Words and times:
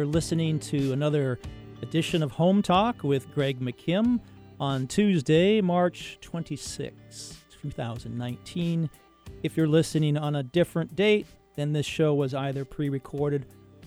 You're 0.00 0.06
listening 0.06 0.58
to 0.60 0.94
another 0.94 1.38
edition 1.82 2.22
of 2.22 2.32
Home 2.32 2.62
Talk 2.62 3.04
with 3.04 3.30
Greg 3.34 3.60
McKim 3.60 4.18
on 4.58 4.86
Tuesday, 4.86 5.60
March 5.60 6.16
26, 6.22 7.36
2019. 7.60 8.88
If 9.42 9.58
you're 9.58 9.68
listening 9.68 10.16
on 10.16 10.36
a 10.36 10.42
different 10.42 10.96
date, 10.96 11.26
then 11.54 11.74
this 11.74 11.84
show 11.84 12.14
was 12.14 12.32
either 12.32 12.64
pre 12.64 12.88
recorded 12.88 13.44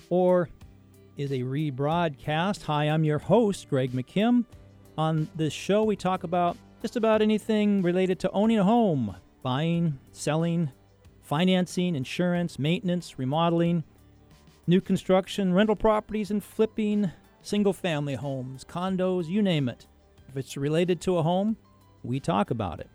or 0.10 0.50
is 1.18 1.32
a 1.32 1.40
rebroadcast. 1.40 2.62
Hi, 2.62 2.84
I'm 2.84 3.04
your 3.04 3.18
host, 3.18 3.68
Greg 3.68 3.92
McKim. 3.92 4.46
On 5.00 5.28
this 5.36 5.52
show, 5.52 5.84
we 5.84 5.96
talk 5.96 6.24
about 6.24 6.58
just 6.84 6.96
about 6.96 7.24
anything 7.24 7.82
related 7.82 8.20
to 8.20 8.30
owning 8.34 8.60
a 8.60 8.64
home 8.64 9.16
buying, 9.42 9.98
selling, 10.12 10.72
financing, 11.24 11.96
insurance, 11.96 12.60
maintenance, 12.60 13.18
remodeling 13.18 13.84
new 14.68 14.82
construction, 14.82 15.54
rental 15.54 15.76
properties, 15.76 16.32
and 16.32 16.44
flipping 16.44 17.12
single 17.42 17.74
family 17.74 18.16
homes, 18.16 18.64
condos, 18.64 19.28
you 19.28 19.42
name 19.42 19.68
it. 19.68 19.88
If 20.30 20.38
it's 20.38 20.58
related 20.58 21.02
to 21.02 21.18
a 21.18 21.24
home, 21.24 21.58
we 22.04 22.20
talk 22.20 22.50
about 22.52 22.80
it. 22.80 22.90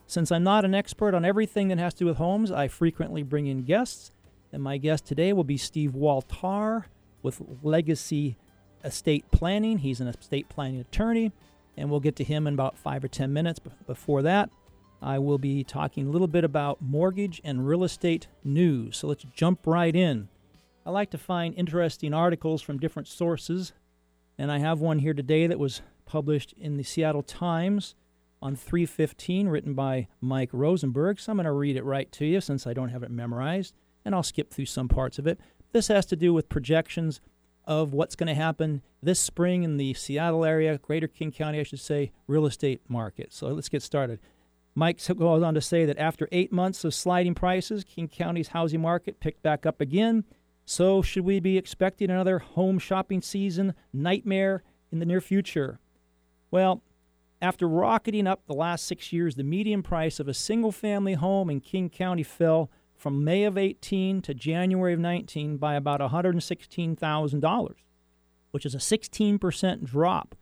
Since 0.07 0.31
I'm 0.31 0.43
not 0.45 0.63
an 0.63 0.73
expert 0.73 1.13
on 1.13 1.25
everything 1.25 1.67
that 1.67 1.79
has 1.79 1.93
to 1.95 1.99
do 1.99 2.05
with 2.05 2.15
homes, 2.15 2.49
I 2.49 2.69
frequently 2.69 3.23
bring 3.23 3.47
in 3.47 3.63
guests, 3.63 4.13
and 4.53 4.63
my 4.63 4.77
guest 4.77 5.05
today 5.05 5.33
will 5.33 5.43
be 5.43 5.57
Steve 5.57 5.95
Waltar 5.95 6.85
with 7.21 7.41
Legacy 7.61 8.37
estate 8.83 9.29
planning. 9.31 9.79
He's 9.79 10.01
an 10.01 10.07
estate 10.07 10.49
planning 10.49 10.79
attorney, 10.79 11.31
and 11.77 11.89
we'll 11.89 11.99
get 11.99 12.15
to 12.17 12.23
him 12.23 12.47
in 12.47 12.53
about 12.53 12.77
five 12.77 13.03
or 13.03 13.07
10 13.07 13.31
minutes. 13.33 13.59
But 13.59 13.85
before 13.87 14.21
that, 14.23 14.49
I 15.01 15.19
will 15.19 15.37
be 15.37 15.63
talking 15.63 16.07
a 16.07 16.11
little 16.11 16.27
bit 16.27 16.43
about 16.43 16.81
mortgage 16.81 17.41
and 17.43 17.67
real 17.67 17.83
estate 17.83 18.27
news. 18.43 18.97
So 18.97 19.07
let's 19.07 19.25
jump 19.33 19.65
right 19.65 19.95
in. 19.95 20.29
I 20.85 20.91
like 20.91 21.11
to 21.11 21.17
find 21.17 21.53
interesting 21.55 22.13
articles 22.13 22.61
from 22.61 22.79
different 22.79 23.07
sources, 23.07 23.73
and 24.37 24.51
I 24.51 24.59
have 24.59 24.79
one 24.79 24.99
here 24.99 25.13
today 25.13 25.47
that 25.47 25.59
was 25.59 25.81
published 26.05 26.53
in 26.57 26.77
the 26.77 26.83
Seattle 26.83 27.23
Times 27.23 27.95
on 28.41 28.55
315, 28.55 29.47
written 29.47 29.73
by 29.73 30.07
Mike 30.19 30.49
Rosenberg. 30.51 31.19
So 31.19 31.31
I'm 31.31 31.37
going 31.37 31.45
to 31.45 31.51
read 31.53 31.77
it 31.77 31.85
right 31.85 32.11
to 32.13 32.25
you 32.25 32.41
since 32.41 32.67
I 32.67 32.73
don't 32.73 32.89
have 32.89 33.03
it 33.03 33.11
memorized, 33.11 33.73
and 34.03 34.13
I'll 34.13 34.23
skip 34.23 34.51
through 34.51 34.65
some 34.65 34.89
parts 34.89 35.17
of 35.17 35.27
it. 35.27 35.39
This 35.71 35.87
has 35.87 36.05
to 36.07 36.15
do 36.15 36.33
with 36.33 36.49
projections 36.49 37.21
of 37.65 37.93
what's 37.93 38.15
going 38.15 38.27
to 38.27 38.33
happen 38.33 38.81
this 39.01 39.19
spring 39.19 39.63
in 39.63 39.77
the 39.77 39.93
Seattle 39.93 40.45
area, 40.45 40.77
Greater 40.77 41.07
King 41.07 41.31
County, 41.31 41.59
I 41.59 41.63
should 41.63 41.79
say, 41.79 42.11
real 42.27 42.45
estate 42.45 42.81
market. 42.87 43.33
So 43.33 43.47
let's 43.47 43.69
get 43.69 43.81
started. 43.81 44.19
Mike 44.75 44.99
goes 45.17 45.43
on 45.43 45.53
to 45.53 45.61
say 45.61 45.85
that 45.85 45.99
after 45.99 46.27
eight 46.31 46.51
months 46.51 46.83
of 46.83 46.93
sliding 46.93 47.35
prices, 47.35 47.83
King 47.83 48.07
County's 48.07 48.49
housing 48.49 48.81
market 48.81 49.19
picked 49.19 49.43
back 49.43 49.65
up 49.65 49.81
again. 49.81 50.23
So, 50.65 51.01
should 51.01 51.25
we 51.25 51.39
be 51.39 51.57
expecting 51.57 52.09
another 52.09 52.39
home 52.39 52.79
shopping 52.79 53.21
season 53.21 53.73
nightmare 53.91 54.63
in 54.91 54.99
the 54.99 55.05
near 55.05 55.21
future? 55.21 55.79
Well, 56.49 56.81
after 57.41 57.67
rocketing 57.67 58.25
up 58.25 58.47
the 58.47 58.53
last 58.53 58.85
six 58.85 59.11
years, 59.11 59.35
the 59.35 59.43
median 59.43 59.83
price 59.83 60.19
of 60.19 60.29
a 60.29 60.33
single 60.33 60.71
family 60.71 61.15
home 61.15 61.49
in 61.49 61.59
King 61.59 61.89
County 61.89 62.23
fell 62.23 62.71
from 63.03 63.23
May 63.25 63.43
of 63.43 63.57
18 63.57 64.21
to 64.21 64.33
January 64.33 64.93
of 64.93 64.99
19 65.01 65.57
by 65.57 65.75
about 65.75 65.99
$116,000, 65.99 67.73
which 68.51 68.65
is 68.65 68.73
a 68.73 68.77
16% 68.77 69.83
drop. 69.83 70.35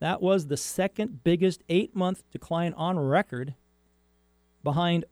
That 0.00 0.20
was 0.20 0.48
the 0.48 0.56
second 0.56 1.22
biggest 1.22 1.62
eight 1.68 1.94
month 1.94 2.24
decline 2.32 2.72
on 2.72 2.98
record, 2.98 3.54
behind 4.64 5.04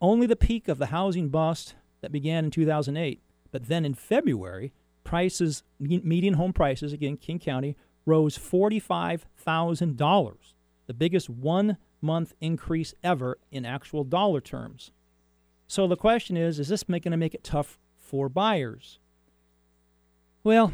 only 0.00 0.26
the 0.26 0.34
peak 0.34 0.66
of 0.66 0.78
the 0.78 0.86
housing 0.86 1.28
bust 1.28 1.76
that 2.00 2.10
began 2.10 2.46
in 2.46 2.50
2008. 2.50 3.22
But 3.52 3.68
then 3.68 3.84
in 3.84 3.94
February, 3.94 4.72
prices, 5.04 5.62
median 5.78 6.34
home 6.34 6.52
prices, 6.52 6.92
again, 6.92 7.16
King 7.16 7.38
County, 7.38 7.76
rose 8.04 8.36
$45,000, 8.36 10.34
the 10.88 10.94
biggest 10.94 11.30
one 11.30 11.76
month 12.00 12.34
increase 12.40 12.92
ever 13.04 13.38
in 13.52 13.64
actual 13.64 14.02
dollar 14.02 14.40
terms. 14.40 14.90
So 15.70 15.86
the 15.86 15.96
question 15.96 16.36
is 16.36 16.58
is 16.58 16.66
this 16.66 16.82
going 16.82 17.00
to 17.02 17.16
make 17.16 17.32
it 17.32 17.44
tough 17.44 17.78
for 17.96 18.28
buyers? 18.28 18.98
Well, 20.42 20.72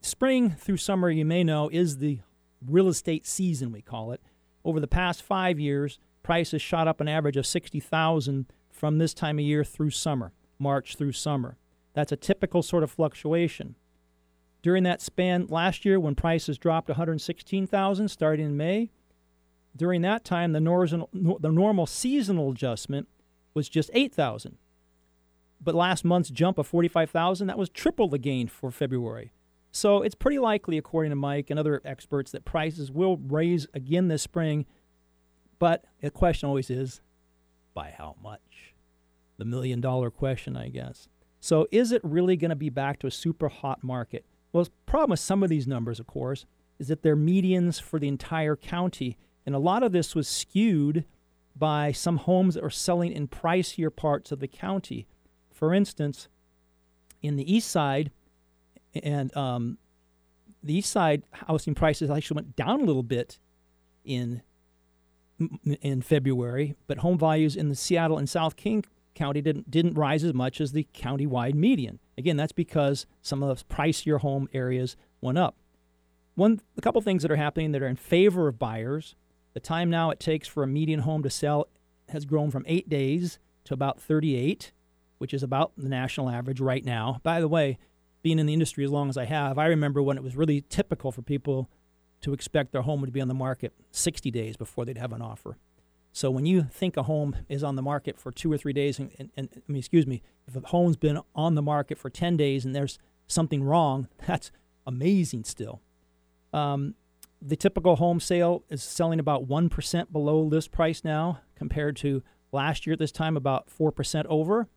spring 0.00 0.52
through 0.52 0.78
summer, 0.78 1.10
you 1.10 1.26
may 1.26 1.44
know, 1.44 1.68
is 1.68 1.98
the 1.98 2.20
real 2.66 2.88
estate 2.88 3.26
season, 3.26 3.72
we 3.72 3.82
call 3.82 4.10
it. 4.10 4.22
Over 4.64 4.80
the 4.80 4.88
past 4.88 5.22
five 5.22 5.60
years, 5.60 5.98
prices 6.22 6.62
shot 6.62 6.88
up 6.88 6.98
an 7.02 7.08
average 7.08 7.36
of 7.36 7.46
60000 7.46 8.46
from 8.70 8.96
this 8.96 9.12
time 9.12 9.38
of 9.38 9.44
year 9.44 9.64
through 9.64 9.90
summer, 9.90 10.32
March 10.58 10.96
through 10.96 11.12
summer. 11.12 11.58
That's 11.92 12.12
a 12.12 12.16
typical 12.16 12.62
sort 12.62 12.84
of 12.84 12.90
fluctuation. 12.90 13.74
During 14.62 14.82
that 14.84 15.02
span 15.02 15.48
last 15.48 15.84
year, 15.84 16.00
when 16.00 16.14
prices 16.14 16.56
dropped 16.56 16.88
116,000 16.88 18.08
starting 18.08 18.46
in 18.46 18.56
May, 18.56 18.92
during 19.76 20.00
that 20.02 20.24
time, 20.24 20.52
the, 20.52 21.36
the 21.38 21.52
normal 21.52 21.84
seasonal 21.84 22.52
adjustment 22.52 23.08
was 23.54 23.68
just 23.68 23.90
8,000. 23.92 24.58
But 25.60 25.74
last 25.74 26.04
month's 26.04 26.30
jump 26.30 26.58
of 26.58 26.66
45,000, 26.66 27.46
that 27.46 27.58
was 27.58 27.68
triple 27.68 28.08
the 28.08 28.18
gain 28.18 28.48
for 28.48 28.70
February. 28.70 29.32
So 29.70 30.02
it's 30.02 30.14
pretty 30.14 30.38
likely, 30.38 30.76
according 30.76 31.10
to 31.10 31.16
Mike 31.16 31.48
and 31.48 31.58
other 31.58 31.80
experts, 31.84 32.30
that 32.32 32.44
prices 32.44 32.90
will 32.90 33.16
raise 33.16 33.66
again 33.72 34.08
this 34.08 34.22
spring. 34.22 34.66
But 35.58 35.84
the 36.00 36.10
question 36.10 36.48
always 36.48 36.68
is, 36.68 37.00
by 37.74 37.94
how 37.96 38.16
much? 38.22 38.74
The 39.38 39.44
million 39.44 39.80
dollar 39.80 40.10
question, 40.10 40.56
I 40.56 40.68
guess. 40.68 41.08
So 41.40 41.66
is 41.70 41.90
it 41.90 42.02
really 42.04 42.36
going 42.36 42.50
to 42.50 42.56
be 42.56 42.70
back 42.70 42.98
to 43.00 43.06
a 43.06 43.10
super 43.10 43.48
hot 43.48 43.82
market? 43.82 44.26
Well, 44.52 44.64
the 44.64 44.70
problem 44.84 45.10
with 45.10 45.20
some 45.20 45.42
of 45.42 45.48
these 45.48 45.66
numbers, 45.66 45.98
of 45.98 46.06
course, 46.06 46.44
is 46.78 46.88
that 46.88 47.02
they're 47.02 47.16
medians 47.16 47.80
for 47.80 47.98
the 47.98 48.08
entire 48.08 48.56
county. 48.56 49.16
And 49.46 49.54
a 49.54 49.58
lot 49.58 49.82
of 49.82 49.92
this 49.92 50.14
was 50.14 50.28
skewed 50.28 51.04
by 51.56 51.92
some 51.92 52.16
homes 52.18 52.54
that 52.54 52.64
are 52.64 52.70
selling 52.70 53.12
in 53.12 53.28
pricier 53.28 53.94
parts 53.94 54.32
of 54.32 54.40
the 54.40 54.48
county. 54.48 55.06
For 55.50 55.74
instance, 55.74 56.28
in 57.20 57.36
the 57.36 57.54
east 57.54 57.70
side, 57.70 58.10
and 58.94 59.34
um, 59.36 59.78
the 60.62 60.74
east 60.74 60.90
side 60.90 61.22
housing 61.30 61.74
prices 61.74 62.10
actually 62.10 62.36
went 62.36 62.56
down 62.56 62.80
a 62.80 62.84
little 62.84 63.02
bit 63.02 63.38
in 64.04 64.42
in 65.80 66.02
February, 66.02 66.74
but 66.86 66.98
home 66.98 67.18
values 67.18 67.56
in 67.56 67.68
the 67.68 67.74
Seattle 67.74 68.18
and 68.18 68.28
South 68.28 68.54
King 68.56 68.84
County 69.14 69.40
didn't 69.40 69.70
didn't 69.70 69.94
rise 69.94 70.24
as 70.24 70.34
much 70.34 70.60
as 70.60 70.72
the 70.72 70.86
county-wide 70.92 71.54
median. 71.54 71.98
Again, 72.16 72.36
that's 72.36 72.52
because 72.52 73.06
some 73.22 73.42
of 73.42 73.56
the 73.56 73.64
pricier 73.64 74.20
home 74.20 74.48
areas 74.52 74.96
went 75.20 75.38
up. 75.38 75.56
One, 76.34 76.60
a 76.78 76.80
couple 76.80 77.00
things 77.02 77.22
that 77.22 77.30
are 77.30 77.36
happening 77.36 77.72
that 77.72 77.82
are 77.82 77.88
in 77.88 77.96
favor 77.96 78.48
of 78.48 78.58
buyers 78.58 79.16
the 79.54 79.60
time 79.60 79.90
now 79.90 80.10
it 80.10 80.20
takes 80.20 80.48
for 80.48 80.62
a 80.62 80.66
median 80.66 81.00
home 81.00 81.22
to 81.22 81.30
sell 81.30 81.68
has 82.08 82.24
grown 82.24 82.50
from 82.50 82.64
eight 82.66 82.88
days 82.88 83.38
to 83.64 83.74
about 83.74 84.00
38, 84.00 84.72
which 85.18 85.34
is 85.34 85.42
about 85.42 85.72
the 85.76 85.88
national 85.88 86.28
average 86.28 86.60
right 86.60 86.84
now. 86.84 87.20
By 87.22 87.40
the 87.40 87.48
way, 87.48 87.78
being 88.22 88.38
in 88.38 88.46
the 88.46 88.52
industry 88.52 88.84
as 88.84 88.90
long 88.90 89.08
as 89.08 89.16
I 89.16 89.24
have, 89.24 89.58
I 89.58 89.66
remember 89.66 90.02
when 90.02 90.16
it 90.16 90.22
was 90.22 90.36
really 90.36 90.62
typical 90.68 91.12
for 91.12 91.22
people 91.22 91.68
to 92.22 92.32
expect 92.32 92.72
their 92.72 92.82
home 92.82 93.00
would 93.00 93.12
be 93.12 93.20
on 93.20 93.28
the 93.28 93.34
market 93.34 93.72
60 93.90 94.30
days 94.30 94.56
before 94.56 94.84
they'd 94.84 94.98
have 94.98 95.12
an 95.12 95.22
offer. 95.22 95.56
So 96.12 96.30
when 96.30 96.46
you 96.46 96.62
think 96.62 96.96
a 96.96 97.04
home 97.04 97.34
is 97.48 97.64
on 97.64 97.74
the 97.74 97.82
market 97.82 98.18
for 98.18 98.30
two 98.30 98.52
or 98.52 98.58
three 98.58 98.72
days, 98.72 98.98
and, 98.98 99.10
and, 99.18 99.30
and 99.36 99.48
I 99.56 99.72
mean, 99.72 99.78
excuse 99.78 100.06
me, 100.06 100.22
if 100.46 100.54
a 100.54 100.60
home's 100.68 100.96
been 100.96 101.18
on 101.34 101.54
the 101.54 101.62
market 101.62 101.98
for 101.98 102.10
10 102.10 102.36
days 102.36 102.64
and 102.64 102.74
there's 102.74 102.98
something 103.26 103.64
wrong, 103.64 104.08
that's 104.26 104.52
amazing 104.86 105.44
still. 105.44 105.80
Um, 106.52 106.94
the 107.44 107.56
typical 107.56 107.96
home 107.96 108.20
sale 108.20 108.64
is 108.68 108.82
selling 108.82 109.18
about 109.18 109.48
1% 109.48 110.12
below 110.12 110.40
list 110.40 110.70
price 110.70 111.02
now 111.04 111.40
compared 111.56 111.96
to 111.96 112.22
last 112.52 112.86
year 112.86 112.92
at 112.92 112.98
this 112.98 113.12
time 113.12 113.36
about 113.36 113.68
4% 113.68 114.24
over. 114.26 114.68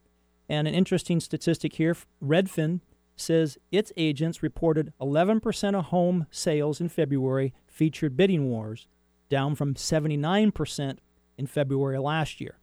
And 0.50 0.68
an 0.68 0.74
interesting 0.74 1.20
statistic 1.20 1.74
here 1.74 1.96
Redfin 2.24 2.82
says 3.16 3.58
its 3.72 3.92
agents 3.96 4.44
reported 4.44 4.94
11% 5.00 5.76
of 5.76 5.86
home 5.86 6.26
sales 6.32 6.82
in 6.82 6.90
February 6.90 7.54
featured 7.68 8.18
bidding 8.18 8.50
wars, 8.50 8.88
down 9.30 9.56
from 9.56 9.76
79% 9.76 10.98
in 11.38 11.48
February 11.48 11.98
last 11.98 12.42
year. 12.42 12.58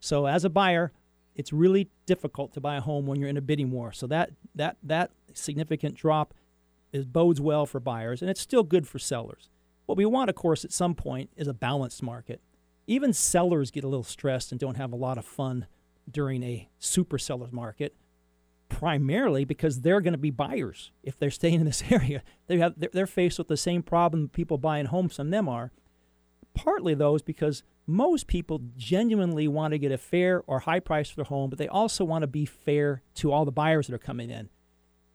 So 0.00 0.26
as 0.26 0.44
a 0.44 0.50
buyer, 0.50 0.92
it's 1.34 1.52
really 1.52 1.90
difficult 2.06 2.52
to 2.54 2.60
buy 2.60 2.76
a 2.76 2.80
home 2.80 3.06
when 3.06 3.18
you're 3.18 3.28
in 3.28 3.36
a 3.36 3.42
bidding 3.42 3.70
war. 3.70 3.92
So 3.92 4.06
that 4.08 4.30
that 4.54 4.76
that 4.82 5.10
significant 5.32 5.96
drop 5.96 6.34
is 6.94 7.04
bodes 7.04 7.40
well 7.40 7.66
for 7.66 7.80
buyers, 7.80 8.22
and 8.22 8.30
it's 8.30 8.40
still 8.40 8.62
good 8.62 8.86
for 8.86 8.98
sellers. 8.98 9.50
What 9.86 9.98
we 9.98 10.06
want, 10.06 10.30
of 10.30 10.36
course, 10.36 10.64
at 10.64 10.72
some 10.72 10.94
point 10.94 11.28
is 11.36 11.48
a 11.48 11.52
balanced 11.52 12.02
market. 12.02 12.40
Even 12.86 13.12
sellers 13.12 13.70
get 13.70 13.84
a 13.84 13.88
little 13.88 14.04
stressed 14.04 14.52
and 14.52 14.60
don't 14.60 14.76
have 14.76 14.92
a 14.92 14.96
lot 14.96 15.18
of 15.18 15.24
fun 15.24 15.66
during 16.10 16.42
a 16.42 16.68
super 16.78 17.18
seller's 17.18 17.52
market, 17.52 17.96
primarily 18.68 19.44
because 19.44 19.80
they're 19.80 20.00
going 20.00 20.14
to 20.14 20.18
be 20.18 20.30
buyers 20.30 20.92
if 21.02 21.18
they're 21.18 21.30
staying 21.30 21.60
in 21.60 21.66
this 21.66 21.82
area. 21.90 22.22
They 22.46 22.58
have 22.58 22.74
they're 22.76 23.06
faced 23.06 23.38
with 23.38 23.48
the 23.48 23.56
same 23.56 23.82
problem 23.82 24.28
people 24.28 24.56
buying 24.56 24.86
homes 24.86 25.16
from 25.16 25.30
them 25.30 25.48
are. 25.48 25.72
Partly 26.54 26.94
though 26.94 27.16
is 27.16 27.22
because 27.22 27.64
most 27.86 28.26
people 28.28 28.60
genuinely 28.76 29.48
want 29.48 29.72
to 29.72 29.78
get 29.78 29.92
a 29.92 29.98
fair 29.98 30.42
or 30.46 30.60
high 30.60 30.80
price 30.80 31.10
for 31.10 31.16
their 31.16 31.24
home, 31.24 31.50
but 31.50 31.58
they 31.58 31.68
also 31.68 32.04
want 32.04 32.22
to 32.22 32.28
be 32.28 32.46
fair 32.46 33.02
to 33.16 33.32
all 33.32 33.44
the 33.44 33.52
buyers 33.52 33.88
that 33.88 33.94
are 33.94 33.98
coming 33.98 34.30
in. 34.30 34.48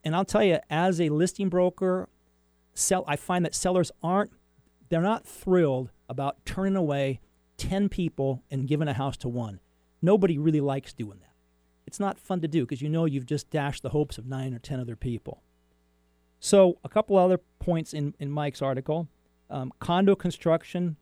And 0.04 0.16
I'll 0.16 0.26
tell 0.26 0.44
you, 0.44 0.60
as 0.70 1.00
a 1.00 1.10
listing 1.10 1.50
broker, 1.50 2.10
sell 2.74 3.04
I 3.08 3.16
find 3.16 3.44
that 3.46 3.56
sellers 3.56 3.92
aren't 4.02 4.32
they're 4.90 5.02
not 5.02 5.26
thrilled 5.26 5.92
about 6.10 6.44
turning 6.46 6.76
away 6.76 7.20
10 7.58 7.90
people 7.90 8.44
and 8.50 8.68
giving 8.68 8.88
a 8.88 8.94
house 8.94 9.18
to 9.18 9.30
one. 9.30 9.60
Nobody 10.02 10.38
really 10.38 10.62
likes 10.62 10.94
doing 10.94 11.20
that. 11.20 11.34
It's 11.86 12.00
not 12.00 12.20
fun 12.20 12.42
to 12.42 12.48
do 12.48 12.66
because 12.66 12.82
you 12.82 12.90
know 12.90 13.06
you've 13.06 13.26
just 13.26 13.50
dashed 13.50 13.84
the 13.84 13.90
hopes 13.90 14.18
of 14.18 14.26
9 14.26 14.54
or 14.54 14.60
10 14.60 14.80
other 14.80 14.96
people. 14.96 15.44
So, 16.40 16.80
a 16.84 16.90
couple 16.90 17.18
other 17.18 17.40
points 17.60 17.94
in, 17.94 18.16
in 18.20 18.32
Mike's 18.32 18.62
article. 18.62 19.10
Um, 19.50 19.74
condo 19.80 20.16
construction 20.16 20.96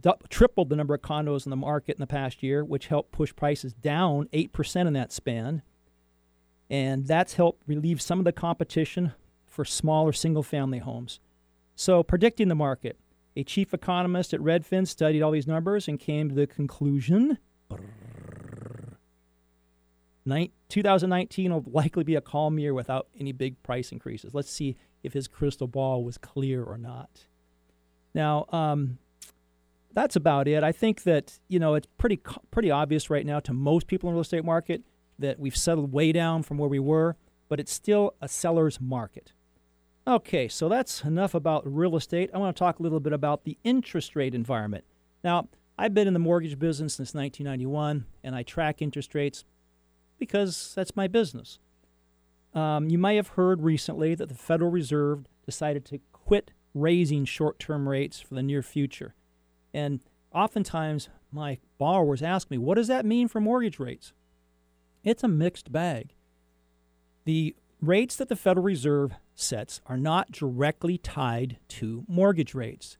du- 0.00 0.16
tripled 0.28 0.68
the 0.68 0.76
number 0.76 0.94
of 0.94 1.00
condos 1.00 1.46
in 1.46 1.50
the 1.50 1.56
market 1.56 1.96
in 1.96 2.00
the 2.00 2.06
past 2.06 2.42
year, 2.42 2.64
which 2.64 2.88
helped 2.88 3.12
push 3.12 3.34
prices 3.34 3.72
down 3.72 4.28
8% 4.32 4.86
in 4.86 4.92
that 4.92 5.12
span. 5.12 5.62
And 6.72 7.06
that's 7.06 7.34
helped 7.34 7.62
relieve 7.68 8.00
some 8.00 8.18
of 8.18 8.24
the 8.24 8.32
competition 8.32 9.12
for 9.46 9.64
smaller 9.64 10.12
single 10.12 10.42
family 10.42 10.78
homes. 10.78 11.20
So, 11.76 12.02
predicting 12.02 12.48
the 12.48 12.54
market, 12.54 12.98
a 13.36 13.44
chief 13.44 13.74
economist 13.74 14.32
at 14.32 14.40
Redfin 14.40 14.88
studied 14.88 15.22
all 15.22 15.32
these 15.32 15.46
numbers 15.46 15.86
and 15.86 16.00
came 16.00 16.30
to 16.30 16.34
the 16.34 16.46
conclusion 16.46 17.38
2019 20.68 21.52
will 21.52 21.64
likely 21.66 22.04
be 22.04 22.14
a 22.14 22.20
calm 22.20 22.58
year 22.58 22.72
without 22.74 23.08
any 23.18 23.32
big 23.32 23.62
price 23.62 23.92
increases. 23.92 24.32
Let's 24.34 24.50
see 24.50 24.76
if 25.02 25.12
his 25.12 25.28
crystal 25.28 25.66
ball 25.66 26.04
was 26.04 26.16
clear 26.16 26.62
or 26.62 26.78
not. 26.78 27.26
Now, 28.14 28.46
um, 28.50 28.98
that's 29.92 30.16
about 30.16 30.48
it. 30.48 30.62
I 30.62 30.72
think 30.72 31.02
that 31.02 31.38
you 31.48 31.58
know 31.58 31.74
it's 31.74 31.88
pretty 31.98 32.20
pretty 32.50 32.70
obvious 32.70 33.10
right 33.10 33.26
now 33.26 33.40
to 33.40 33.52
most 33.52 33.86
people 33.86 34.08
in 34.08 34.14
the 34.14 34.16
real 34.16 34.22
estate 34.22 34.44
market 34.44 34.82
that 35.22 35.40
we've 35.40 35.56
settled 35.56 35.92
way 35.92 36.12
down 36.12 36.42
from 36.42 36.58
where 36.58 36.68
we 36.68 36.78
were, 36.78 37.16
but 37.48 37.58
it's 37.58 37.72
still 37.72 38.14
a 38.20 38.28
seller's 38.28 38.80
market. 38.80 39.32
Okay, 40.06 40.48
so 40.48 40.68
that's 40.68 41.04
enough 41.04 41.34
about 41.34 41.62
real 41.64 41.96
estate. 41.96 42.30
I 42.34 42.38
want 42.38 42.54
to 42.56 42.58
talk 42.58 42.78
a 42.78 42.82
little 42.82 43.00
bit 43.00 43.12
about 43.12 43.44
the 43.44 43.56
interest 43.64 44.16
rate 44.16 44.34
environment. 44.34 44.84
Now, 45.22 45.48
I've 45.78 45.94
been 45.94 46.08
in 46.08 46.12
the 46.12 46.18
mortgage 46.18 46.58
business 46.58 46.94
since 46.94 47.14
1991, 47.14 48.04
and 48.22 48.34
I 48.34 48.42
track 48.42 48.82
interest 48.82 49.14
rates 49.14 49.44
because 50.18 50.72
that's 50.74 50.96
my 50.96 51.08
business. 51.08 51.58
Um, 52.54 52.88
you 52.90 52.98
may 52.98 53.16
have 53.16 53.28
heard 53.28 53.62
recently 53.62 54.14
that 54.14 54.28
the 54.28 54.34
Federal 54.34 54.70
Reserve 54.70 55.26
decided 55.46 55.84
to 55.86 56.00
quit 56.12 56.50
raising 56.74 57.24
short 57.24 57.58
term 57.58 57.88
rates 57.88 58.20
for 58.20 58.34
the 58.34 58.42
near 58.42 58.62
future. 58.62 59.14
And 59.72 60.00
oftentimes, 60.34 61.08
my 61.30 61.58
borrowers 61.78 62.22
ask 62.22 62.50
me, 62.50 62.58
what 62.58 62.74
does 62.74 62.88
that 62.88 63.06
mean 63.06 63.28
for 63.28 63.40
mortgage 63.40 63.78
rates? 63.78 64.12
It's 65.04 65.24
a 65.24 65.28
mixed 65.28 65.72
bag. 65.72 66.14
The 67.24 67.56
rates 67.80 68.16
that 68.16 68.28
the 68.28 68.36
Federal 68.36 68.64
Reserve 68.64 69.14
sets 69.34 69.80
are 69.86 69.96
not 69.96 70.30
directly 70.30 70.98
tied 70.98 71.58
to 71.68 72.04
mortgage 72.08 72.54
rates. 72.54 72.96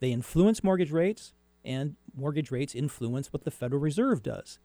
They 0.00 0.12
influence 0.12 0.64
mortgage 0.64 0.90
rates, 0.90 1.34
and 1.64 1.96
mortgage 2.14 2.50
rates 2.50 2.74
influence 2.74 3.32
what 3.32 3.44
the 3.44 3.50
Federal 3.50 3.80
Reserve 3.80 4.22
does. 4.22 4.58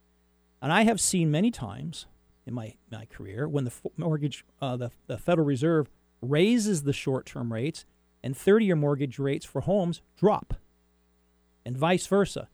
And 0.62 0.72
I 0.72 0.84
have 0.84 1.00
seen 1.00 1.32
many 1.32 1.52
times 1.52 2.06
in 2.46 2.54
my, 2.54 2.76
my 2.92 3.06
career 3.06 3.48
when 3.48 3.66
the 3.66 3.74
mortgage, 3.98 4.46
uh, 4.62 4.78
the, 4.78 4.92
the 5.08 5.18
Federal 5.18 5.46
Reserve 5.46 5.90
raises 6.22 6.84
the 6.84 6.94
short 6.94 7.26
term 7.26 7.54
rates 7.54 7.86
and 8.24 8.36
30 8.36 8.66
year 8.66 8.76
mortgage 8.76 9.20
rates 9.20 9.46
for 9.46 9.62
homes 9.62 10.02
drop 10.18 10.56
and 11.66 11.78
vice 11.78 12.08
versa. 12.08 12.50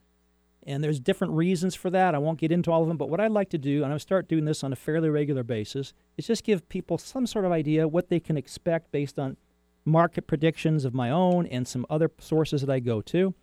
And 0.65 0.83
there's 0.83 0.99
different 0.99 1.33
reasons 1.33 1.75
for 1.75 1.91
that. 1.91 2.15
I 2.15 2.17
won't 2.17 2.39
get 2.39 2.51
into 2.51 2.71
all 2.71 2.81
of 2.81 2.87
them, 2.87 2.97
but 2.97 3.09
what 3.09 3.19
I'd 3.19 3.31
like 3.31 3.49
to 3.49 3.57
do, 3.57 3.83
and 3.83 3.93
I'll 3.93 3.99
start 3.99 4.27
doing 4.27 4.45
this 4.45 4.63
on 4.63 4.73
a 4.73 4.75
fairly 4.75 5.09
regular 5.09 5.43
basis, 5.43 5.93
is 6.17 6.25
just 6.25 6.43
give 6.43 6.67
people 6.69 6.97
some 6.97 7.27
sort 7.27 7.45
of 7.45 7.51
idea 7.51 7.87
what 7.87 8.09
they 8.09 8.19
can 8.19 8.35
expect 8.35 8.91
based 8.91 9.19
on 9.19 9.37
market 9.85 10.25
predictions 10.25 10.83
of 10.83 10.95
my 10.95 11.11
own 11.11 11.45
and 11.45 11.67
some 11.67 11.85
other 11.87 12.11
sources 12.19 12.61
that 12.61 12.69
I 12.71 12.79
go 12.79 13.01
to 13.01 13.35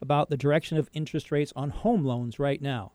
about 0.00 0.30
the 0.30 0.36
direction 0.36 0.78
of 0.78 0.88
interest 0.92 1.32
rates 1.32 1.52
on 1.56 1.70
home 1.70 2.04
loans 2.04 2.38
right 2.38 2.62
now. 2.62 2.92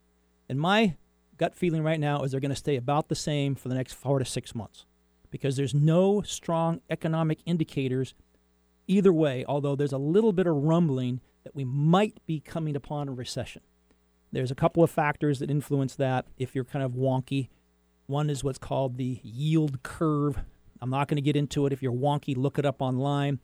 And 0.47 0.59
my 0.59 0.95
gut 1.37 1.53
feeling 1.53 1.83
right 1.83 1.99
now 1.99 2.23
is 2.23 2.31
they're 2.31 2.39
going 2.39 2.51
to 2.51 2.55
stay 2.55 2.77
about 2.77 3.09
the 3.09 3.15
same 3.15 3.55
for 3.55 3.67
the 3.67 3.75
next 3.75 3.93
four 3.93 4.19
to 4.19 4.25
six 4.25 4.55
months 4.55 4.85
because 5.29 5.57
there's 5.57 5.73
no 5.73 6.21
strong 6.21 6.79
economic 6.89 7.39
indicators 7.45 8.13
either 8.87 9.11
way, 9.11 9.43
although 9.47 9.75
there's 9.75 9.91
a 9.91 9.97
little 9.97 10.31
bit 10.31 10.47
of 10.47 10.55
rumbling 10.55 11.19
that 11.43 11.55
we 11.55 11.65
might 11.65 12.25
be 12.25 12.39
coming 12.39 12.75
upon 12.75 13.09
a 13.09 13.13
recession. 13.13 13.61
There's 14.33 14.49
a 14.49 14.55
couple 14.55 14.83
of 14.83 14.89
factors 14.89 15.37
that 15.39 15.51
influence 15.51 15.95
that 15.97 16.25
if 16.37 16.55
you're 16.55 16.65
kind 16.65 16.83
of 16.83 16.93
wonky. 16.93 17.49
One 18.07 18.31
is 18.31 18.43
what's 18.43 18.57
called 18.57 18.97
the 18.97 19.19
yield 19.21 19.83
curve. 19.83 20.39
I'm 20.81 20.89
not 20.89 21.07
going 21.07 21.17
to 21.17 21.21
get 21.21 21.35
into 21.35 21.67
it. 21.67 21.71
If 21.71 21.83
you're 21.83 21.93
wonky, 21.93 22.35
look 22.35 22.57
it 22.57 22.65
up 22.65 22.81
online. 22.81 23.39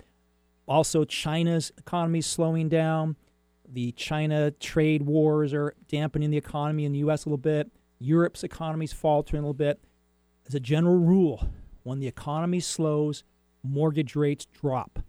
Also, 0.68 1.06
China's 1.06 1.72
economy 1.78 2.20
is 2.20 2.26
slowing 2.26 2.70
down. 2.70 3.18
The 3.72 3.92
China 3.92 4.50
trade 4.50 5.04
wars 5.04 5.54
are 5.54 5.76
dampening 5.88 6.32
the 6.32 6.38
economy 6.38 6.86
in 6.86 6.92
the 6.92 7.00
U.S. 7.00 7.26
a 7.26 7.30
little 7.30 7.38
bit. 7.38 7.72
Europe's 8.00 8.44
economy 8.44 8.86
is 8.86 8.94
faltering 8.94 9.44
a 9.44 9.46
little 9.46 9.54
bit. 9.54 9.80
As 10.48 10.56
a 10.56 10.60
general 10.60 10.98
rule, 10.98 11.50
when 11.84 12.00
the 12.00 12.08
economy 12.08 12.60
slows, 12.60 13.24
mortgage 13.62 14.16
rates 14.16 14.48
drop. 14.48 15.00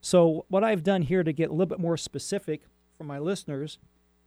So, 0.00 0.44
what 0.48 0.64
I've 0.64 0.82
done 0.82 1.02
here 1.02 1.22
to 1.22 1.32
get 1.32 1.50
a 1.50 1.52
little 1.52 1.66
bit 1.66 1.78
more 1.78 1.96
specific 1.96 2.62
for 2.98 3.04
my 3.04 3.20
listeners 3.20 3.78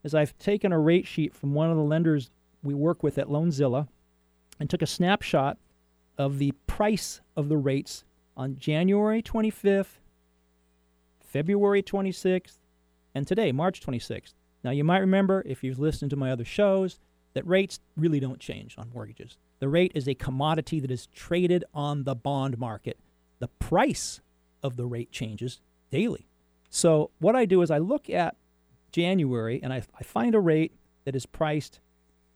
is 0.08 0.16
I've 0.16 0.38
taken 0.40 0.72
a 0.72 0.80
rate 0.80 1.06
sheet 1.06 1.36
from 1.36 1.54
one 1.54 1.70
of 1.70 1.76
the 1.76 1.84
lenders 1.84 2.32
we 2.64 2.74
work 2.74 3.04
with 3.04 3.18
at 3.18 3.28
Loanzilla 3.28 3.90
and 4.58 4.70
took 4.70 4.82
a 4.82 4.88
snapshot 4.88 5.58
of 6.18 6.40
the 6.40 6.54
price 6.66 7.20
of 7.36 7.50
the 7.50 7.58
rates 7.58 8.06
on 8.38 8.58
January 8.58 9.22
25th, 9.22 10.00
February 11.20 11.84
26th, 11.84 12.58
and 13.14 13.28
today, 13.28 13.52
March 13.52 13.82
26th. 13.82 14.34
Now, 14.64 14.72
you 14.72 14.86
might 14.86 15.00
remember 15.00 15.44
if 15.46 15.62
you've 15.62 15.78
listened 15.78 16.12
to 16.12 16.16
my 16.16 16.32
other 16.32 16.46
shows 16.46 17.00
that 17.34 17.46
rates 17.46 17.82
really 17.98 18.22
don't 18.22 18.40
change 18.40 18.76
on 18.78 18.90
mortgages. 18.94 19.38
The 19.60 19.68
rate 19.68 19.92
is 19.94 20.08
a 20.08 20.16
commodity 20.16 20.80
that 20.80 20.90
is 20.90 21.08
traded 21.08 21.66
on 21.74 22.06
the 22.06 22.16
bond 22.16 22.58
market. 22.58 22.98
The 23.40 23.50
price 23.50 24.22
of 24.64 24.78
the 24.78 24.86
rate 24.86 25.12
changes 25.12 25.60
daily. 25.92 26.30
So 26.70 27.12
what 27.20 27.36
I 27.36 27.46
do 27.46 27.62
is 27.62 27.70
I 27.70 27.78
look 27.80 28.10
at 28.10 28.38
January 28.98 29.60
and 29.62 29.72
I, 29.72 29.84
I 30.00 30.04
find 30.04 30.34
a 30.34 30.40
rate 30.40 30.74
that 31.06 31.16
is 31.16 31.28
priced 31.28 31.82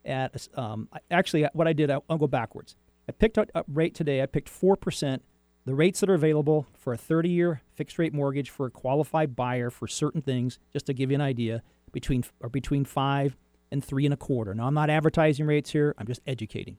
at 0.06 0.48
um, 0.56 0.90
actually 1.10 1.48
what 1.54 1.68
I 1.68 1.74
did 1.74 1.90
I, 1.90 1.98
will 2.08 2.20
go 2.20 2.28
backwards. 2.28 2.76
I 3.10 3.14
picked 3.14 3.38
a 3.38 3.64
rate 3.68 3.96
today. 3.96 4.22
I 4.22 4.28
picked 4.28 4.48
four 4.48 4.76
percent. 4.76 5.24
The 5.66 5.74
rates 5.74 6.00
that 6.02 6.10
are 6.10 6.16
available 6.16 6.68
for 6.76 6.94
a 6.94 6.98
30-year 6.98 7.62
fixed 7.76 8.00
rate 8.00 8.14
mortgage 8.14 8.50
for 8.50 8.68
a 8.68 8.72
qualified 8.72 9.36
buyer 9.36 9.70
for 9.70 9.88
certain 9.88 10.22
things, 10.22 10.60
just 10.74 10.86
to 10.88 10.94
give 10.94 11.12
you 11.12 11.16
an 11.16 11.22
idea, 11.22 11.64
between 11.92 12.24
are 12.42 12.50
between 12.50 12.86
five 12.86 13.36
and 13.72 13.84
three 13.84 14.06
and 14.06 14.14
a 14.14 14.18
quarter. 14.18 14.54
Now 14.54 14.68
I'm 14.68 14.76
not 14.76 14.92
advertising 14.92 15.48
rates 15.48 15.72
here. 15.72 15.96
I'm 15.98 16.06
just 16.06 16.22
educating. 16.28 16.78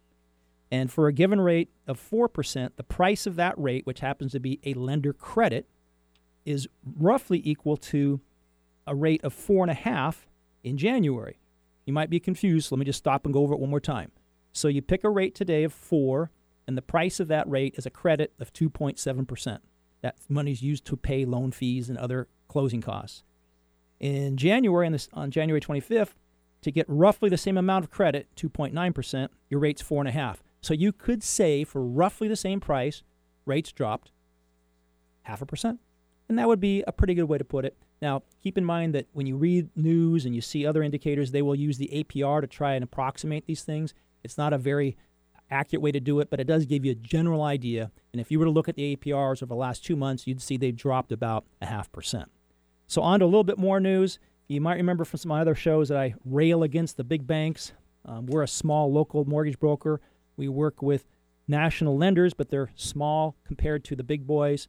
And 0.71 0.93
for 0.93 1.09
a 1.09 1.13
given 1.13 1.41
rate 1.41 1.71
of 1.89 1.99
four 1.99 2.29
percent, 2.29 2.77
the 2.77 2.85
price 2.85 3.27
of 3.27 3.35
that 3.35 3.59
rate, 3.59 3.85
which 3.85 3.99
happens 3.99 4.31
to 4.33 4.41
be 4.41 4.61
a 4.65 4.75
lender 4.75 5.13
credit, 5.13 5.69
is 6.45 6.69
roughly 6.85 7.43
equal 7.45 7.77
to 7.77 8.21
a 8.87 8.95
rate 8.95 9.23
of 9.25 9.33
four 9.33 9.65
and 9.65 9.71
a 9.71 9.75
half 9.75 10.27
in 10.63 10.77
January. 10.77 11.39
You 11.85 11.93
might 11.93 12.11
be 12.11 12.21
confused. 12.21 12.71
Let 12.71 12.79
me 12.79 12.85
just 12.85 12.99
stop 12.99 13.25
and 13.25 13.35
go 13.35 13.43
over 13.43 13.55
it 13.55 13.61
one 13.61 13.71
more 13.71 13.81
time. 13.81 14.13
So 14.53 14.69
you 14.69 14.83
pick 14.83 15.05
a 15.05 15.11
rate 15.11 15.35
today 15.35 15.65
of 15.65 15.73
four, 15.73 16.31
and 16.67 16.77
the 16.77 16.83
price 16.83 17.19
of 17.19 17.29
that 17.29 17.49
rate 17.49 17.75
is 17.77 17.87
a 17.87 17.91
credit 17.91 18.33
of 18.39 18.53
2.7%. 18.53 19.59
That 20.03 20.17
money 20.29 20.53
is 20.53 20.63
used 20.63 20.85
to 20.87 20.97
pay 20.97 21.25
loan 21.25 21.53
fees 21.53 21.89
and 21.89 21.99
other 21.99 22.29
closing 22.49 22.81
costs. 22.81 23.23
In 23.99 24.37
January, 24.37 24.87
on, 24.87 24.93
this, 24.93 25.09
on 25.13 25.31
January 25.31 25.61
25th, 25.61 26.15
to 26.63 26.71
get 26.71 26.87
roughly 26.89 27.29
the 27.29 27.37
same 27.37 27.57
amount 27.57 27.85
of 27.85 27.91
credit, 27.91 28.29
2.9%, 28.37 29.29
your 29.49 29.61
rate's 29.61 29.83
4.5. 29.83 30.39
So 30.61 30.75
you 30.75 30.93
could 30.93 31.23
say 31.23 31.65
for 31.65 31.83
roughly 31.83 32.29
the 32.29 32.37
same 32.37 32.61
price, 32.61 33.03
rates 33.47 33.73
dropped 33.73 34.13
half 35.23 35.43
a 35.43 35.47
percent. 35.47 35.81
And 36.33 36.39
that 36.39 36.49
would 36.49 36.61
be 36.61 36.83
a 36.87 36.93
pretty 36.93 37.13
good 37.13 37.25
way 37.25 37.37
to 37.37 37.45
put 37.45 37.67
it. 37.67 37.77
Now, 38.01 38.23
keep 38.43 38.57
in 38.57 38.65
mind 38.65 38.95
that 38.95 39.07
when 39.13 39.27
you 39.27 39.37
read 39.37 39.69
news 39.77 40.25
and 40.25 40.35
you 40.35 40.41
see 40.41 40.65
other 40.65 40.83
indicators, 40.83 41.31
they 41.31 41.43
will 41.43 41.55
use 41.55 41.77
the 41.77 41.91
APR 41.93 42.41
to 42.41 42.47
try 42.47 42.73
and 42.73 42.83
approximate 42.83 43.45
these 43.45 43.65
things. 43.65 43.93
It's 44.25 44.39
not 44.39 44.55
a 44.55 44.57
very 44.57 44.97
accurate 45.51 45.83
way 45.83 45.93
to 45.93 46.01
do 46.01 46.21
it, 46.21 46.31
but 46.31 46.41
it 46.41 46.47
does 46.47 46.65
give 46.65 46.87
you 46.87 46.93
a 46.93 46.95
general 46.95 47.43
idea. 47.43 47.91
And 48.15 48.21
if 48.23 48.31
you 48.31 48.39
were 48.39 48.47
to 48.47 48.51
look 48.51 48.67
at 48.67 48.77
the 48.77 48.97
APRs 48.97 49.43
over 49.43 49.51
the 49.51 49.57
last 49.57 49.85
two 49.85 49.95
months, 49.95 50.27
you'd 50.27 50.41
see 50.41 50.57
they've 50.57 50.75
dropped 50.75 51.13
about 51.13 51.45
a 51.61 51.67
half 51.67 51.93
percent. 51.93 52.31
So, 52.87 53.03
on 53.03 53.21
to 53.21 53.27
a 53.27 53.27
little 53.27 53.45
bit 53.45 53.59
more 53.59 53.79
news. 53.79 54.19
You 54.49 54.63
might 54.63 54.77
remember 54.77 55.05
from 55.05 55.19
some 55.19 55.31
of 55.31 55.37
my 55.37 55.43
other 55.43 55.55
shows 55.55 55.91
that 55.91 55.99
I 55.99 56.15
rail 56.25 56.63
against 56.63 56.97
the 56.97 57.05
big 57.05 57.27
banks. 57.27 57.73
Um, 58.07 58.25
we're 58.25 58.43
a 58.43 58.49
small 58.49 58.91
local 58.91 59.27
mortgage 59.27 59.61
broker. 59.61 60.01
We 60.39 60.49
work 60.49 60.81
with 60.81 61.05
national 61.47 61.99
lenders, 61.99 62.33
but 62.33 62.49
they're 62.49 62.71
small 62.75 63.37
compared 63.45 63.85
to 63.85 63.97
the 63.97 64.03
big 64.03 64.27
boys. 64.27 64.67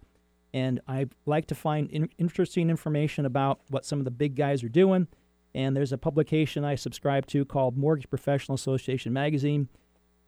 And 0.53 0.79
I 0.87 1.07
like 1.25 1.47
to 1.47 1.55
find 1.55 1.89
in- 1.89 2.09
interesting 2.17 2.69
information 2.69 3.25
about 3.25 3.61
what 3.69 3.85
some 3.85 3.99
of 3.99 4.05
the 4.05 4.11
big 4.11 4.35
guys 4.35 4.63
are 4.63 4.69
doing. 4.69 5.07
And 5.55 5.75
there's 5.75 5.91
a 5.91 5.97
publication 5.97 6.63
I 6.63 6.75
subscribe 6.75 7.25
to 7.27 7.45
called 7.45 7.77
Mortgage 7.77 8.09
Professional 8.09 8.55
Association 8.55 9.13
Magazine. 9.13 9.69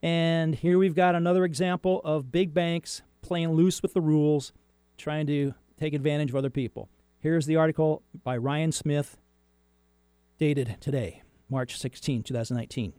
And 0.01 0.55
here 0.55 0.77
we've 0.77 0.96
got 0.96 1.15
another 1.15 1.46
example 1.46 2.01
of 2.03 2.32
big 2.32 2.53
banks 2.53 3.01
playing 3.22 3.53
loose 3.53 3.82
with 3.82 3.94
the 3.94 4.01
rules, 4.01 4.53
trying 4.98 5.25
to 5.27 5.53
take 5.79 5.94
advantage 5.94 6.29
of 6.29 6.36
other 6.36 6.50
people. 6.50 6.89
Here's 7.20 7.48
the 7.48 7.55
article 7.55 8.03
by 8.24 8.38
Ryan 8.38 8.72
Smith, 8.72 9.17
dated 10.38 10.77
today, 10.79 11.24
March 11.50 11.77
16, 11.77 12.24
2019. 12.24 12.94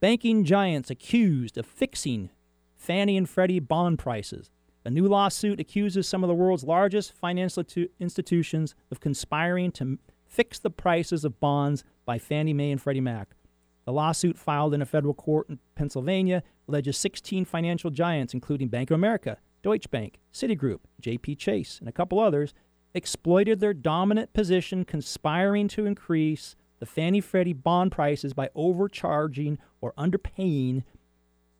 Banking 0.00 0.44
giants 0.44 0.90
accused 0.90 1.56
of 1.56 1.64
fixing 1.64 2.30
Fannie 2.76 3.16
and 3.16 3.28
Freddie 3.28 3.60
bond 3.60 3.98
prices. 3.98 4.50
A 4.84 4.90
new 4.90 5.06
lawsuit 5.06 5.60
accuses 5.60 6.08
some 6.08 6.24
of 6.24 6.28
the 6.28 6.34
world's 6.34 6.64
largest 6.64 7.12
financial 7.12 7.64
institutions 8.00 8.74
of 8.90 8.98
conspiring 8.98 9.70
to 9.72 9.98
fix 10.26 10.58
the 10.58 10.70
prices 10.70 11.24
of 11.24 11.38
bonds 11.38 11.84
by 12.04 12.18
Fannie 12.18 12.52
Mae 12.52 12.72
and 12.72 12.82
Freddie 12.82 13.00
Mac. 13.00 13.36
The 13.84 13.92
lawsuit 13.92 14.38
filed 14.38 14.74
in 14.74 14.82
a 14.82 14.86
federal 14.86 15.14
court 15.14 15.48
in 15.48 15.58
Pennsylvania 15.76 16.42
alleges 16.68 16.96
16 16.98 17.44
financial 17.44 17.90
giants, 17.90 18.34
including 18.34 18.68
Bank 18.68 18.90
of 18.90 18.96
America, 18.96 19.38
Deutsche 19.62 19.90
Bank, 19.90 20.18
Citigroup, 20.32 20.80
JP 21.00 21.38
Chase, 21.38 21.78
and 21.78 21.88
a 21.88 21.92
couple 21.92 22.18
others, 22.18 22.52
exploited 22.94 23.60
their 23.60 23.74
dominant 23.74 24.32
position, 24.32 24.84
conspiring 24.84 25.68
to 25.68 25.86
increase 25.86 26.56
the 26.80 26.86
Fannie 26.86 27.20
Freddie 27.20 27.52
bond 27.52 27.92
prices 27.92 28.32
by 28.32 28.50
overcharging 28.54 29.58
or 29.80 29.92
underpaying 29.92 30.82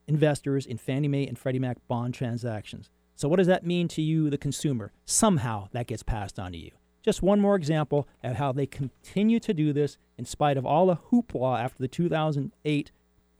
investors 0.09 0.67
in 0.67 0.79
Fannie 0.79 1.09
Mae 1.09 1.27
and 1.27 1.39
Freddie 1.39 1.61
Mac 1.61 1.79
bond 1.87 2.15
transactions. 2.15 2.91
So, 3.23 3.29
what 3.29 3.37
does 3.37 3.47
that 3.47 3.65
mean 3.65 3.87
to 3.87 4.03
you, 4.03 4.31
the 4.31 4.37
consumer? 4.37 4.91
Somehow 5.05 5.69
that 5.71 5.87
gets 5.87 6.03
passed 6.03 6.41
on 6.41 6.51
to 6.51 6.59
you. 6.59 6.73
Just 7.05 7.23
one 7.23 7.39
more 7.39 7.55
example 7.55 8.09
of 8.25 8.35
how 8.35 8.51
they 8.51 8.67
continue 8.67 9.39
to 9.39 9.55
do 9.55 9.73
this 9.73 9.97
in 10.19 10.25
spite 10.25 10.57
of 10.57 10.67
all 10.67 10.87
the 10.87 10.97
hoopla 10.97 11.63
after 11.63 11.79
the 11.79 11.87
2008 11.87 12.91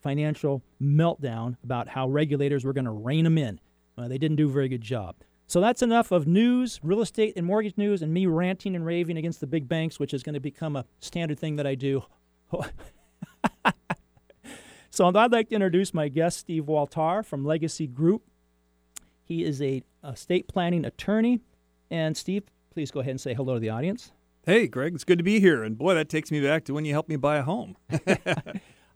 financial 0.01 0.63
meltdown 0.81 1.57
about 1.65 1.89
how 1.89 2.09
regulators 2.09 2.65
were 2.65 2.73
going 2.73 2.85
to 2.85 2.93
rein 2.93 3.25
them 3.25 3.37
in. 3.37 3.59
Uh, 3.99 4.07
they 4.07 4.19
didn't 4.19 4.37
do 4.37 4.49
a 4.49 4.53
very 4.53 4.69
good 4.69 4.83
job. 4.83 5.17
So 5.49 5.61
that's 5.61 5.83
enough 5.83 6.13
of 6.13 6.29
news, 6.29 6.79
real 6.85 7.01
estate 7.01 7.33
and 7.37 7.45
mortgage 7.45 7.77
news, 7.77 8.03
and 8.03 8.15
me 8.15 8.27
ranting 8.27 8.77
and 8.77 8.87
raving 8.87 9.17
against 9.17 9.41
the 9.41 9.49
big 9.49 9.69
banks, 9.69 9.99
which 9.99 10.15
is 10.15 10.23
going 10.23 10.35
to 10.35 10.41
become 10.41 10.77
a 10.77 10.85
standard 11.01 11.41
thing 11.41 11.57
that 11.57 11.67
I 11.67 11.75
do. 11.75 12.05
so 14.91 15.09
I'd 15.09 15.33
like 15.33 15.49
to 15.49 15.57
introduce 15.57 15.93
my 15.93 16.07
guest, 16.07 16.39
Steve 16.39 16.67
Waltar 16.67 17.25
from 17.25 17.45
Legacy 17.45 17.89
Group. 17.89 18.23
He 19.25 19.45
is 19.45 19.61
a 19.63 19.83
estate 20.05 20.49
planning 20.49 20.85
attorney. 20.85 21.41
And 21.91 22.17
Steve, 22.17 22.45
please 22.73 22.91
go 22.91 23.01
ahead 23.01 23.11
and 23.13 23.21
say 23.21 23.35
hello 23.35 23.55
to 23.55 23.61
the 23.61 23.69
audience. 23.71 24.13
Hey, 24.45 24.67
Greg, 24.67 24.95
it's 24.95 25.05
good 25.05 25.19
to 25.19 25.25
be 25.25 25.39
here. 25.41 25.63
And 25.63 25.79
boy, 25.79 25.95
that 25.95 26.09
takes 26.09 26.31
me 26.31 26.41
back 26.41 26.65
to 26.65 26.75
when 26.75 26.85
you 26.85 26.93
helped 26.93 27.09
me 27.09 27.17
buy 27.17 27.37
a 27.37 27.43
home. 27.43 27.77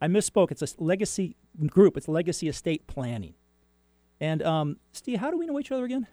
I 0.00 0.08
misspoke. 0.08 0.50
It's 0.50 0.62
a 0.62 0.66
legacy 0.82 1.36
group, 1.66 1.96
it's 1.96 2.08
legacy 2.08 2.48
estate 2.48 2.86
planning. 2.86 3.34
And 4.20 4.42
um, 4.42 4.76
Steve, 4.92 5.18
how 5.20 5.30
do 5.30 5.38
we 5.38 5.46
know 5.46 5.58
each 5.60 5.70
other 5.70 5.84
again? 5.84 6.06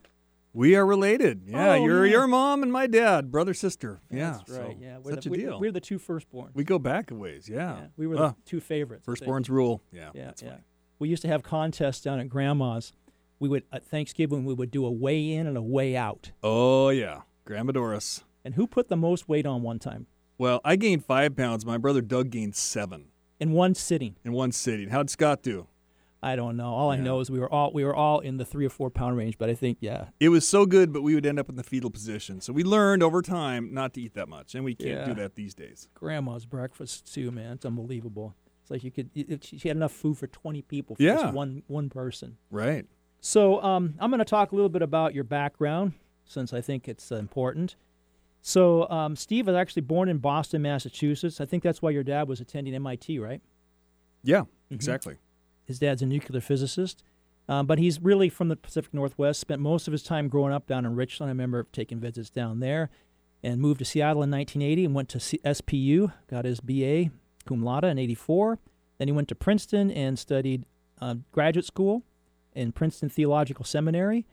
We 0.54 0.76
are 0.76 0.86
related. 0.86 1.44
Yeah, 1.48 1.72
Oh, 1.72 1.84
you're 1.86 2.06
yeah. 2.06 2.12
your 2.12 2.28
mom 2.28 2.62
and 2.62 2.72
my 2.72 2.86
dad, 2.86 3.32
brother 3.32 3.54
sister. 3.56 4.02
Yeah, 4.12 4.38
That's 4.38 4.50
right. 4.52 4.72
so 4.72 4.76
yeah, 4.80 4.98
we're 5.02 5.14
such 5.16 5.24
the, 5.24 5.34
a 5.34 5.38
deal. 5.38 5.60
We're 5.60 5.72
the 5.72 5.82
two 5.82 5.98
firstborn. 5.98 6.52
we 6.54 6.64
go 6.64 6.78
back 6.78 7.10
a 7.12 7.16
ways. 7.16 7.50
Yeah, 7.50 7.76
Yeah, 7.78 7.88
we 7.98 8.06
were 8.08 8.18
Ah, 8.20 8.30
the 8.30 8.36
two 8.46 8.60
favorites. 8.60 9.06
Firstborns 9.08 9.50
rule. 9.50 9.82
Yeah, 9.92 10.12
Yeah, 10.14 10.26
that's 10.26 10.44
yeah. 10.44 10.50
funny. 10.50 10.62
We 11.00 11.10
used 11.10 11.24
to 11.24 11.28
have 11.28 11.42
contests 11.44 12.02
down 12.02 12.20
at 12.20 12.30
Grandma's. 12.30 12.94
We 13.44 13.50
would 13.50 13.64
at 13.74 13.84
Thanksgiving 13.86 14.46
we 14.46 14.54
would 14.54 14.72
do 14.72 14.86
a 14.86 14.90
weigh 14.92 15.34
in 15.34 15.48
and 15.48 15.58
a 15.58 15.62
weigh 15.62 15.98
out. 15.98 16.32
Oh 16.42 16.88
yeah, 16.88 17.24
Grandma 17.44 17.74
Doris. 17.74 18.24
And 18.46 18.54
who 18.56 18.66
put 18.68 18.88
the 18.88 18.96
most 18.96 19.28
weight 19.28 19.46
on 19.46 19.62
one 19.64 19.80
time 19.80 20.08
Well, 20.38 20.62
I 20.64 20.78
gained 20.78 21.04
five 21.04 21.36
pounds. 21.36 21.66
My 21.66 21.78
brother 21.78 22.00
Doug 22.02 22.30
gained 22.30 22.56
seven 22.56 23.08
in 23.42 23.52
one 23.52 23.76
sitting? 23.76 24.16
in 24.24 24.32
one 24.32 24.54
sitting. 24.54 24.92
How'd 24.92 25.10
Scott 25.10 25.44
do? 25.44 25.68
I 26.22 26.38
don't 26.38 26.56
know. 26.56 26.68
All 26.74 26.90
I 26.90 26.96
know 26.96 27.20
is 27.20 27.30
we 27.30 27.38
were 27.38 27.52
all 27.52 27.74
we 27.74 27.84
were 27.84 27.94
all 27.94 28.22
in 28.22 28.38
the 28.38 28.46
three 28.46 28.66
or 28.66 28.70
four 28.70 28.90
pound 28.90 29.18
range. 29.18 29.38
But 29.38 29.50
I 29.50 29.56
think 29.56 29.80
yeah, 29.82 30.06
It 30.22 30.30
was 30.30 30.48
so 30.48 30.66
good, 30.66 30.94
but 30.94 31.02
we 31.04 31.14
would 31.14 31.26
end 31.26 31.38
up 31.38 31.50
in 31.50 31.58
the 31.58 31.64
fetal 31.64 31.90
position. 31.90 32.40
So 32.40 32.54
we 32.54 32.64
learned 32.64 33.04
over 33.04 33.22
time 33.22 33.74
not 33.74 33.94
to 33.96 34.02
eat 34.02 34.14
that 34.14 34.30
much, 34.30 34.56
and 34.56 34.64
we 34.64 34.74
can't 34.74 34.90
Yeah. 35.02 35.06
do 35.06 35.14
that 35.16 35.36
these 35.36 35.54
days. 35.54 35.90
Grandma's 35.96 36.46
breakfast 36.46 37.14
too, 37.14 37.30
man. 37.30 37.56
It's 37.56 37.66
unbelievable. 37.66 38.36
It's 38.62 38.72
like 38.72 38.86
you 38.86 38.92
could. 38.92 39.10
It, 39.14 39.44
she 39.44 39.68
had 39.68 39.76
enough 39.76 39.92
food 39.92 40.18
for 40.18 40.28
twenty 40.28 40.62
people 40.62 40.96
for 40.96 41.04
Yeah. 41.04 41.16
just 41.24 41.34
one 41.34 41.64
one 41.68 41.90
person. 41.90 42.38
Right. 42.50 42.86
So 43.26 43.64
um, 43.64 43.94
I'm 44.02 44.12
going 44.12 44.20
to 44.20 44.26
talk 44.26 44.52
a 44.52 44.56
little 44.56 44.68
bit 44.68 44.82
about 44.82 45.16
your 45.16 45.24
background 45.24 45.94
since 46.26 46.52
I 46.52 46.60
think 46.60 46.90
it's 46.90 47.10
uh, 47.10 47.16
important. 47.16 47.78
So 48.42 48.90
um, 48.90 49.16
Steve 49.16 49.48
was 49.48 49.56
actually 49.56 49.84
born 49.84 50.10
in 50.10 50.18
Boston, 50.18 50.62
Massachusetts. 50.62 51.40
I 51.40 51.46
think 51.46 51.64
that's 51.64 51.82
why 51.82 51.92
your 51.92 52.04
dad 52.04 52.28
was 52.28 52.42
attending 52.42 52.76
MIT, 52.76 53.20
right? 53.20 53.42
Yeah. 54.24 54.42
Mm-hmm. 54.42 54.76
Exactly. 54.76 55.16
His 55.64 55.80
dad's 55.80 56.02
a 56.02 56.06
nuclear 56.06 56.42
physicist, 56.42 57.02
um, 57.48 57.66
but 57.66 57.80
he's 57.80 58.02
really 58.02 58.28
from 58.28 58.50
the 58.50 58.58
Pacific 58.58 58.94
Northwest. 58.94 59.40
Spent 59.40 59.62
most 59.62 59.88
of 59.88 59.94
his 59.94 60.04
time 60.04 60.28
growing 60.28 60.52
up 60.52 60.68
down 60.68 60.86
in 60.86 60.94
Richland. 60.94 61.30
I 61.30 61.32
remember 61.32 61.66
taking 61.72 62.02
visits 62.02 62.30
down 62.30 62.60
there, 62.60 62.90
and 63.42 63.62
moved 63.62 63.80
to 63.80 63.86
Seattle 63.86 64.24
in 64.24 64.32
1980 64.32 64.84
and 64.84 64.94
went 64.94 65.08
to 65.08 65.22
C- 65.22 65.40
SPU. 65.46 66.12
Got 66.30 66.44
his 66.44 66.60
BA 66.60 67.12
cum 67.46 67.64
laude 67.64 67.86
in 67.86 67.98
'84. 67.98 68.60
Then 68.98 69.08
he 69.08 69.14
went 69.14 69.30
to 69.30 69.36
Princeton 69.36 69.90
and 69.92 70.20
studied 70.20 70.66
uh, 71.00 71.16
graduate 71.32 71.66
school 71.66 72.04
in 72.56 72.72
Princeton 72.72 73.10
Theological 73.10 73.66
Seminary, 73.66 74.26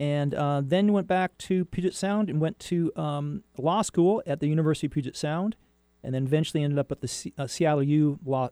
and 0.00 0.34
uh, 0.34 0.60
then 0.64 0.92
went 0.92 1.06
back 1.06 1.36
to 1.38 1.64
Puget 1.66 1.94
Sound 1.94 2.28
and 2.28 2.40
went 2.40 2.58
to 2.60 2.92
um, 2.96 3.44
law 3.58 3.82
school 3.82 4.22
at 4.26 4.40
the 4.40 4.48
University 4.48 4.86
of 4.86 4.92
Puget 4.92 5.16
Sound, 5.16 5.56
and 6.02 6.14
then 6.14 6.24
eventually 6.24 6.62
ended 6.62 6.78
up 6.78 6.90
at 6.92 7.00
the 7.00 7.08
C- 7.08 7.32
uh, 7.38 7.46
Seattle 7.46 7.82
U 7.82 8.18
Law 8.24 8.48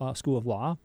uh, 0.00 0.14
School 0.14 0.36
of 0.36 0.46
Law, 0.46 0.78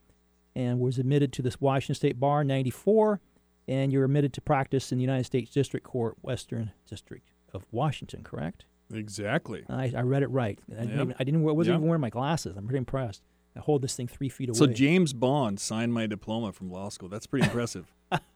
and 0.56 0.80
was 0.80 0.98
admitted 0.98 1.32
to 1.34 1.42
this 1.42 1.62
Washington 1.62 1.96
State 1.96 2.20
Bar 2.20 2.42
in 2.42 2.48
'94, 2.48 3.20
and 3.68 3.92
you're 3.94 4.06
admitted 4.06 4.34
to 4.34 4.42
practice 4.42 4.92
in 4.92 4.98
the 4.98 5.04
United 5.04 5.26
States 5.26 5.52
District 5.52 5.86
Court, 5.86 6.16
Western 6.22 6.72
District 6.90 7.30
of 7.54 7.66
Washington. 7.72 8.24
Correct? 8.24 8.66
Exactly. 8.92 9.64
I, 9.70 9.94
I 9.96 10.02
read 10.02 10.24
it 10.24 10.32
right. 10.32 10.58
I 10.72 10.82
didn't, 10.82 10.94
even, 11.00 11.16
I 11.20 11.24
didn't. 11.24 11.42
I 11.48 11.52
wasn't 11.52 11.74
Yep. 11.76 11.80
even 11.82 11.88
wearing 11.88 12.02
my 12.02 12.10
glasses. 12.10 12.58
I'm 12.58 12.66
pretty 12.66 12.80
impressed. 12.80 13.22
Hold 13.60 13.82
this 13.82 13.96
thing 13.96 14.08
three 14.08 14.30
feet 14.30 14.50
away. 14.50 14.58
So 14.58 14.68
James 14.68 15.14
Bond 15.14 15.60
signed 15.60 15.94
my 15.94 16.08
diploma 16.08 16.52
from 16.52 16.70
law 16.72 16.90
school. 16.90 17.10
That's 17.10 17.28
pretty 17.28 17.46
impressive. 17.46 17.94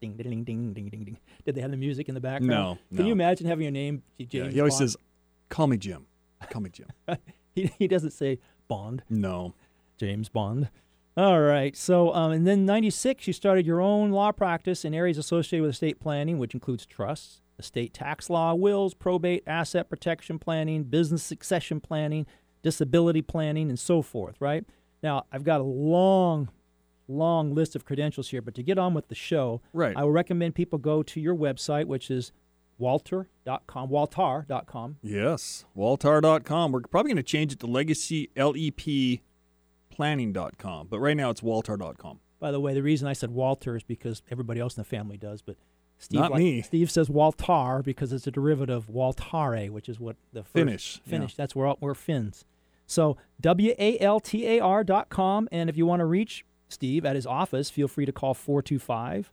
ding, 0.00 0.16
ding, 0.16 0.16
ding, 0.16 0.44
ding, 0.44 0.72
ding, 0.72 0.88
ding, 0.88 1.04
ding. 1.04 1.18
Did 1.44 1.54
they 1.54 1.60
have 1.60 1.70
the 1.70 1.76
music 1.76 2.08
in 2.08 2.14
the 2.14 2.20
background? 2.20 2.48
No, 2.50 2.78
Can 2.96 2.98
no. 3.04 3.06
you 3.06 3.12
imagine 3.12 3.46
having 3.46 3.62
your 3.62 3.72
name 3.72 4.02
J- 4.18 4.26
Yeah, 4.30 4.42
James 4.44 4.54
he 4.54 4.60
always 4.60 4.74
Bond? 4.74 4.90
says, 4.90 4.96
"Call 5.48 5.66
me 5.66 5.76
Jim." 5.76 6.06
Call 6.50 6.60
me 6.62 6.70
Jim. 6.70 6.88
he, 7.54 7.72
he 7.78 7.88
doesn't 7.88 8.10
say 8.10 8.38
Bond. 8.68 9.02
no. 9.08 9.54
James 9.96 10.28
Bond. 10.28 10.68
All 11.16 11.40
right. 11.40 11.76
So, 11.76 12.12
um, 12.12 12.32
and 12.32 12.46
then 12.46 12.66
'96, 12.66 13.26
you 13.28 13.32
started 13.32 13.64
your 13.66 13.80
own 13.80 14.10
law 14.10 14.32
practice 14.32 14.84
in 14.84 14.92
areas 14.92 15.16
associated 15.16 15.62
with 15.62 15.70
estate 15.70 16.00
planning, 16.00 16.38
which 16.38 16.52
includes 16.54 16.84
trusts, 16.84 17.40
estate 17.58 17.94
tax 17.94 18.28
law, 18.28 18.52
wills, 18.54 18.92
probate, 18.94 19.44
asset 19.46 19.88
protection 19.88 20.40
planning, 20.40 20.82
business 20.82 21.22
succession 21.22 21.78
planning, 21.80 22.26
disability 22.64 23.22
planning, 23.22 23.68
and 23.68 23.78
so 23.78 24.02
forth. 24.02 24.34
Right. 24.40 24.64
Now, 25.04 25.26
I've 25.30 25.44
got 25.44 25.60
a 25.60 25.64
long, 25.64 26.48
long 27.06 27.54
list 27.54 27.76
of 27.76 27.84
credentials 27.84 28.30
here, 28.30 28.42
but 28.42 28.54
to 28.56 28.62
get 28.64 28.78
on 28.78 28.94
with 28.94 29.06
the 29.08 29.14
show, 29.14 29.60
Right. 29.72 29.96
I 29.96 30.02
would 30.02 30.14
recommend 30.14 30.56
people 30.56 30.78
go 30.80 31.04
to 31.04 31.20
your 31.20 31.36
website, 31.36 31.84
which 31.86 32.10
is 32.10 32.32
walter.com, 32.78 33.88
waltar.com. 33.90 34.96
Yes. 35.02 35.64
Waltar.com. 35.76 36.72
We're 36.72 36.80
probably 36.80 37.10
going 37.10 37.16
to 37.16 37.22
change 37.22 37.52
it 37.52 37.60
to 37.60 37.66
Legacy 37.66 38.30
LEP 38.36 39.20
Planning.com, 39.90 40.88
but 40.90 40.98
right 40.98 41.16
now 41.16 41.30
it's 41.30 41.40
Waltar.com. 41.40 42.18
By 42.40 42.50
the 42.50 42.58
way, 42.60 42.74
the 42.74 42.82
reason 42.82 43.06
I 43.06 43.12
said 43.12 43.30
Walter 43.30 43.76
is 43.76 43.84
because 43.84 44.22
everybody 44.30 44.58
else 44.60 44.76
in 44.76 44.80
the 44.80 44.84
family 44.88 45.16
does, 45.16 45.40
but 45.40 45.56
Steve, 45.98 46.20
Not 46.20 46.32
like- 46.32 46.38
me. 46.40 46.62
Steve 46.62 46.90
says 46.90 47.08
Waltar 47.08 47.80
because 47.84 48.12
it's 48.12 48.26
a 48.26 48.30
derivative 48.32 48.88
of 48.88 48.94
Waltare, 48.94 49.70
which 49.70 49.88
is 49.88 50.00
what 50.00 50.16
the 50.32 50.42
first 50.42 50.52
Finnish, 50.52 51.00
yeah. 51.04 51.10
Finnish. 51.10 51.34
That's 51.36 51.54
where 51.54 51.72
we're 51.80 51.94
Finns. 51.94 52.44
So 52.86 53.16
W 53.40 53.74
A 53.78 53.98
L 53.98 54.20
T 54.20 54.46
A 54.46 54.60
R 54.60 54.84
dot 54.84 55.08
com, 55.08 55.48
and 55.50 55.68
if 55.68 55.76
you 55.76 55.86
want 55.86 56.00
to 56.00 56.06
reach 56.06 56.44
Steve 56.68 57.04
at 57.04 57.16
his 57.16 57.26
office, 57.26 57.70
feel 57.70 57.88
free 57.88 58.06
to 58.06 58.12
call 58.12 58.34
425 58.34 59.32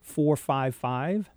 455 0.00 1.30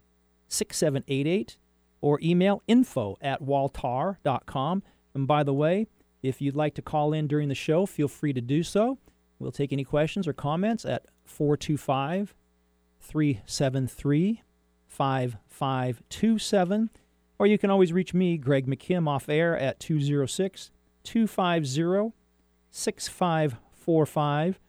6788 0.48 1.58
or 2.02 2.20
email 2.22 2.62
info 2.68 3.18
at 3.22 3.42
waltar.com. 3.42 4.84
And 5.14 5.28
by 5.28 5.44
the 5.44 5.54
way, 5.54 5.88
if 6.22 6.42
you'd 6.42 6.56
like 6.56 6.74
to 6.76 6.82
call 6.82 7.14
in 7.14 7.28
during 7.28 7.50
the 7.50 7.56
show, 7.56 7.86
feel 7.86 8.08
free 8.08 8.34
to 8.34 8.42
do 8.42 8.64
so. 8.64 8.98
We'll 9.40 9.52
take 9.52 9.74
any 9.74 9.84
questions 9.84 10.28
or 10.28 10.34
comments 10.34 10.86
at 10.86 11.06
425 11.26 12.34
373 13.02 14.42
5527. 14.88 16.90
Or 17.40 17.48
you 17.48 17.58
can 17.58 17.70
always 17.70 17.92
reach 17.92 18.14
me, 18.14 18.38
Greg 18.38 18.68
McKim, 18.68 19.08
off 19.08 19.28
air 19.28 19.58
at 19.58 19.80
206 19.80 20.72
250 21.04 22.14
6545. 22.72 24.60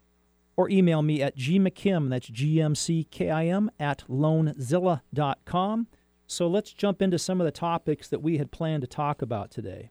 Or 0.57 0.71
email 0.71 1.03
me 1.03 1.21
at 1.21 1.37
gmckim, 1.37 2.11
that's 2.11 2.29
G-M-C-K-I-M, 2.29 3.73
at 3.81 4.05
loanzilla.com. 4.09 5.87
So 6.29 6.47
let's 6.47 6.73
jump 6.73 7.03
into 7.03 7.19
some 7.19 7.41
of 7.41 7.45
the 7.45 7.51
topics 7.51 8.07
that 8.09 8.23
we 8.23 8.39
had 8.39 8.53
planned 8.53 8.83
to 8.83 8.87
talk 8.87 9.21
about 9.21 9.51
today. 9.51 9.91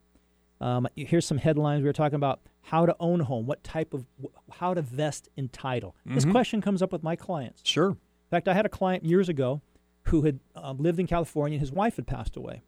Um, 0.61 0.87
here's 0.95 1.25
some 1.27 1.37
headlines. 1.39 1.81
We 1.81 1.89
were 1.89 1.93
talking 1.93 2.15
about 2.15 2.39
how 2.61 2.85
to 2.85 2.95
own 3.01 3.19
a 3.19 3.23
home, 3.25 3.45
what 3.45 3.61
type 3.63 3.93
of, 3.93 4.05
how 4.53 4.73
to 4.73 4.81
vest 4.81 5.27
in 5.35 5.49
title. 5.49 5.97
This 6.05 6.23
Mhm. 6.23 6.31
question 6.31 6.61
comes 6.61 6.81
up 6.81 6.93
with 6.93 7.03
my 7.03 7.17
clients. 7.17 7.61
Sure. 7.65 7.89
In 7.89 7.97
fact, 8.31 8.47
I 8.47 8.53
had 8.53 8.65
a 8.65 8.69
client 8.69 9.03
years 9.03 9.27
ago 9.27 9.61
who 10.03 10.21
had 10.21 10.39
um, 10.55 10.77
lived 10.77 10.97
in 10.99 11.07
California. 11.07 11.59
His 11.59 11.73
wife 11.73 11.97
had 11.97 12.07
passed 12.07 12.37
away, 12.37 12.61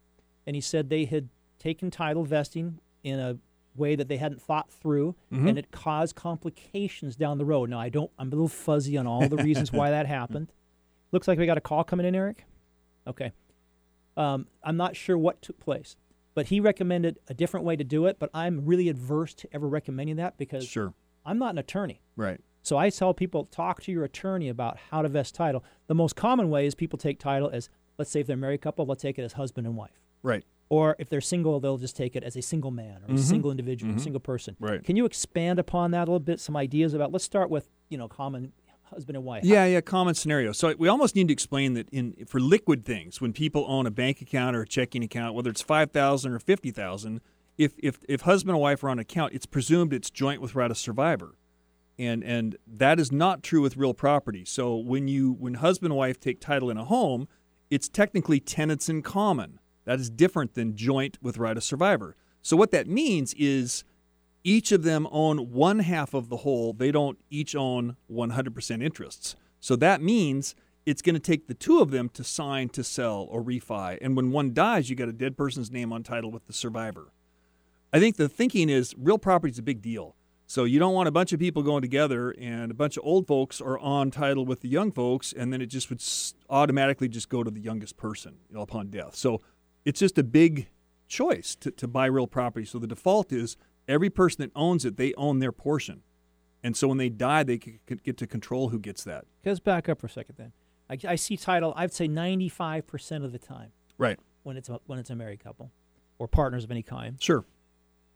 and 0.46 0.54
he 0.54 0.60
said 0.60 0.90
they 0.90 1.06
had 1.06 1.30
taken 1.58 1.90
title 1.90 2.24
vesting 2.24 2.78
in 3.02 3.18
a 3.18 3.38
way 3.78 3.96
that 3.96 4.08
they 4.08 4.16
hadn't 4.16 4.40
thought 4.42 4.70
through, 4.70 5.14
Mhm. 5.32 5.48
and 5.48 5.58
it 5.58 5.70
caused 5.70 6.14
complications 6.16 7.16
down 7.16 7.38
the 7.38 7.44
road. 7.44 7.70
Now, 7.70 7.78
I 7.80 7.88
don't. 7.88 8.10
I'm 8.18 8.28
a 8.28 8.30
little 8.30 8.48
fuzzy 8.48 8.96
on 8.96 9.06
all 9.06 9.28
the 9.28 9.36
reasons 9.36 9.72
why 9.72 9.90
that 9.90 10.06
happened. 10.06 10.52
Looks 11.12 11.28
like 11.28 11.38
we 11.38 11.46
got 11.46 11.58
a 11.58 11.60
call 11.62 11.84
coming 11.84 12.06
in, 12.06 12.14
Eric. 12.14 12.44
Okay. 13.06 13.32
Um, 14.16 14.46
I'm 14.62 14.76
not 14.76 14.96
sure 14.96 15.16
what 15.18 15.42
took 15.42 15.58
place, 15.60 15.96
but 16.34 16.46
he 16.46 16.58
recommended 16.60 17.18
a 17.28 17.34
different 17.34 17.64
way 17.66 17.76
to 17.76 17.84
do 17.84 18.06
it. 18.06 18.18
But 18.18 18.30
I'm 18.34 18.64
really 18.64 18.88
adverse 18.88 19.34
to 19.34 19.48
ever 19.52 19.68
recommending 19.68 20.16
that 20.16 20.36
because 20.38 20.66
Sure. 20.66 20.94
I'm 21.24 21.38
not 21.38 21.50
an 21.50 21.58
attorney. 21.58 22.00
Right. 22.16 22.40
So 22.62 22.76
I 22.76 22.90
tell 22.90 23.14
people 23.14 23.44
talk 23.44 23.80
to 23.82 23.92
your 23.92 24.02
attorney 24.04 24.48
about 24.48 24.76
how 24.90 25.02
to 25.02 25.08
vest 25.08 25.34
title. 25.34 25.62
The 25.86 25.94
most 25.94 26.16
common 26.16 26.50
way 26.50 26.66
is 26.66 26.74
people 26.74 26.98
take 26.98 27.18
title 27.20 27.48
as 27.50 27.68
let's 27.98 28.10
say 28.10 28.20
if 28.20 28.26
they're 28.26 28.34
a 28.34 28.38
married 28.38 28.60
couple, 28.60 28.84
let's 28.86 29.02
take 29.02 29.18
it 29.18 29.22
as 29.22 29.34
husband 29.34 29.66
and 29.66 29.76
wife. 29.76 30.00
Right. 30.22 30.44
Or 30.68 30.96
if 30.98 31.08
they're 31.08 31.20
single, 31.20 31.60
they'll 31.60 31.78
just 31.78 31.96
take 31.96 32.16
it 32.16 32.24
as 32.24 32.36
a 32.36 32.42
single 32.42 32.70
man 32.72 33.02
or 33.06 33.12
a 33.14 33.16
Mhm. 33.16 33.18
single 33.20 33.50
individual, 33.52 33.92
a 33.92 33.96
Mhm. 33.96 34.00
single 34.00 34.20
person. 34.20 34.56
Right. 34.58 34.82
Can 34.82 34.96
you 34.96 35.04
expand 35.04 35.58
upon 35.60 35.92
that 35.92 36.08
a 36.08 36.10
little 36.10 36.18
bit? 36.18 36.40
Some 36.40 36.56
ideas 36.56 36.92
about 36.92 37.12
let's 37.12 37.24
start 37.24 37.50
with, 37.50 37.68
you 37.88 37.96
know, 37.96 38.08
common 38.08 38.52
husband 38.82 39.16
and 39.16 39.24
wife. 39.24 39.44
Yeah, 39.44 39.64
yeah, 39.66 39.80
common 39.80 40.14
scenario. 40.14 40.52
So 40.52 40.74
we 40.78 40.88
almost 40.88 41.14
need 41.16 41.28
to 41.28 41.32
explain 41.32 41.74
that 41.74 41.88
in 41.90 42.14
for 42.26 42.40
liquid 42.40 42.84
things, 42.84 43.20
when 43.20 43.32
people 43.32 43.64
own 43.68 43.86
a 43.86 43.90
bank 43.90 44.20
account 44.20 44.56
or 44.56 44.62
a 44.62 44.66
checking 44.66 45.02
account, 45.04 45.34
whether 45.34 45.50
it's 45.50 45.62
five 45.62 45.90
thousand 45.92 46.32
or 46.32 46.38
fifty 46.40 46.70
thousand, 46.72 47.20
if 47.58 47.74
if 47.78 47.98
if 48.08 48.22
husband 48.22 48.50
and 48.56 48.60
wife 48.60 48.82
are 48.84 48.88
on 48.88 48.98
account, 48.98 49.34
it's 49.34 49.46
presumed 49.46 49.92
it's 49.92 50.10
joint 50.10 50.40
with 50.40 50.54
right 50.56 50.70
of 50.70 50.78
survivor. 50.78 51.36
And 51.98 52.22
and 52.24 52.56
that 52.66 52.98
is 53.00 53.10
not 53.10 53.42
true 53.42 53.62
with 53.62 53.76
real 53.76 53.94
property. 53.94 54.44
So 54.44 54.76
when 54.76 55.06
you 55.08 55.32
when 55.32 55.54
husband 55.54 55.92
and 55.92 55.96
wife 55.98 56.18
take 56.20 56.40
title 56.40 56.70
in 56.70 56.76
a 56.76 56.84
home, 56.84 57.26
it's 57.70 57.88
technically 57.88 58.38
tenants 58.40 58.88
in 58.88 59.02
common. 59.02 59.58
That 59.86 59.98
is 59.98 60.10
different 60.10 60.54
than 60.54 60.76
joint 60.76 61.16
with 61.22 61.38
right 61.38 61.56
of 61.56 61.64
survivor. 61.64 62.14
So 62.42 62.56
what 62.56 62.70
that 62.72 62.86
means 62.86 63.34
is 63.34 63.84
each 64.44 64.70
of 64.70 64.82
them 64.82 65.08
own 65.10 65.52
one 65.52 65.78
half 65.80 66.14
of 66.14 66.28
the 66.28 66.38
whole. 66.38 66.72
They 66.72 66.92
don't 66.92 67.18
each 67.30 67.56
own 67.56 67.96
100% 68.12 68.82
interests. 68.82 69.34
So 69.58 69.74
that 69.76 70.02
means 70.02 70.54
it's 70.84 71.02
going 71.02 71.14
to 71.14 71.20
take 71.20 71.48
the 71.48 71.54
two 71.54 71.80
of 71.80 71.90
them 71.90 72.08
to 72.10 72.22
sign 72.22 72.68
to 72.70 72.84
sell 72.84 73.26
or 73.30 73.42
refi. 73.42 73.98
And 74.00 74.16
when 74.16 74.30
one 74.30 74.54
dies, 74.54 74.88
you 74.88 74.94
got 74.94 75.08
a 75.08 75.12
dead 75.12 75.36
person's 75.36 75.70
name 75.70 75.92
on 75.92 76.04
title 76.04 76.30
with 76.30 76.46
the 76.46 76.52
survivor. 76.52 77.12
I 77.92 77.98
think 77.98 78.16
the 78.16 78.28
thinking 78.28 78.68
is 78.68 78.94
real 78.96 79.18
property 79.18 79.50
is 79.50 79.58
a 79.58 79.62
big 79.62 79.82
deal. 79.82 80.14
So 80.48 80.62
you 80.62 80.78
don't 80.78 80.94
want 80.94 81.08
a 81.08 81.12
bunch 81.12 81.32
of 81.32 81.40
people 81.40 81.64
going 81.64 81.82
together 81.82 82.30
and 82.30 82.70
a 82.70 82.74
bunch 82.74 82.96
of 82.96 83.02
old 83.04 83.26
folks 83.26 83.60
are 83.60 83.78
on 83.80 84.12
title 84.12 84.46
with 84.46 84.60
the 84.60 84.68
young 84.68 84.92
folks, 84.92 85.32
and 85.32 85.52
then 85.52 85.60
it 85.60 85.66
just 85.66 85.90
would 85.90 86.00
automatically 86.48 87.08
just 87.08 87.28
go 87.28 87.42
to 87.42 87.50
the 87.50 87.60
youngest 87.60 87.96
person 87.96 88.36
you 88.48 88.54
know, 88.54 88.62
upon 88.62 88.88
death. 88.88 89.16
So 89.16 89.40
it's 89.86 90.00
just 90.00 90.18
a 90.18 90.22
big 90.22 90.68
choice 91.08 91.54
to, 91.56 91.70
to 91.70 91.88
buy 91.88 92.04
real 92.06 92.26
property. 92.26 92.66
So 92.66 92.78
the 92.78 92.86
default 92.86 93.32
is 93.32 93.56
every 93.88 94.10
person 94.10 94.42
that 94.42 94.50
owns 94.54 94.84
it, 94.84 94.96
they 94.98 95.14
own 95.14 95.38
their 95.38 95.52
portion. 95.52 96.02
And 96.62 96.76
so 96.76 96.88
when 96.88 96.98
they 96.98 97.08
die, 97.08 97.44
they 97.44 97.58
c- 97.58 97.78
c- 97.88 97.94
get 98.04 98.16
to 98.18 98.26
control 98.26 98.68
who 98.70 98.78
gets 98.80 99.04
that. 99.04 99.24
Let's 99.44 99.60
back 99.60 99.88
up 99.88 100.00
for 100.00 100.08
a 100.08 100.10
second 100.10 100.34
then. 100.36 100.52
I, 100.90 100.98
I 101.12 101.14
see 101.16 101.36
title, 101.36 101.72
I'd 101.76 101.92
say 101.92 102.08
95% 102.08 103.24
of 103.24 103.32
the 103.32 103.38
time 103.38 103.70
Right. 103.98 104.18
when 104.42 104.56
it's 104.56 104.68
a, 104.68 104.80
when 104.86 104.98
it's 104.98 105.10
a 105.10 105.16
married 105.16 105.42
couple 105.42 105.70
or 106.18 106.26
partners 106.28 106.64
of 106.64 106.70
any 106.70 106.82
kind, 106.82 107.22
Sure. 107.22 107.44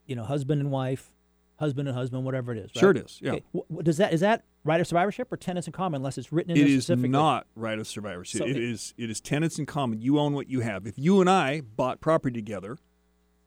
you 0.06 0.16
know, 0.16 0.24
husband 0.24 0.60
and 0.60 0.70
wife, 0.70 1.12
husband 1.60 1.86
and 1.86 1.96
husband, 1.96 2.24
whatever 2.24 2.52
it 2.52 2.58
is. 2.58 2.70
Right? 2.74 2.80
Sure 2.80 2.90
it 2.90 2.96
is. 2.96 3.20
Yeah. 3.22 3.32
Okay. 3.54 3.82
does 3.82 3.98
that 3.98 4.12
is 4.12 4.20
that 4.20 4.44
right 4.64 4.80
of 4.80 4.86
survivorship 4.86 5.30
or 5.30 5.36
tenants 5.36 5.68
in 5.68 5.72
common 5.72 5.98
unless 5.98 6.18
it's 6.18 6.32
written 6.32 6.50
in 6.52 6.56
It 6.56 6.68
is 6.68 6.88
not 6.88 7.46
right 7.54 7.78
of 7.78 7.86
survivorship. 7.86 8.40
So 8.40 8.46
it 8.46 8.56
it- 8.56 8.62
is 8.62 8.94
it 8.96 9.10
is 9.10 9.20
tenants 9.20 9.58
in 9.58 9.66
common. 9.66 10.00
You 10.00 10.18
own 10.18 10.32
what 10.32 10.48
you 10.48 10.60
have. 10.60 10.86
If 10.86 10.98
you 10.98 11.20
and 11.20 11.30
I 11.30 11.60
bought 11.60 12.00
property 12.00 12.34
together, 12.40 12.78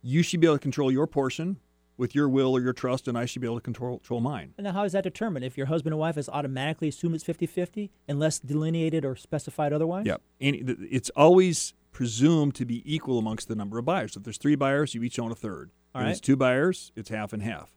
you 0.02 0.24
should 0.24 0.40
be 0.40 0.48
able 0.48 0.56
to 0.58 0.62
control 0.62 0.92
your 0.92 1.08
portion 1.08 1.58
with 1.98 2.16
your 2.16 2.28
will 2.28 2.54
or 2.54 2.62
your 2.62 2.74
trust, 2.74 3.08
and 3.08 3.18
I 3.18 3.26
should 3.26 3.42
be 3.42 3.48
able 3.48 3.58
to 3.58 3.62
control, 3.62 3.98
control 4.00 4.20
mine. 4.20 4.54
And 4.58 4.66
now, 4.66 4.74
how 4.74 4.84
is 4.84 4.94
that 4.94 5.04
determined? 5.04 5.46
If 5.46 5.58
your 5.58 5.68
husband 5.68 5.94
and 5.94 6.00
wife 6.00 6.18
is 6.18 6.28
automatically 6.28 6.88
assumed 6.88 7.14
it's 7.16 7.24
50 7.24 7.46
50 7.46 7.92
unless 8.08 8.40
delineated 8.40 9.06
or 9.06 9.16
specified 9.16 9.74
otherwise? 9.74 10.06
Yeah. 10.06 10.18
And 10.42 10.76
it's 10.90 11.10
always 11.12 11.74
presumed 11.92 12.56
to 12.56 12.66
be 12.66 12.82
equal 12.92 13.20
amongst 13.20 13.48
the 13.48 13.56
number 13.56 13.78
of 13.78 13.86
buyers. 13.86 14.16
If 14.16 14.24
there's 14.24 14.40
three 14.40 14.56
buyers, 14.56 14.96
you 14.96 15.04
each 15.04 15.20
own 15.20 15.32
a 15.32 15.36
third. 15.36 15.70
All 15.94 16.02
if 16.02 16.04
right. 16.04 16.10
there's 16.10 16.22
two 16.22 16.36
buyers, 16.36 16.92
it's 16.96 17.10
half 17.10 17.32
and 17.34 17.44
half. 17.44 17.72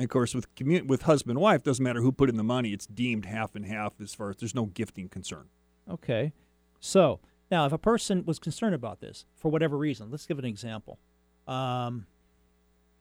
And 0.00 0.06
of 0.06 0.10
course, 0.10 0.34
with 0.34 0.54
commu- 0.54 0.86
with 0.86 1.02
husband 1.02 1.32
and 1.32 1.42
wife, 1.42 1.62
doesn't 1.62 1.84
matter 1.84 2.00
who 2.00 2.10
put 2.10 2.30
in 2.30 2.38
the 2.38 2.42
money. 2.42 2.72
It's 2.72 2.86
deemed 2.86 3.26
half 3.26 3.54
and 3.54 3.66
half 3.66 3.92
as 4.00 4.14
far 4.14 4.30
as 4.30 4.36
there's 4.36 4.54
no 4.54 4.64
gifting 4.64 5.10
concern. 5.10 5.44
Okay. 5.90 6.32
So, 6.80 7.20
now 7.50 7.66
if 7.66 7.72
a 7.74 7.76
person 7.76 8.24
was 8.24 8.38
concerned 8.38 8.74
about 8.74 9.00
this 9.02 9.26
for 9.36 9.50
whatever 9.50 9.76
reason, 9.76 10.10
let's 10.10 10.24
give 10.24 10.38
an 10.38 10.46
example. 10.46 10.98
Um, 11.46 12.06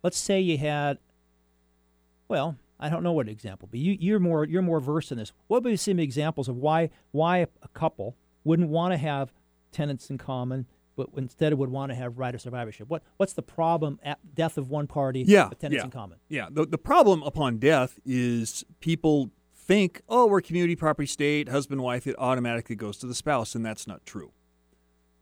let's 0.04 0.18
say 0.18 0.42
you 0.42 0.58
had, 0.58 0.98
well, 2.28 2.58
I 2.82 2.90
don't 2.90 3.02
know 3.02 3.14
what 3.14 3.30
example, 3.30 3.70
but 3.72 3.80
you, 3.80 3.96
you're 3.98 4.20
more 4.20 4.44
you're 4.44 4.62
more 4.62 4.82
versed 4.82 5.14
in 5.14 5.20
this. 5.20 5.32
What 5.48 5.64
would 5.64 5.70
be 5.70 5.78
some 5.78 6.00
examples 6.00 6.50
of 6.50 6.58
why 6.58 6.90
why 7.12 7.38
a 7.38 7.68
couple 7.74 8.18
wouldn't 8.44 8.68
want 8.68 8.92
to 8.92 8.98
have 8.98 9.32
tenants 9.72 10.10
in 10.10 10.18
common, 10.18 10.66
but 11.00 11.22
instead 11.22 11.54
it 11.54 11.58
would 11.58 11.70
want 11.70 11.92
to 11.92 11.96
have 11.96 12.18
right 12.18 12.36
of 12.36 12.42
survivorship? 12.42 12.90
What 12.90 13.04
what's 13.18 13.34
the 13.34 13.42
problem 13.42 14.00
at 14.04 14.20
death 14.36 14.58
of 14.58 14.70
one 14.70 14.86
party 14.86 15.24
Yeah, 15.26 15.48
with 15.48 15.60
tenants 15.60 15.82
yeah. 15.82 15.86
in 15.86 15.92
common? 15.92 16.18
Yeah, 16.28 16.48
the, 16.52 16.66
the 16.66 16.78
problem 16.78 17.24
upon 17.24 17.58
death 17.58 18.00
is 18.06 18.66
people 18.82 19.32
think, 19.56 20.02
oh, 20.10 20.26
we're 20.28 20.42
community 20.42 20.76
property 20.76 21.08
state, 21.08 21.48
husband, 21.48 21.82
wife, 21.82 22.06
it 22.06 22.16
automatically 22.18 22.76
goes 22.76 22.98
to 22.98 23.08
the 23.08 23.16
spouse, 23.16 23.56
and 23.56 23.66
that's 23.66 23.88
not 23.88 24.06
true. 24.06 24.34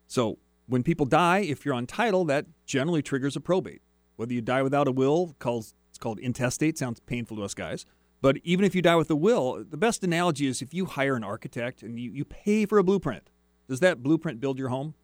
So 0.07 0.39
when 0.65 0.83
people 0.83 1.05
die, 1.05 1.39
if 1.39 1.63
you're 1.63 1.75
on 1.75 1.85
title, 1.85 2.25
that 2.25 2.45
generally 2.65 3.01
triggers 3.01 3.35
a 3.35 3.39
probate. 3.39 3.81
Whether 4.15 4.33
you 4.33 4.41
die 4.41 4.63
without 4.63 4.87
a 4.87 4.91
will, 4.91 5.35
calls 5.37 5.75
it's 5.89 5.99
called 5.99 6.19
intestate, 6.19 6.77
sounds 6.77 6.99
painful 7.01 7.37
to 7.37 7.43
us 7.43 7.53
guys. 7.53 7.85
But 8.19 8.37
even 8.43 8.65
if 8.65 8.73
you 8.73 8.81
die 8.81 8.95
with 8.95 9.11
a 9.11 9.15
will, 9.15 9.63
the 9.63 9.77
best 9.77 10.03
analogy 10.03 10.47
is 10.47 10.61
if 10.63 10.73
you 10.73 10.85
hire 10.85 11.15
an 11.15 11.23
architect 11.23 11.83
and 11.83 11.99
you, 11.99 12.11
you 12.11 12.25
pay 12.25 12.65
for 12.65 12.79
a 12.79 12.83
blueprint, 12.83 13.29
does 13.69 13.79
that 13.81 14.01
blueprint 14.01 14.39
build 14.39 14.57
your 14.57 14.69
home? 14.69 14.95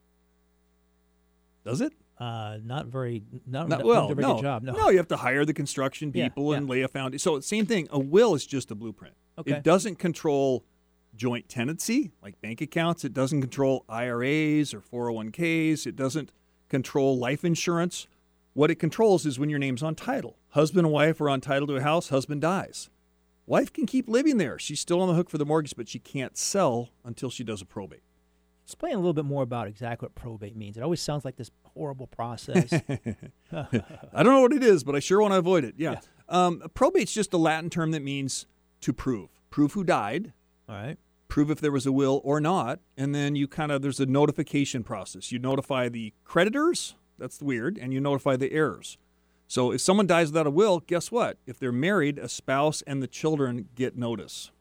Does 1.66 1.82
it? 1.82 1.94
Uh, 2.18 2.58
not 2.64 2.88
very 2.88 3.24
not, 3.48 3.68
Not, 3.68 3.80
not 3.80 3.86
well, 3.86 4.12
a 4.12 4.16
very 4.16 4.28
no, 4.28 4.36
good 4.36 4.42
job. 4.44 4.64
No. 4.64 4.90
you 4.90 4.98
have 4.98 5.08
to 5.10 5.18
hire 5.18 5.46
the 5.46 5.54
construction 5.54 6.12
Yeah, 6.14 6.30
people 6.30 6.54
and 6.54 6.68
yeah. 6.68 6.72
lay 6.72 6.82
a 6.82 6.88
foundation. 6.88 7.20
So 7.20 7.40
same 7.40 7.66
thing. 7.66 7.88
A 7.92 8.00
will 8.00 8.36
is 8.36 8.46
just 8.46 8.72
a 8.72 8.76
blueprint. 8.76 9.16
Okay. 9.38 9.54
It 9.54 9.64
doesn't 9.64 9.98
control 9.98 10.64
joint 11.16 11.50
tenancy 11.50 12.12
like 12.22 12.40
bank 12.42 12.62
accounts. 12.62 13.04
It 13.04 13.14
doesn't 13.14 13.42
control 13.42 13.86
IRAs 13.90 14.74
or 14.74 14.82
401ks. 14.82 15.88
It 15.88 15.96
doesn't 15.96 16.32
control 16.70 17.18
life 17.18 17.44
insurance. 17.44 18.08
What 18.54 18.70
it 18.70 18.76
controls 18.76 19.26
is 19.26 19.40
when 19.40 19.50
your 19.50 19.60
name's 19.60 19.82
on 19.82 19.96
title. 19.96 20.38
Husband 20.50 20.86
and 20.86 20.94
wife 20.94 21.20
are 21.20 21.30
on 21.30 21.42
title 21.42 21.68
to 21.68 21.76
a 21.78 21.82
house. 21.82 22.10
Husband 22.10 22.42
dies. 22.42 22.90
Wife 23.46 23.74
can 23.74 23.86
keep 23.86 24.08
living 24.08 24.38
there. 24.38 24.58
She's 24.60 24.80
still 24.80 25.02
on 25.02 25.08
the 25.08 25.16
hook 25.16 25.30
for 25.30 25.38
the 25.38 25.46
mortgage, 25.46 25.76
but 25.76 25.90
she 25.90 26.00
can't 26.00 26.38
sell 26.38 26.90
until 27.04 27.30
she 27.30 27.44
does 27.44 27.62
a 27.62 27.66
probate. 27.66 28.04
Explain 28.66 28.94
a 28.94 28.98
little 28.98 29.14
bit 29.14 29.26
more 29.26 29.44
about 29.44 29.68
exactly 29.68 30.06
what 30.06 30.16
probate 30.16 30.56
means. 30.56 30.78
It 30.78 30.84
always 30.84 31.02
sounds 31.02 31.26
like 31.26 31.36
this 31.36 31.52
horrible 31.76 32.08
process. 32.08 32.72
I 33.52 34.24
don't 34.24 34.34
know 34.34 34.42
what 34.42 34.54
it 34.54 34.64
is, 34.64 34.84
but 34.84 34.96
I 34.96 35.00
sure 35.00 35.22
want 35.22 35.34
to 35.34 35.38
avoid 35.38 35.64
it. 35.66 35.76
Yeah. 35.78 36.00
Um, 36.30 36.62
probate's 36.74 37.14
just 37.14 37.34
a 37.34 37.38
Latin 37.38 37.70
term 37.70 37.92
that 37.92 38.02
means 38.02 38.46
to 38.82 38.94
prove. 38.94 39.30
Prove 39.50 39.74
who 39.74 39.84
died, 39.84 40.34
All 40.70 40.76
right. 40.76 40.98
prove 41.28 41.52
if 41.52 41.60
there 41.60 41.72
was 41.72 41.86
a 41.86 41.92
will 41.92 42.22
or 42.24 42.40
not, 42.40 42.80
and 42.98 43.14
then 43.14 43.36
you 43.36 43.48
kind 43.48 43.72
of 43.72 43.82
there's 43.82 44.00
a 44.00 44.06
notification 44.06 44.84
process. 44.84 45.32
You 45.32 45.40
notify 45.40 45.90
the 45.90 46.14
creditors, 46.24 46.96
that's 47.20 47.42
weird, 47.42 47.78
and 47.78 47.94
you 47.94 48.00
notify 48.00 48.36
the 48.38 48.52
heirs. 48.54 48.98
So 49.48 49.72
if 49.72 49.82
someone 49.82 50.08
dies 50.08 50.30
without 50.30 50.48
a 50.48 50.52
will, 50.52 50.80
guess 50.80 51.12
what? 51.12 51.38
If 51.46 51.60
they're 51.60 51.72
married, 51.74 52.18
a 52.18 52.30
spouse 52.30 52.82
and 52.88 53.04
the 53.04 53.08
children 53.08 53.68
get 53.76 53.96
notice. 53.98 54.52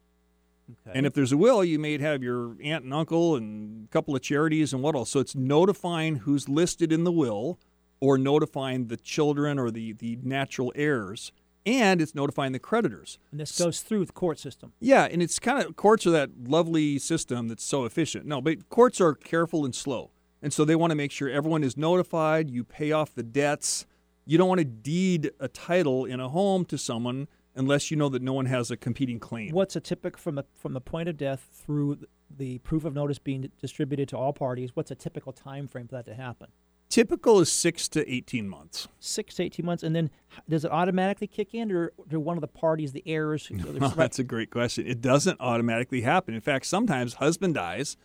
Okay. 0.87 0.97
And 0.97 1.07
if 1.07 1.15
there's 1.15 1.33
a 1.33 1.37
will, 1.37 1.65
you 1.65 1.79
may 1.79 1.99
have 1.99 2.23
your 2.23 2.57
aunt 2.63 2.85
and 2.85 2.95
uncle 2.95 3.37
and 3.37 3.87
a 3.87 3.89
couple 3.89 4.15
of 4.15 4.23
charities 4.23 4.73
and 4.73 4.83
what 4.83 4.95
else. 4.95 5.11
So 5.11 5.21
it's 5.21 5.35
notifying 5.35 6.17
who's 6.17 6.49
listed 6.49 6.93
in 6.93 7.05
the 7.05 7.13
will 7.13 7.59
or 8.01 8.19
notifying 8.19 8.89
the 8.89 8.97
children 8.97 9.59
or 9.59 9.71
the, 9.71 9.93
the 9.93 10.19
natural 10.23 10.73
heirs. 10.75 11.33
And 11.65 12.03
it's 12.03 12.15
notifying 12.15 12.51
the 12.51 12.59
creditors. 12.59 13.19
And 13.31 13.39
this 13.39 13.57
goes 13.57 13.83
through 13.83 14.07
the 14.07 14.13
court 14.13 14.41
system. 14.41 14.73
Yeah, 14.81 15.05
and 15.05 15.23
it's 15.23 15.39
kind 15.39 15.65
of 15.65 15.77
courts 15.77 16.05
are 16.09 16.11
that 16.11 16.31
lovely 16.49 16.99
system 16.99 17.47
that's 17.47 17.63
so 17.63 17.85
efficient. 17.85 18.27
No, 18.27 18.41
but 18.41 18.69
courts 18.69 19.01
are 19.01 19.15
careful 19.15 19.65
and 19.65 19.73
slow. 19.73 20.11
And 20.43 20.53
so 20.53 20.65
they 20.65 20.75
want 20.75 20.91
to 20.91 20.97
make 20.97 21.13
sure 21.13 21.31
everyone 21.31 21.63
is 21.63 21.77
notified, 21.77 22.51
you 22.51 22.65
pay 22.65 22.91
off 22.91 23.15
the 23.15 23.23
debts. 23.23 23.87
You 24.25 24.39
don't 24.39 24.49
want 24.49 24.59
to 24.61 24.65
deed 24.65 25.31
a 25.41 25.49
title 25.49 26.05
in 26.05 26.21
a 26.21 26.29
home 26.29 26.65
to 26.67 26.79
someone 26.79 27.29
unless 27.55 27.91
you 27.91 27.97
know 27.97 28.09
that 28.09 28.23
no 28.23 28.33
one 28.33 28.47
has 28.47 28.71
a 28.71 28.77
competing 28.77 29.19
claim. 29.19 29.53
What's 29.53 29.77
a 29.77 29.81
typical 29.81 30.19
from 30.19 30.37
the 30.37 30.45
from 30.55 30.73
the 30.73 30.81
point 30.81 31.09
of 31.09 31.17
death 31.17 31.49
through 31.53 31.99
the 32.31 32.59
proof 32.59 32.85
of 32.85 32.95
notice 32.95 33.19
being 33.19 33.51
distributed 33.61 34.09
to 34.11 34.17
all 34.17 34.33
parties? 34.33 34.71
What's 34.75 34.91
a 34.91 34.95
typical 34.95 35.33
time 35.33 35.69
frame 35.69 35.89
for 35.89 35.97
that 35.97 36.07
to 36.07 36.15
happen? 36.15 36.49
Typical 36.89 37.41
is 37.41 37.51
six 37.51 37.89
to 37.89 38.07
eighteen 38.11 38.49
months. 38.49 38.89
Six 39.01 39.37
to 39.37 39.45
eighteen 39.45 39.65
months, 39.65 39.83
and 39.83 39.97
then 39.97 40.11
does 40.49 40.65
it 40.65 40.71
automatically 40.71 41.27
kick 41.27 41.55
in, 41.55 41.73
or 41.73 41.93
do 42.09 42.21
one 42.21 42.37
of 42.37 42.43
the 42.43 42.49
parties, 42.49 42.93
the 42.93 43.03
heirs? 43.07 43.49
No, 43.51 43.89
that's 43.97 44.19
a 44.19 44.25
great 44.25 44.51
question. 44.51 44.87
It 44.87 45.01
doesn't 45.01 45.41
automatically 45.41 46.03
happen. 46.03 46.35
In 46.35 46.43
fact, 46.43 46.67
sometimes 46.67 47.15
husband 47.15 47.55
dies, 47.55 47.97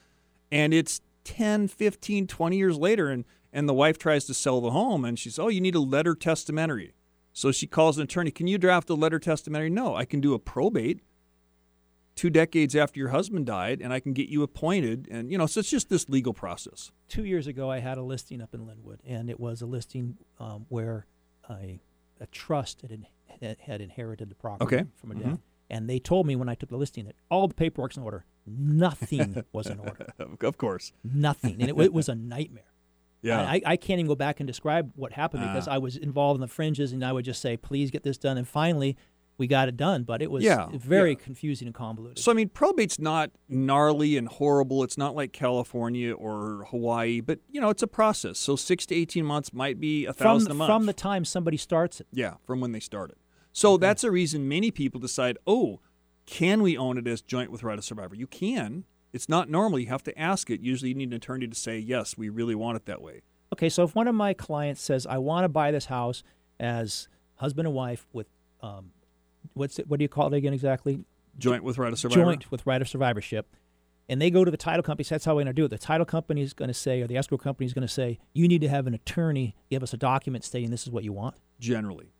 and 0.51 0.73
it's 0.73 1.01
10, 1.25 1.67
15, 1.67 2.27
20 2.27 2.57
years 2.57 2.77
later, 2.77 3.09
and 3.09 3.25
and 3.51 3.67
the 3.67 3.73
wife 3.73 3.97
tries 3.97 4.23
to 4.25 4.33
sell 4.33 4.61
the 4.61 4.71
home, 4.71 5.03
and 5.03 5.19
she 5.19 5.29
says, 5.29 5.39
"Oh, 5.39 5.49
you 5.49 5.59
need 5.59 5.75
a 5.75 5.81
letter 5.81 6.15
testamentary." 6.15 6.93
So 7.37 7.51
she 7.51 7.67
calls 7.67 7.97
an 7.99 8.03
attorney. 8.05 8.31
Can 8.31 8.47
you 8.47 8.57
draft 8.57 8.89
a 8.89 8.95
letter 8.95 9.19
testamentary? 9.19 9.69
No, 9.69 9.95
I 9.95 10.05
can 10.05 10.19
do 10.21 10.33
a 10.33 10.39
probate. 10.39 11.01
Two 12.15 12.31
decades 12.31 12.75
after 12.75 12.99
your 12.99 13.09
husband 13.09 13.45
died, 13.45 13.79
and 13.79 13.93
I 13.93 13.99
can 13.99 14.13
get 14.13 14.27
you 14.27 14.41
appointed, 14.41 15.07
and 15.11 15.31
you 15.31 15.37
know, 15.37 15.45
so 15.45 15.59
it's 15.59 15.69
just 15.69 15.87
this 15.87 16.09
legal 16.09 16.33
process. 16.33 16.91
Two 17.07 17.25
years 17.25 17.45
ago, 17.45 17.69
I 17.69 17.77
had 17.77 17.99
a 17.99 18.01
listing 18.01 18.41
up 18.41 18.55
in 18.55 18.61
Lynnwood, 18.61 19.01
and 19.05 19.29
it 19.29 19.39
was 19.39 19.61
a 19.61 19.67
listing 19.67 20.17
um, 20.39 20.65
where 20.69 21.05
a, 21.47 21.79
a 22.19 22.25
trust 22.31 22.81
had, 22.81 22.89
in, 22.89 23.05
had 23.59 23.81
inherited 23.81 24.29
the 24.29 24.35
property 24.35 24.75
Okay. 24.77 24.89
from 24.95 25.11
a 25.11 25.13
Mhm. 25.13 25.23
death. 25.23 25.39
And 25.69 25.87
they 25.87 25.99
told 25.99 26.25
me 26.25 26.35
when 26.35 26.49
I 26.49 26.55
took 26.55 26.69
the 26.69 26.77
listing 26.77 27.05
that 27.05 27.17
all 27.29 27.47
the 27.47 27.53
paperwork's 27.53 27.97
in 27.97 28.01
order. 28.03 28.25
Nothing 28.47 29.43
was 29.53 29.67
in 29.67 29.77
order. 29.77 30.11
of 30.41 30.57
course. 30.57 30.91
Nothing, 31.03 31.61
and 31.61 31.69
it, 31.69 31.77
it 31.79 31.93
was 31.93 32.09
a 32.09 32.15
nightmare. 32.15 32.63
Yeah. 33.21 33.41
I, 33.41 33.61
I 33.65 33.77
can't 33.77 33.99
even 33.99 34.07
go 34.07 34.15
back 34.15 34.39
and 34.39 34.47
describe 34.47 34.91
what 34.95 35.11
happened 35.13 35.43
because 35.43 35.67
Ah. 35.67 35.73
I 35.73 35.77
was 35.79 35.97
involved 35.97 36.37
in 36.37 36.41
the 36.41 36.47
fringes, 36.47 36.91
and 36.93 37.03
I 37.03 37.11
would 37.11 37.25
just 37.25 37.41
say, 37.41 37.57
"Please 37.57 37.91
get 37.91 38.03
this 38.03 38.17
done." 38.17 38.37
And 38.37 38.47
finally, 38.47 38.95
we 39.39 39.47
got 39.47 39.67
it 39.67 39.75
done. 39.77 40.03
But 40.03 40.21
it 40.21 40.29
was 40.31 40.43
Yeah, 40.43 40.67
very 40.73 41.11
yeah. 41.11 41.15
confusing 41.15 41.67
and 41.67 41.75
convoluted. 41.75 42.19
So 42.19 42.31
I 42.31 42.35
mean, 42.35 42.49
probate's 42.49 42.99
not 42.99 43.31
gnarly 43.49 44.17
and 44.17 44.27
horrible. 44.27 44.83
It's 44.83 44.97
not 44.97 45.15
like 45.15 45.33
California 45.33 46.13
or 46.13 46.65
Hawaii, 46.69 47.21
but 47.21 47.39
you 47.51 47.59
know, 47.59 47.69
it's 47.69 47.83
a 47.83 47.87
process. 47.87 48.37
So 48.39 48.55
six 48.55 48.85
to 48.87 48.95
eighteen 48.95 49.25
months 49.25 49.51
might 49.53 49.79
be 49.79 50.05
a 50.05 50.13
from 50.13 50.23
thousand 50.25 50.51
a 50.51 50.53
month. 50.55 50.69
from 50.69 50.85
the 50.85 50.93
time 50.93 51.25
somebody 51.25 51.57
starts 51.57 51.99
it, 51.99 52.07
yeah, 52.11 52.35
from 52.45 52.61
when 52.61 52.71
they 52.71 52.79
start 52.79 53.11
it. 53.11 53.17
So 53.51 53.77
that's 53.77 54.03
a 54.03 54.11
reason 54.11 54.47
many 54.47 54.69
people 54.69 54.99
decide, 54.99 55.37
oh, 55.47 55.79
can 56.27 56.61
we 56.61 56.77
own 56.77 56.97
it 56.99 57.07
as 57.07 57.21
joint 57.21 57.51
with 57.51 57.63
right 57.63 57.77
of 57.79 57.83
survivor? 57.83 58.13
You 58.15 58.27
can. 58.27 58.83
It's 59.17 59.27
not 59.27 59.49
normal. 59.49 59.79
You 59.79 59.87
have 59.87 60.03
to 60.03 60.19
ask 60.19 60.51
it. 60.51 60.61
Usually, 60.61 60.89
you 60.89 60.95
need 60.95 61.09
an 61.09 61.15
attorney 61.15 61.47
to 61.47 61.55
say, 61.55 61.79
yes, 61.79 62.15
we 62.15 62.29
really 62.29 62.53
want 62.53 62.75
it 62.75 62.85
that 62.85 63.01
way. 63.01 63.23
Okay, 63.51 63.67
so 63.67 63.83
if 63.83 63.95
one 63.95 64.07
of 64.07 64.13
my 64.13 64.35
clients 64.35 64.79
says, 64.79 65.07
"I 65.07 65.17
want 65.17 65.43
to 65.43 65.49
buy 65.49 65.71
this 65.71 65.85
house 65.85 66.21
as 66.59 67.07
husband 67.37 67.67
and 67.67 67.75
wife 67.75 68.05
with, 68.13 68.27
um, 68.61 68.91
what's 69.55 69.79
it? 69.79 69.87
What 69.87 69.97
do 69.97 70.03
you 70.03 70.07
call 70.07 70.31
it 70.31 70.37
again 70.37 70.53
exactly? 70.53 71.03
Joint 71.39 71.63
with 71.63 71.79
right 71.79 71.91
of 71.91 71.97
survivor. 71.97 72.21
Joint 72.21 72.51
with 72.51 72.67
right 72.67 72.79
of 72.79 72.87
survivorship." 72.87 73.55
And 74.07 74.21
they 74.21 74.29
go 74.29 74.45
to 74.45 74.51
the 74.51 74.55
title 74.55 74.83
company. 74.83 75.03
So 75.03 75.15
that's 75.15 75.25
how 75.25 75.33
we're 75.33 75.45
going 75.45 75.47
to 75.47 75.53
do 75.53 75.65
it. 75.65 75.69
The 75.69 75.79
title 75.79 76.05
company 76.05 76.43
is 76.43 76.53
going 76.53 76.67
to 76.67 76.75
say, 76.75 77.01
or 77.01 77.07
the 77.07 77.17
escrow 77.17 77.39
company 77.39 77.65
is 77.65 77.73
going 77.73 77.87
to 77.87 77.93
say, 77.93 78.19
"You 78.33 78.47
need 78.47 78.61
to 78.61 78.69
have 78.69 78.85
an 78.85 78.93
attorney 78.93 79.55
give 79.71 79.81
us 79.81 79.93
a 79.93 79.97
document 79.97 80.43
stating 80.43 80.69
this 80.69 80.83
is 80.83 80.91
what 80.91 81.03
you 81.03 81.11
want." 81.11 81.37
Generally. 81.59 82.11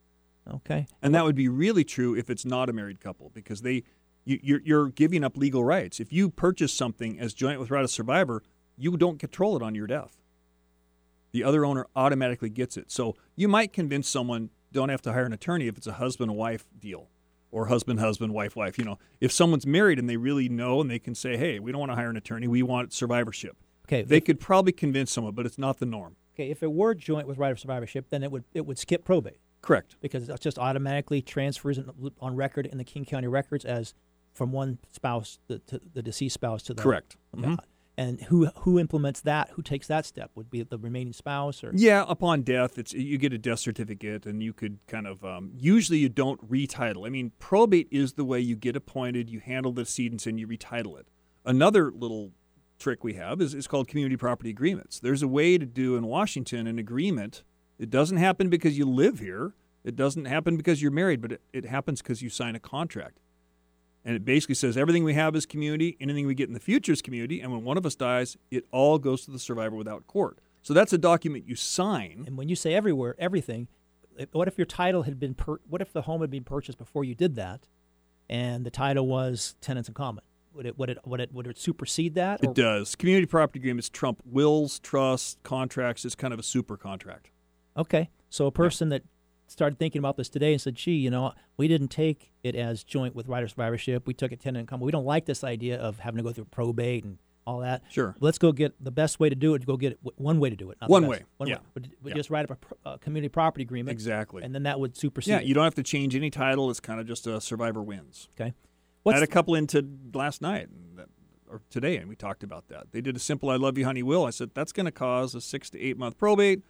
Okay. 0.50 0.88
And 1.04 1.14
that 1.14 1.26
would 1.26 1.36
be 1.36 1.48
really 1.48 1.84
true 1.84 2.16
if 2.16 2.32
it's 2.32 2.44
not 2.44 2.70
a 2.70 2.74
married 2.74 3.00
couple 3.02 3.30
because 3.36 3.62
they 3.62 3.84
you, 4.28 4.40
you're, 4.44 4.62
you're 4.64 4.90
giving 4.90 5.24
up 5.24 5.38
legal 5.38 5.64
rights. 5.64 6.00
If 6.00 6.12
you 6.12 6.30
purchase 6.30 6.74
something 6.74 7.20
as 7.20 7.34
joint 7.34 7.60
with 7.60 7.72
right 7.72 7.84
of 7.84 7.90
survivor, 7.90 8.44
you 8.78 8.98
don't 8.98 9.20
control 9.20 9.56
it 9.56 9.64
on 9.64 9.74
your 9.74 9.88
death. 9.88 10.18
The 11.32 11.44
other 11.44 11.66
owner 11.66 11.88
automatically 11.96 12.50
gets 12.50 12.78
it. 12.78 12.92
So 12.92 13.16
you 13.36 13.48
might 13.48 13.72
convince 13.72 14.10
someone 14.10 14.50
don't 14.74 14.90
have 14.90 15.02
to 15.04 15.14
hire 15.14 15.26
an 15.26 15.34
attorney 15.34 15.68
if 15.68 15.78
it's 15.78 15.88
a 15.88 15.94
husband 15.94 16.36
wife 16.36 16.66
deal 16.78 17.10
or 17.52 17.68
husband 17.68 18.00
husband 18.00 18.34
wife 18.34 18.56
wife. 18.56 18.78
You 18.78 18.84
know, 18.84 19.00
if 19.22 19.32
someone's 19.32 19.66
married 19.66 19.98
and 19.98 20.10
they 20.10 20.18
really 20.18 20.50
know 20.50 20.82
and 20.82 20.92
they 20.92 21.00
can 21.00 21.16
say, 21.16 21.38
"Hey, 21.38 21.60
we 21.60 21.72
don't 21.72 21.80
want 21.80 21.92
to 21.92 21.96
hire 21.96 22.10
an 22.10 22.18
attorney. 22.18 22.48
We 22.48 22.64
want 22.64 22.92
survivorship." 22.94 23.56
Okay. 23.88 24.04
They 24.04 24.18
if, 24.18 24.26
could 24.26 24.40
probably 24.42 24.74
convince 24.74 25.12
someone, 25.12 25.34
but 25.34 25.46
it's 25.46 25.58
not 25.58 25.80
the 25.80 25.86
norm. 25.86 26.18
okay. 26.36 26.52
If 26.52 26.62
it 26.62 26.72
were 26.72 26.94
joint 26.94 27.28
with 27.28 27.38
right 27.38 27.52
of 27.52 27.60
survivorship, 27.60 28.10
then 28.10 28.24
it 28.24 28.32
would 28.32 28.44
it 28.54 28.66
would 28.66 28.78
skip 28.78 29.06
probate 29.06 29.40
Correct. 29.62 29.96
because 30.02 30.28
it 30.28 30.42
just 30.42 30.60
automatically 30.60 31.22
transfers 31.22 31.80
on 32.20 32.36
record 32.36 32.66
in 32.66 32.78
the 32.78 32.84
King 32.84 33.06
County 33.06 33.28
records 33.28 33.64
as 33.64 33.94
from 34.38 34.52
one 34.52 34.78
spouse 34.92 35.40
the, 35.48 35.58
to 35.60 35.82
the 35.94 36.04
deceased 36.04 36.36
spouse 36.36 36.62
to 36.64 36.74
the 36.74 36.82
Correct. 36.82 37.18
Mhm. 37.36 37.58
And 38.00 38.22
who 38.22 38.46
who 38.58 38.78
implements 38.78 39.22
that? 39.22 39.50
Who 39.56 39.64
takes 39.64 39.88
that 39.88 40.06
step? 40.06 40.30
Would 40.36 40.52
be 40.52 40.62
the 40.62 40.78
remaining 40.78 41.14
spouse 41.14 41.64
or 41.64 41.72
Yeah, 41.74 42.06
upon 42.08 42.44
death, 42.44 42.78
it's 42.78 42.94
you 42.94 43.18
get 43.18 43.34
a 43.34 43.40
death 43.40 43.58
certificate, 43.58 44.28
and 44.28 44.44
you 44.44 44.54
could 44.54 44.78
kind 44.86 45.08
of. 45.08 45.26
Um, 45.26 45.52
usually, 45.58 45.98
you 45.98 46.08
don't 46.08 46.40
retitle. 46.48 47.08
I 47.08 47.10
mean, 47.10 47.32
probate 47.40 47.88
is 47.90 48.14
the 48.14 48.24
way 48.24 48.40
you 48.40 48.56
get 48.56 48.76
appointed. 48.76 49.32
You 49.32 49.40
handle 49.40 49.72
the 49.72 49.82
decedents 49.82 50.28
and 50.28 50.40
you 50.40 50.48
retitle 50.48 51.00
it. 51.00 51.08
Another 51.44 51.92
little 51.92 52.34
trick 52.78 53.04
we 53.04 53.16
have 53.16 53.42
is, 53.42 53.56
is 53.56 53.66
called 53.66 53.88
community 53.88 54.16
property 54.16 54.52
agreements. 54.52 55.00
There's 55.00 55.24
a 55.24 55.28
way 55.28 55.58
to 55.58 55.66
do 55.66 55.96
in 55.96 56.06
Washington 56.06 56.68
an 56.68 56.78
agreement. 56.78 57.44
It 57.80 57.90
doesn't 57.90 58.18
happen 58.18 58.50
because 58.50 58.78
you 58.78 58.86
live 58.86 59.18
here. 59.18 59.56
It 59.84 59.96
doesn't 59.96 60.26
happen 60.26 60.56
because 60.56 60.84
you're 60.84 60.92
married, 60.92 61.20
but 61.20 61.32
it, 61.32 61.42
it 61.52 61.66
happens 61.66 62.04
because 62.04 62.22
you 62.22 62.30
sign 62.30 62.56
a 62.56 62.60
contract. 62.60 63.20
And 64.08 64.16
it 64.16 64.24
basically 64.24 64.56
says 64.56 64.78
everything 64.78 65.04
we 65.04 65.16
have 65.16 65.36
is 65.36 65.46
community, 65.46 65.98
anything 66.00 66.26
we 66.26 66.34
get 66.34 66.48
in 66.48 66.54
the 66.54 66.62
future 66.62 66.94
is 66.94 67.02
community, 67.02 67.42
and 67.42 67.52
when 67.52 67.66
one 67.66 67.78
of 67.78 67.86
us 67.86 67.94
dies, 67.94 68.38
it 68.50 68.66
all 68.72 68.98
goes 68.98 69.26
to 69.26 69.32
the 69.32 69.38
survivor 69.38 69.76
without 69.76 70.08
court. 70.08 70.40
So 70.62 70.74
that's 70.74 70.94
a 70.94 70.98
document 70.98 71.46
you 71.46 71.56
sign. 71.56 72.24
And 72.26 72.38
when 72.38 72.48
you 72.48 72.56
say 72.56 72.74
everywhere, 72.74 73.18
everything, 73.20 73.68
eh, 74.18 74.26
what 74.32 74.48
if 74.48 74.58
your 74.58 74.66
title 74.66 75.04
had 75.04 75.20
been 75.20 75.34
per, 75.34 75.58
what 75.68 75.82
if 75.82 75.92
the 75.92 76.04
home 76.04 76.22
had 76.22 76.32
been 76.32 76.46
purchased 76.46 76.78
before 76.78 77.04
you 77.04 77.16
did 77.16 77.36
that, 77.36 77.68
and 78.30 78.66
the 78.66 78.72
title 78.72 79.06
was 79.06 79.56
tenants 79.60 79.90
in 79.90 79.94
common? 79.94 80.24
Would 80.54 80.66
it 80.68 80.78
would 80.78 80.90
it 80.90 81.00
would 81.06 81.20
it 81.20 81.34
would 81.34 81.46
it 81.46 81.58
supersede 81.58 82.16
that? 82.16 82.42
It 82.42 82.54
does. 82.54 82.96
Community 82.96 83.26
property 83.26 83.60
agreements 83.60 83.90
trump 83.90 84.22
wills, 84.24 84.80
trusts, 84.80 85.36
contracts. 85.44 86.06
It's 86.06 86.16
kind 86.16 86.34
of 86.34 86.40
a 86.40 86.44
super 86.44 86.78
contract. 86.78 87.30
Okay, 87.76 88.10
so 88.30 88.46
a 88.46 88.52
person 88.54 88.88
that 88.88 89.04
started 89.48 89.80
thinking 89.80 90.00
about 90.00 90.18
this 90.18 90.30
today 90.30 90.52
and 90.54 90.62
said, 90.62 90.76
"Gee, 90.76 90.96
you 90.96 91.10
know, 91.10 91.34
we 91.58 91.68
didn't 91.68 91.88
take 91.90 92.32
it 92.44 92.56
as 92.56 92.84
joint 92.84 93.16
with 93.16 93.28
of 93.30 93.50
survivorship. 93.50 94.08
We 94.08 94.14
took 94.14 94.32
it 94.32 94.40
tenant 94.40 94.62
in 94.62 94.66
common. 94.68 94.86
We 94.86 94.92
don't 94.92 95.06
like 95.06 95.26
this 95.26 95.44
idea 95.44 95.78
of 95.80 96.00
having 96.00 96.18
to 96.18 96.24
go 96.24 96.32
through 96.34 96.46
probate 96.46 97.04
and 97.04 97.18
all 97.46 97.60
that. 97.60 97.82
Sure. 97.90 98.14
Let's 98.20 98.38
go 98.38 98.52
get 98.52 98.76
the 98.84 98.92
best 98.92 99.20
way 99.22 99.30
to 99.30 99.36
do 99.36 99.54
it. 99.54 99.66
Go 99.66 99.78
get 99.78 99.94
it, 99.94 100.00
one 100.18 100.40
way 100.42 100.50
to 100.50 100.56
do 100.58 100.70
it. 100.70 100.78
not 100.82 100.90
One 100.90 101.04
best. 101.04 101.12
way, 101.12 101.24
One 101.38 101.48
yeah. 101.48 101.56
way. 101.56 101.62
But, 101.74 101.84
Yeah. 102.04 102.14
just 102.16 102.30
write 102.30 102.52
up 102.52 102.66
a, 102.86 102.90
a 102.90 102.98
community 103.00 103.30
property 103.30 103.64
agreement, 103.64 103.94
Exactly. 103.94 104.44
and 104.44 104.54
then 104.54 104.64
that 104.64 104.82
would 104.82 104.98
supersede. 104.98 105.32
yeah, 105.32 105.40
you 105.40 105.54
don't 105.54 105.64
have 105.64 105.76
to 105.76 105.84
change 105.84 106.14
any 106.14 106.30
title. 106.30 106.70
It's 106.70 106.82
kind 106.82 107.00
of 107.00 107.08
just 107.08 107.26
a 107.26 107.40
survivor 107.40 107.82
wins. 107.82 108.28
okay. 108.40 108.54
I 109.06 109.14
had 109.14 109.24
a 109.24 109.28
couple 109.28 109.56
into 109.56 109.88
last 110.14 110.42
night 110.42 110.68
and 110.68 111.06
or 111.50 111.62
today, 111.70 111.96
and 111.96 112.10
we 112.10 112.16
talked 112.18 112.44
about 112.44 112.68
that. 112.68 112.88
They 112.92 113.00
did 113.00 113.16
a 113.16 113.20
simple 113.20 113.50
"I 113.50 113.56
love 113.56 113.78
you, 113.78 113.86
honey" 113.86 114.04
will. 114.04 114.26
I 114.26 114.32
said 114.32 114.52
that's 114.54 114.74
going 114.74 114.86
to 114.86 114.92
cause 114.92 115.34
a 115.34 115.40
six 115.40 115.70
to 115.70 115.80
eight 115.80 115.98
month 115.98 116.18
probate, 116.18 116.62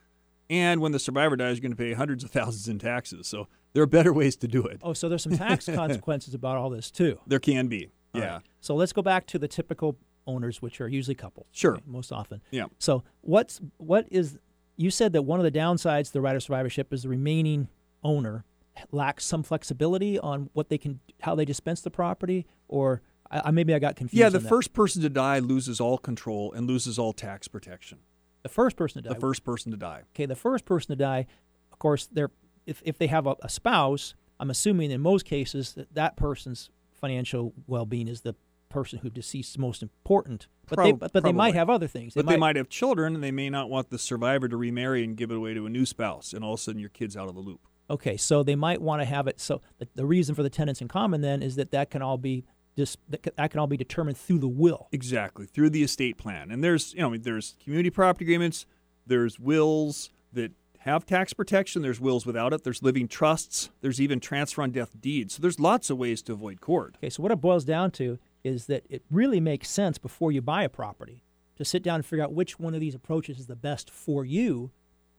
and 0.49 0.81
when 0.81 0.91
the 0.91 0.99
survivor 0.99 1.35
dies, 1.35 1.57
you're 1.57 1.61
going 1.61 1.71
to 1.71 1.77
pay 1.77 1.93
hundreds 1.93 2.23
of 2.23 2.31
thousands 2.31 2.67
in 2.67 2.79
taxes. 2.79 3.27
So 3.27 3.47
there 3.73 3.83
are 3.83 3.87
better 3.87 4.13
ways 4.13 4.35
to 4.37 4.47
do 4.47 4.63
it. 4.65 4.79
Oh, 4.83 4.93
so 4.93 5.09
there's 5.09 5.23
some 5.23 5.37
tax 5.37 5.65
consequences 5.73 6.33
about 6.33 6.57
all 6.57 6.69
this 6.69 6.89
too. 6.91 7.19
There 7.27 7.39
can 7.39 7.67
be. 7.67 7.89
All 8.15 8.21
Yeah. 8.21 8.33
right. 8.35 8.41
So 8.61 8.75
let's 8.75 8.93
go 8.93 9.01
back 9.01 9.25
to 9.27 9.39
the 9.39 9.47
typical 9.47 9.97
owners, 10.25 10.61
which 10.61 10.81
are 10.81 10.87
usually 10.87 11.15
couples. 11.15 11.47
Sure. 11.51 11.75
okay, 11.75 11.83
most 11.85 12.11
often. 12.11 12.41
Yeah. 12.51 12.65
So 12.79 13.03
what's 13.21 13.61
what 13.77 14.07
is 14.11 14.37
you 14.75 14.91
said 14.91 15.13
that 15.13 15.23
one 15.23 15.39
of 15.39 15.43
the 15.43 15.51
downsides 15.51 16.07
to 16.07 16.13
the 16.13 16.21
right 16.21 16.35
of 16.35 16.43
survivorship 16.43 16.93
is 16.93 17.03
the 17.03 17.09
remaining 17.09 17.67
owner 18.03 18.43
lacks 18.91 19.25
some 19.25 19.41
flexibility 19.41 20.19
on 20.19 20.49
what 20.53 20.69
they 20.69 20.77
can 20.77 20.99
how 21.21 21.33
they 21.33 21.45
dispense 21.45 21.81
the 21.81 21.89
property 21.91 22.45
or 22.67 23.01
I, 23.29 23.51
maybe 23.51 23.73
I 23.73 23.79
got 23.79 23.95
confused. 23.97 24.19
Yeah, 24.19 24.29
the 24.29 24.39
first 24.39 24.71
person 24.73 25.01
to 25.01 25.09
die 25.09 25.39
loses 25.39 25.81
all 25.81 25.97
control 25.97 26.53
and 26.53 26.65
loses 26.67 26.97
all 26.97 27.11
tax 27.11 27.47
protection. 27.49 27.99
The 28.43 28.49
first 28.49 28.75
person 28.75 29.03
to 29.03 29.09
die. 29.09 29.13
The 29.13 29.19
first 29.19 29.43
person 29.43 29.71
to 29.71 29.77
die. 29.77 30.03
okay, 30.15 30.25
the 30.25 30.35
first 30.35 30.65
person 30.65 30.89
to 30.89 30.95
die, 30.95 31.25
of 31.71 31.79
course, 31.79 32.07
they're 32.07 32.31
if 32.65 32.81
if 32.85 32.97
they 32.97 33.07
have 33.07 33.25
a, 33.27 33.35
a 33.41 33.49
spouse, 33.49 34.13
I'm 34.39 34.49
assuming 34.49 34.91
in 34.91 35.01
most 35.01 35.25
cases 35.25 35.73
that 35.73 35.93
that 35.93 36.17
person's 36.17 36.69
financial 36.91 37.53
well-being 37.67 38.07
is 38.07 38.21
the 38.21 38.35
person 38.69 38.99
who 38.99 39.09
deceased 39.09 39.57
most 39.57 39.81
important. 39.81 40.47
But 40.67 40.83
they 40.83 40.91
but, 40.91 41.13
but 41.13 41.23
they 41.23 41.31
might 41.31 41.55
have 41.55 41.69
other 41.69 41.87
things. 41.87 42.13
But 42.13 42.27
they 42.27 42.37
might 42.37 42.57
have 42.57 42.69
children, 42.69 43.15
and 43.15 43.23
they 43.23 43.31
may 43.31 43.49
not 43.49 43.69
want 43.69 43.89
the 43.89 43.97
survivor 43.97 44.47
to 44.47 44.57
remarry 44.57 45.03
and 45.03 45.15
give 45.15 45.31
it 45.31 45.37
away 45.37 45.53
to 45.53 45.65
a 45.65 45.69
new 45.69 45.85
spouse, 45.85 46.33
and 46.33 46.43
all 46.43 46.53
of 46.53 46.59
a 46.59 46.63
sudden 46.63 46.79
your 46.79 46.89
kid's 46.89 47.15
out 47.15 47.29
of 47.29 47.35
the 47.35 47.41
loop. 47.41 47.61
Okay, 47.89 48.17
so 48.17 48.43
they 48.43 48.55
might 48.55 48.81
want 48.81 49.01
to 49.01 49.05
have 49.05 49.27
it. 49.27 49.39
So 49.39 49.61
the, 49.77 49.87
the 49.95 50.05
reason 50.05 50.35
for 50.35 50.43
the 50.43 50.49
tenants 50.49 50.81
in 50.81 50.89
common 50.89 51.21
then 51.21 51.41
is 51.41 51.55
that 51.55 51.71
that 51.71 51.89
can 51.89 52.01
all 52.01 52.17
be 52.17 52.43
dis- 52.77 52.95
that, 53.09 53.49
can 53.51 53.59
all 53.59 53.67
be 53.67 53.75
determined 53.75 54.17
through 54.17 54.39
the 54.39 54.47
will. 54.47 54.87
Exactly 54.93 55.45
through 55.45 55.71
the 55.71 55.83
estate 55.83 56.17
plan, 56.17 56.51
and 56.51 56.63
there's 56.63 56.93
you 56.93 57.01
know 57.01 57.17
there's 57.17 57.57
community 57.61 57.89
property 57.89 58.23
agreements, 58.23 58.65
there's 59.05 59.37
wills 59.37 60.11
that 60.31 60.51
have 60.79 61.05
tax 61.05 61.33
protection, 61.33 61.81
there's 61.81 61.99
wills 61.99 62.25
without 62.25 62.53
it, 62.53 62.63
there's 62.63 62.81
living 62.81 63.09
trusts, 63.09 63.69
there's 63.81 63.99
even 63.99 64.21
transfer 64.21 64.61
on 64.61 64.71
death 64.71 64.91
deeds. 65.01 65.33
So 65.35 65.41
there's 65.41 65.59
lots 65.59 65.89
of 65.89 65.97
ways 65.97 66.21
to 66.21 66.33
avoid 66.33 66.61
court. 66.61 66.95
Okay, 66.99 67.09
so 67.09 67.21
what 67.21 67.31
it 67.33 67.41
boils 67.41 67.65
down 67.65 67.91
to 67.91 68.19
is 68.43 68.67
that 68.67 68.85
it 68.89 69.03
really 69.11 69.41
makes 69.41 69.69
sense 69.69 69.97
before 69.97 70.31
you 70.31 70.41
buy 70.41 70.63
a 70.63 70.69
property 70.69 71.23
to 71.57 71.65
sit 71.65 71.83
down 71.83 71.95
and 71.95 72.05
figure 72.05 72.23
out 72.23 72.31
which 72.31 72.57
one 72.59 72.73
of 72.73 72.79
these 72.79 72.95
approaches 72.95 73.39
is 73.39 73.47
the 73.47 73.55
best 73.55 73.89
for 73.89 74.23
you 74.23 74.71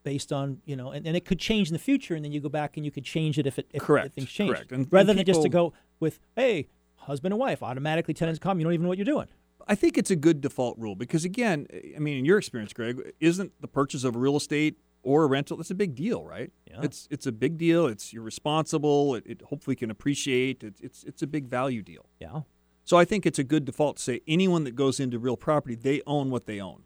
based 0.04 0.32
on, 0.32 0.62
you 0.64 0.76
know, 0.76 0.92
and, 0.92 1.06
and 1.06 1.16
it 1.16 1.26
could 1.26 1.38
change 1.38 1.68
in 1.68 1.74
the 1.74 1.78
future 1.78 2.14
and 2.14 2.24
then 2.24 2.32
you 2.32 2.40
go 2.40 2.48
back 2.48 2.76
and 2.76 2.86
you 2.86 2.92
could 2.92 3.04
change 3.04 3.38
it 3.38 3.46
if 3.46 3.58
it 3.58 3.66
if, 3.74 3.82
Correct, 3.82 4.06
if 4.06 4.12
things 4.14 4.30
change. 4.30 4.50
correct. 4.54 4.72
And- 4.72 4.86
Rather 4.90 5.10
and 5.10 5.18
than 5.18 5.26
just 5.26 5.42
to 5.42 5.48
go 5.50 5.74
with, 6.00 6.18
hey, 6.36 6.68
husband 7.08 7.32
and 7.32 7.40
wife, 7.40 7.62
automatically 7.62 8.14
tenants 8.14 8.38
come, 8.38 8.60
you 8.60 8.64
don't 8.64 8.74
even 8.74 8.84
know 8.84 8.88
what 8.88 8.98
you're 8.98 9.04
doing. 9.04 9.26
I 9.66 9.74
think 9.74 9.98
it's 9.98 10.10
a 10.10 10.16
good 10.16 10.40
default 10.40 10.78
rule 10.78 10.94
because 10.94 11.24
again, 11.24 11.66
I 11.72 11.98
mean, 11.98 12.18
in 12.18 12.24
your 12.24 12.38
experience, 12.38 12.72
Greg, 12.72 13.12
isn't 13.18 13.52
the 13.60 13.68
purchase 13.68 14.04
of 14.04 14.14
real 14.14 14.36
estate 14.36 14.78
or 15.02 15.24
a 15.24 15.26
rental 15.26 15.56
that's 15.56 15.70
a 15.70 15.74
big 15.74 15.94
deal, 15.94 16.24
right? 16.24 16.50
Yeah. 16.70 16.80
It's 16.82 17.08
it's 17.10 17.26
a 17.26 17.32
big 17.32 17.58
deal. 17.58 17.86
It's 17.86 18.12
you're 18.12 18.22
responsible. 18.22 19.14
It, 19.14 19.24
it 19.26 19.42
hopefully 19.42 19.76
can 19.76 19.90
appreciate. 19.90 20.62
It, 20.62 20.74
it's 20.80 21.04
it's 21.04 21.22
a 21.22 21.26
big 21.26 21.46
value 21.46 21.82
deal. 21.82 22.06
Yeah. 22.20 22.42
So 22.84 22.96
I 22.96 23.04
think 23.04 23.26
it's 23.26 23.38
a 23.38 23.44
good 23.44 23.64
default 23.66 23.98
to 23.98 24.02
say 24.02 24.20
anyone 24.26 24.64
that 24.64 24.74
goes 24.74 24.98
into 24.98 25.18
real 25.18 25.36
property, 25.36 25.74
they 25.74 26.00
own 26.06 26.30
what 26.30 26.46
they 26.46 26.60
own. 26.60 26.84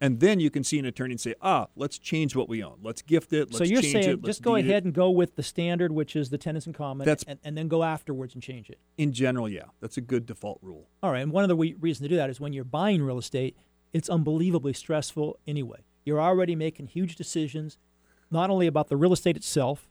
And 0.00 0.20
then 0.20 0.38
you 0.38 0.48
can 0.50 0.62
see 0.62 0.78
an 0.78 0.84
attorney 0.84 1.14
and 1.14 1.20
say, 1.20 1.34
ah, 1.42 1.66
let's 1.74 1.98
change 1.98 2.36
what 2.36 2.48
we 2.48 2.62
own. 2.62 2.78
Let's 2.82 3.02
gift 3.02 3.32
it. 3.32 3.48
Let's 3.52 3.58
so 3.58 3.64
you're 3.64 3.82
saying 3.82 4.08
it. 4.10 4.22
Just 4.22 4.42
go 4.42 4.54
deed 4.54 4.66
it." 4.66 4.70
ahead 4.70 4.84
and 4.84 4.94
go 4.94 5.10
with 5.10 5.34
the 5.34 5.42
standard, 5.42 5.90
which 5.90 6.14
is 6.14 6.30
the 6.30 6.38
tenants 6.38 6.66
in 6.66 6.72
common, 6.72 7.04
That's- 7.04 7.24
and, 7.26 7.40
and 7.42 7.58
then 7.58 7.66
go 7.66 7.82
afterwards 7.82 8.34
and 8.34 8.42
change 8.42 8.70
it. 8.70 8.78
In 8.96 9.12
general, 9.12 9.48
yeah, 9.48 9.64
that's 9.80 9.96
a 9.96 10.00
good 10.00 10.24
default 10.26 10.60
rule. 10.62 10.88
All 11.02 11.10
right, 11.10 11.20
and 11.22 11.32
one 11.32 11.42
of 11.42 11.48
the 11.48 11.56
we- 11.56 11.74
reasons 11.74 12.04
to 12.04 12.08
do 12.08 12.16
that 12.16 12.30
is 12.30 12.38
when 12.38 12.52
you're 12.52 12.64
buying 12.64 13.02
real 13.02 13.18
estate, 13.18 13.56
it's 13.92 14.08
unbelievably 14.08 14.74
stressful 14.74 15.38
anyway. 15.46 15.80
You're 16.04 16.20
already 16.20 16.54
making 16.54 16.88
huge 16.88 17.16
decisions, 17.16 17.76
not 18.30 18.50
only 18.50 18.66
about 18.66 18.88
the 18.88 18.96
real 18.96 19.12
estate 19.12 19.36
itself, 19.36 19.88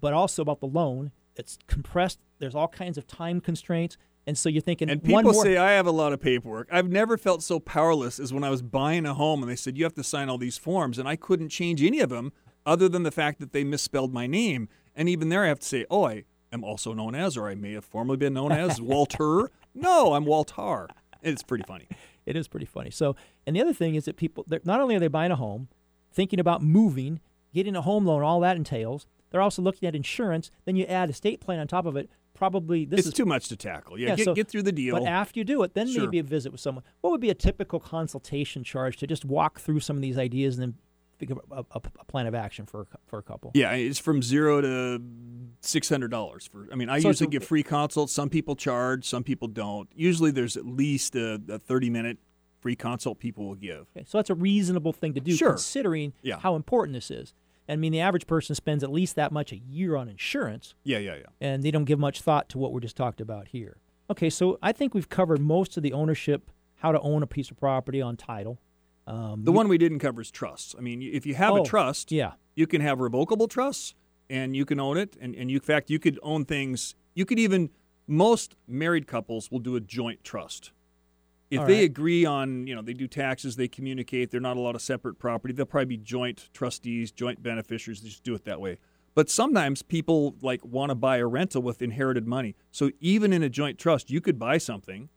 but 0.00 0.14
also 0.14 0.40
about 0.40 0.60
the 0.60 0.66
loan. 0.66 1.12
It's 1.36 1.58
compressed. 1.66 2.18
There's 2.38 2.54
all 2.54 2.68
kinds 2.68 2.96
of 2.96 3.06
time 3.06 3.40
constraints, 3.40 3.96
and 4.30 4.38
so 4.38 4.48
you're 4.48 4.62
thinking 4.62 4.88
And 4.88 5.02
people 5.02 5.34
say 5.34 5.56
I 5.56 5.72
have 5.72 5.88
a 5.88 5.90
lot 5.90 6.12
of 6.12 6.20
paperwork. 6.20 6.68
I've 6.70 6.88
never 6.88 7.18
felt 7.18 7.42
so 7.42 7.58
powerless 7.58 8.20
as 8.20 8.32
when 8.32 8.44
I 8.44 8.50
was 8.50 8.62
buying 8.62 9.04
a 9.06 9.12
home 9.12 9.42
and 9.42 9.50
they 9.50 9.56
said 9.56 9.76
you 9.76 9.82
have 9.82 9.94
to 9.94 10.04
sign 10.04 10.28
all 10.28 10.38
these 10.38 10.56
forms, 10.56 10.98
and 11.00 11.08
I 11.08 11.16
couldn't 11.16 11.48
change 11.48 11.82
any 11.82 11.98
of 11.98 12.10
them 12.10 12.32
other 12.64 12.88
than 12.88 13.02
the 13.02 13.10
fact 13.10 13.40
that 13.40 13.52
they 13.52 13.64
misspelled 13.64 14.14
my 14.14 14.28
name. 14.28 14.68
And 14.94 15.08
even 15.08 15.30
there, 15.30 15.42
I 15.44 15.48
have 15.48 15.58
to 15.58 15.66
say, 15.66 15.84
oh, 15.90 16.06
I 16.06 16.24
am 16.52 16.62
also 16.62 16.92
known 16.92 17.16
as, 17.16 17.36
or 17.36 17.48
I 17.48 17.56
may 17.56 17.72
have 17.72 17.84
formerly 17.84 18.18
been 18.18 18.34
known 18.34 18.52
as 18.52 18.80
Walter. 18.92 19.50
No, 19.74 20.12
I'm 20.14 20.24
Waltar. 20.24 20.86
It's 21.22 21.42
pretty 21.42 21.64
funny. 21.66 21.88
it 22.24 22.36
is 22.36 22.46
pretty 22.46 22.66
funny. 22.66 22.90
So, 22.90 23.16
and 23.48 23.56
the 23.56 23.60
other 23.60 23.72
thing 23.72 23.96
is 23.96 24.04
that 24.04 24.16
people, 24.16 24.46
not 24.64 24.80
only 24.80 24.94
are 24.94 25.00
they 25.00 25.08
buying 25.08 25.32
a 25.32 25.36
home, 25.36 25.68
thinking 26.12 26.38
about 26.38 26.62
moving, 26.62 27.18
getting 27.52 27.74
a 27.74 27.82
home 27.82 28.06
loan, 28.06 28.22
all 28.22 28.38
that 28.40 28.56
entails. 28.56 29.06
They're 29.30 29.40
also 29.40 29.60
looking 29.62 29.88
at 29.88 29.94
insurance. 29.94 30.50
Then 30.64 30.76
you 30.76 30.84
add 30.86 31.10
estate 31.10 31.40
plan 31.40 31.58
on 31.58 31.66
top 31.66 31.86
of 31.86 31.96
it. 31.96 32.08
Probably 32.40 32.86
this 32.86 33.00
it's 33.00 33.08
is 33.08 33.12
too 33.12 33.26
much 33.26 33.48
to 33.50 33.56
tackle. 33.56 33.98
Yeah, 33.98 34.08
Yeah, 34.08 34.16
get, 34.16 34.24
so- 34.24 34.34
get 34.34 34.48
through 34.48 34.62
the 34.62 34.72
deal. 34.72 34.98
But 34.98 35.04
after 35.06 35.38
you 35.38 35.44
do 35.44 35.62
it, 35.62 35.74
then 35.74 35.86
Sure. 35.86 36.04
maybe 36.04 36.18
a 36.20 36.22
visit 36.22 36.50
with 36.52 36.60
someone. 36.62 36.82
What 37.02 37.10
would 37.10 37.20
be 37.20 37.28
a 37.28 37.34
typical 37.34 37.78
consultation 37.78 38.64
charge 38.64 38.96
to 38.96 39.06
just 39.06 39.26
walk 39.26 39.60
through 39.60 39.80
some 39.80 39.96
of 39.96 40.00
these 40.02 40.16
ideas 40.16 40.56
and 40.58 40.62
then 40.72 40.74
think 41.18 41.32
of 41.32 41.40
a, 41.52 41.58
a, 41.76 41.80
a 42.00 42.04
plan 42.06 42.26
of 42.26 42.34
action 42.34 42.64
for 42.64 42.80
a, 42.80 42.86
for 43.06 43.18
a 43.18 43.22
couple? 43.22 43.50
Yeah, 43.52 43.72
it's 43.72 43.98
from 43.98 44.22
zero 44.22 44.62
to 44.62 45.02
six 45.60 45.90
hundred 45.90 46.10
dollars 46.10 46.46
for. 46.46 46.66
I 46.72 46.76
mean, 46.76 46.88
I 46.88 47.00
So 47.00 47.08
usually 47.08 47.28
give 47.28 47.44
free 47.44 47.62
consults. 47.62 48.10
Some 48.14 48.30
people 48.30 48.56
charge, 48.56 49.04
some 49.04 49.22
people 49.22 49.46
don't. 49.46 49.90
Usually, 49.94 50.30
there's 50.30 50.56
at 50.56 50.64
least 50.64 51.14
a, 51.16 51.38
a 51.46 51.58
thirty 51.58 51.90
minute 51.90 52.16
free 52.60 52.74
consult 52.74 53.18
people 53.18 53.46
will 53.48 53.54
give. 53.54 53.86
Okay, 53.94 54.06
so 54.08 54.16
that's 54.16 54.30
a 54.30 54.34
reasonable 54.34 54.94
thing 54.94 55.12
to 55.12 55.20
do 55.20 55.36
Sure. 55.36 55.50
considering 55.50 56.14
Yeah. 56.22 56.38
how 56.38 56.56
important 56.56 56.94
this 56.94 57.10
is. 57.10 57.34
I 57.70 57.76
mean, 57.76 57.92
the 57.92 58.00
average 58.00 58.26
person 58.26 58.54
spends 58.54 58.82
at 58.82 58.90
least 58.90 59.16
that 59.16 59.32
much 59.32 59.52
a 59.52 59.56
year 59.56 59.96
on 59.96 60.08
insurance, 60.08 60.74
Yeah, 60.84 60.98
yeah, 60.98 61.16
yeah. 61.16 61.26
and 61.40 61.62
they 61.62 61.70
don't 61.70 61.84
give 61.84 61.98
much 61.98 62.20
thought 62.20 62.48
to 62.50 62.58
what 62.58 62.72
we're 62.72 62.80
just 62.80 62.96
talked 62.96 63.20
about 63.20 63.48
here. 63.48 63.76
Okay, 64.10 64.28
so 64.30 64.58
I 64.62 64.72
think 64.72 64.92
we've 64.94 65.08
covered 65.08 65.40
most 65.40 65.76
of 65.76 65.82
the 65.82 65.92
ownership, 65.92 66.50
how 66.76 66.90
to 66.92 67.00
own 67.00 67.22
a 67.22 67.26
piece 67.26 67.50
of 67.50 67.56
property 67.58 68.02
on 68.02 68.16
title. 68.16 68.58
Um, 69.06 69.44
The 69.44 69.52
you- 69.52 69.56
one 69.56 69.68
we 69.68 69.78
didn't 69.78 70.00
cover 70.00 70.20
is 70.20 70.30
trusts. 70.30 70.74
I 70.76 70.80
mean, 70.80 71.00
if 71.02 71.24
you 71.26 71.34
have 71.36 71.52
Oh, 71.52 71.62
a 71.62 71.64
trust, 71.64 72.10
yeah. 72.10 72.32
you 72.56 72.66
can 72.66 72.80
have 72.80 73.00
revocable 73.00 73.46
trusts, 73.48 73.94
and 74.28 74.56
you 74.56 74.64
can 74.64 74.78
own 74.80 74.96
it. 74.96 75.16
And, 75.20 75.34
and 75.36 75.50
you, 75.50 75.56
in 75.58 75.62
fact, 75.62 75.90
you 75.90 75.98
could 75.98 76.18
own 76.22 76.44
things. 76.44 76.94
You 77.14 77.24
could 77.24 77.38
even 77.38 77.70
most 78.06 78.56
married 78.66 79.06
couples 79.06 79.50
will 79.50 79.58
do 79.60 79.76
a 79.76 79.80
joint 79.80 80.24
trust. 80.24 80.72
If 81.50 81.66
they 81.66 81.84
agree 81.84 82.24
on, 82.24 82.66
you 82.66 82.74
know, 82.74 82.82
they 82.82 82.94
do 82.94 83.08
taxes, 83.08 83.56
they 83.56 83.66
communicate, 83.66 84.30
they're 84.30 84.40
not 84.40 84.56
a 84.56 84.60
lot 84.60 84.76
of 84.76 84.82
separate 84.82 85.18
property. 85.18 85.52
They'll 85.52 85.66
probably 85.66 85.96
be 85.96 85.96
joint 85.96 86.48
trustees, 86.52 87.10
joint 87.10 87.42
beneficiaries. 87.42 88.02
They 88.02 88.08
just 88.08 88.22
do 88.22 88.34
it 88.34 88.44
that 88.44 88.60
way. 88.60 88.78
But 89.14 89.28
sometimes 89.28 89.82
people 89.82 90.36
like 90.40 90.64
want 90.64 90.90
to 90.90 90.94
buy 90.94 91.16
a 91.16 91.26
rental 91.26 91.62
with 91.62 91.82
inherited 91.82 92.26
money. 92.26 92.54
So 92.70 92.90
even 93.00 93.32
in 93.32 93.42
a 93.42 93.48
joint 93.48 93.78
trust, 93.78 94.10
you 94.10 94.20
could 94.20 94.38
buy 94.38 94.58
something 94.58 95.08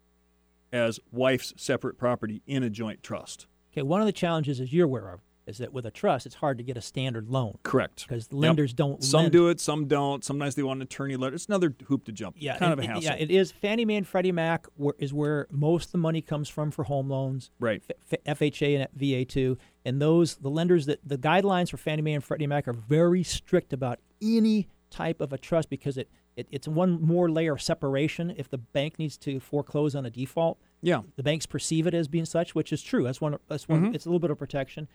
as 0.72 1.00
wife's 1.12 1.54
separate 1.56 1.98
property 2.00 2.42
in 2.48 2.64
a 2.64 2.70
joint 2.70 3.04
trust. 3.04 3.46
Okay, 3.72 3.84
one 3.84 4.02
of 4.02 4.08
the 4.08 4.12
challenges, 4.12 4.60
as 4.60 4.74
you're 4.74 4.86
aware 4.86 5.10
of, 5.10 5.22
is 5.46 5.58
that 5.58 5.74
with 5.74 5.86
a 5.86 5.92
trust, 5.92 6.26
it's 6.26 6.36
hard 6.36 6.58
to 6.58 6.64
get 6.64 6.78
a 6.78 6.82
standard 6.82 7.28
loan 7.30 7.58
Correct. 7.64 8.08
because 8.08 8.28
Yep. 8.32 8.40
lenders 8.42 8.74
don't. 8.74 9.04
Some 9.04 9.24
lend. 9.24 9.32
do 9.34 9.50
it, 9.50 9.60
some 9.60 9.88
don't. 9.88 10.24
Sometimes 10.24 10.56
they 10.56 10.64
want 10.64 10.78
an 10.78 10.84
attorney 10.84 11.16
letter. 11.16 11.36
It's 11.36 11.48
another 11.48 11.76
hoop 11.88 12.06
to 12.06 12.12
jump. 12.12 12.36
Yeah, 12.40 12.58
kind 12.58 12.72
of 12.74 12.80
a 12.80 12.86
hassle. 12.88 13.04
Yeah, 13.04 13.16
it 13.16 13.30
is. 13.30 13.52
Fannie 13.52 13.86
Mae 13.86 13.96
and 13.98 14.08
Freddie 14.08 14.32
Mac 14.32 14.68
where, 14.76 14.96
is 15.00 15.14
where 15.14 15.48
most 15.52 15.88
of 15.88 15.92
the 15.94 15.98
money 15.98 16.22
comes 16.22 16.48
from 16.50 16.72
for 16.72 16.84
home 16.86 17.10
loans. 17.10 17.52
right. 17.60 17.82
F- 18.12 18.38
FHA 18.40 18.76
and 18.78 18.88
VA 18.94 19.26
too, 19.26 19.58
and 19.84 20.02
those 20.02 20.36
the 20.36 20.50
lenders 20.50 20.86
that 20.86 21.00
the 21.06 21.18
guidelines 21.18 21.70
for 21.70 21.78
Fannie 21.78 22.02
Mae 22.02 22.14
and 22.14 22.24
Freddie 22.24 22.48
Mac 22.48 22.68
are 22.68 22.74
very 22.74 23.24
strict 23.24 23.74
about 23.74 24.00
any 24.22 24.68
type 24.90 25.20
of 25.22 25.34
a 25.34 25.38
trust 25.38 25.70
because 25.70 25.98
it, 25.98 26.08
it 26.36 26.48
it's 26.52 26.68
one 26.68 27.02
more 27.02 27.30
layer 27.30 27.54
of 27.54 27.62
separation. 27.62 28.34
If 28.38 28.50
the 28.50 28.58
bank 28.60 28.98
needs 29.00 29.18
to 29.20 29.40
foreclose 29.40 29.96
on 29.96 30.06
a 30.06 30.10
default, 30.12 30.60
Yeah. 30.82 31.02
the 31.16 31.24
banks 31.24 31.46
perceive 31.48 31.88
it 31.88 31.94
as 31.94 32.08
being 32.08 32.26
such, 32.26 32.54
which 32.56 32.72
is 32.72 32.82
true. 32.84 33.04
That's 33.04 33.20
one. 33.20 33.38
That's 33.50 33.68
one. 33.68 33.92
Mhm. 33.92 33.96
It's 33.96 34.06
a 34.06 34.10
little 34.10 34.20
bit 34.20 34.30
of 34.32 34.38
protection. 34.38 34.88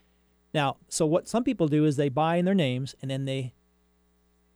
Now, 0.55 0.77
so 0.89 1.07
what 1.07 1.29
some 1.29 1.45
people 1.45 1.69
do 1.69 1.85
is 1.85 1.97
they 1.97 2.09
buy 2.09 2.37
in 2.37 2.45
their 2.45 2.55
names 2.55 2.95
and 3.03 3.11
then 3.11 3.25
they 3.25 3.55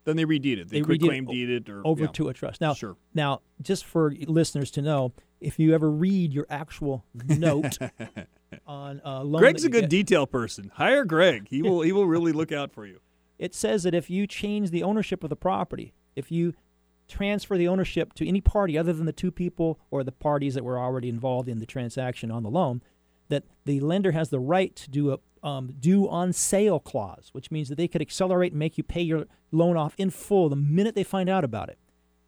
Then 0.05 0.16
they 0.16 0.24
redeed 0.24 0.59
it. 0.59 0.68
They, 0.68 0.81
They 0.81 0.94
it 0.94 1.00
claim 1.00 1.26
deed 1.26 1.50
it 1.50 1.68
or 1.68 1.87
over 1.87 2.05
yeah. 2.05 2.11
to 2.12 2.28
a 2.28 2.35
trust. 2.35 2.61
Now, 2.61 2.74
Sure. 2.74 2.96
now, 3.14 3.40
just 3.61 3.85
for 3.85 4.12
listeners 4.26 4.70
to 4.72 4.83
know, 4.83 5.12
if 5.40 5.59
you 5.59 5.74
ever 5.74 5.90
read 5.90 6.33
your 6.33 6.46
actual 6.48 7.05
note 7.26 7.78
on 8.66 9.00
a 9.05 9.22
loan, 9.22 9.40
Greg's 9.40 9.64
a 9.64 9.68
good 9.68 9.83
get, 9.83 9.90
detail 9.90 10.26
person. 10.26 10.70
Hire 10.74 11.05
Greg. 11.05 11.48
He 11.48 11.62
will 11.62 11.83
he 11.83 11.92
will 11.92 12.07
really 12.07 12.33
look 12.33 12.52
out 12.52 12.72
for 12.72 12.87
you. 12.87 13.00
it 13.38 13.55
says 13.55 13.83
that 13.83 13.94
if 13.94 14.09
you 14.09 14.26
change 14.26 14.70
the 14.70 14.83
ownership 14.83 15.22
of 15.22 15.31
the 15.31 15.37
property, 15.37 15.92
if 16.16 16.31
you 16.33 16.55
transfer 17.09 17.59
the 17.59 17.68
ownership 17.68 18.14
to 18.14 18.26
any 18.26 18.40
party 18.40 18.78
other 18.78 18.92
than 18.92 19.05
the 19.07 19.12
two 19.12 19.31
people 19.31 19.78
or 19.90 20.02
the 20.02 20.12
parties 20.12 20.55
that 20.55 20.64
were 20.64 20.78
already 20.78 21.09
involved 21.09 21.48
in 21.48 21.59
the 21.59 21.66
transaction 21.66 22.31
on 22.31 22.42
the 22.42 22.48
loan, 22.50 22.81
that 23.28 23.44
the 23.64 23.81
lender 23.81 24.12
has 24.12 24.31
the 24.31 24.40
right 24.40 24.74
to 24.76 24.90
do 24.90 25.12
a 25.12 25.18
um, 25.42 25.74
due 25.78 26.09
on 26.09 26.33
sale 26.33 26.78
clause, 26.78 27.31
which 27.33 27.50
means 27.50 27.68
that 27.68 27.76
they 27.76 27.88
could 27.88 28.00
accelerate 28.00 28.52
and 28.52 28.59
make 28.59 28.78
you 28.78 28.85
pay 28.85 29.02
your 29.02 29.26
loan 29.50 29.76
off 29.76 29.94
in 29.98 30.11
full 30.11 30.48
the 30.48 30.57
minute 30.57 30.94
they 30.94 31.05
find 31.05 31.28
out 31.28 31.44
about 31.44 31.68
it. 31.68 31.78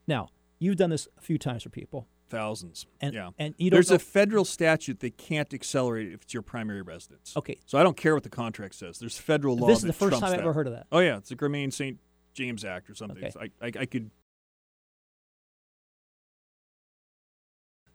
Now, 0.06 0.28
you've 0.58 0.76
done 0.76 0.90
this 0.90 1.08
a 1.16 1.20
few 1.20 1.38
times 1.38 1.62
for 1.62 1.70
people, 1.70 2.08
Thousands. 2.28 2.86
and 3.00 3.14
yeah. 3.14 3.30
and 3.38 3.54
There's 3.58 3.90
know, 3.90 3.96
a 3.96 3.98
federal 4.00 4.44
statute 4.44 5.00
that 5.00 5.16
can't 5.16 5.52
accelerate 5.54 6.12
if 6.12 6.22
it's 6.22 6.34
your 6.34 6.42
primary 6.42 6.82
residence. 6.82 7.32
okay. 7.36 7.58
So 7.66 7.78
I 7.78 7.82
don't 7.82 7.96
care 7.96 8.14
what 8.14 8.24
the 8.24 8.30
contract 8.30 8.74
says. 8.74 8.98
There's 8.98 9.18
federal 9.18 9.56
law. 9.56 9.66
This 9.68 9.78
is 9.78 9.84
the 9.84 9.92
first 9.92 10.18
time 10.20 10.32
I've 10.32 10.40
ever 10.40 10.52
heard 10.52 10.66
of 10.66 10.72
that. 10.72 10.86
Oh 10.90 10.98
yeah, 10.98 11.18
it's 11.18 11.28
the 11.28 11.36
Germain 11.36 11.70
St. 11.70 11.98
James 12.34 12.64
Act 12.64 12.90
or 12.90 12.94
something. 12.94 13.18
Okay. 13.18 13.30
So 13.30 13.40
I, 13.40 13.66
I, 13.66 13.72
I 13.80 13.86
could. 13.86 14.10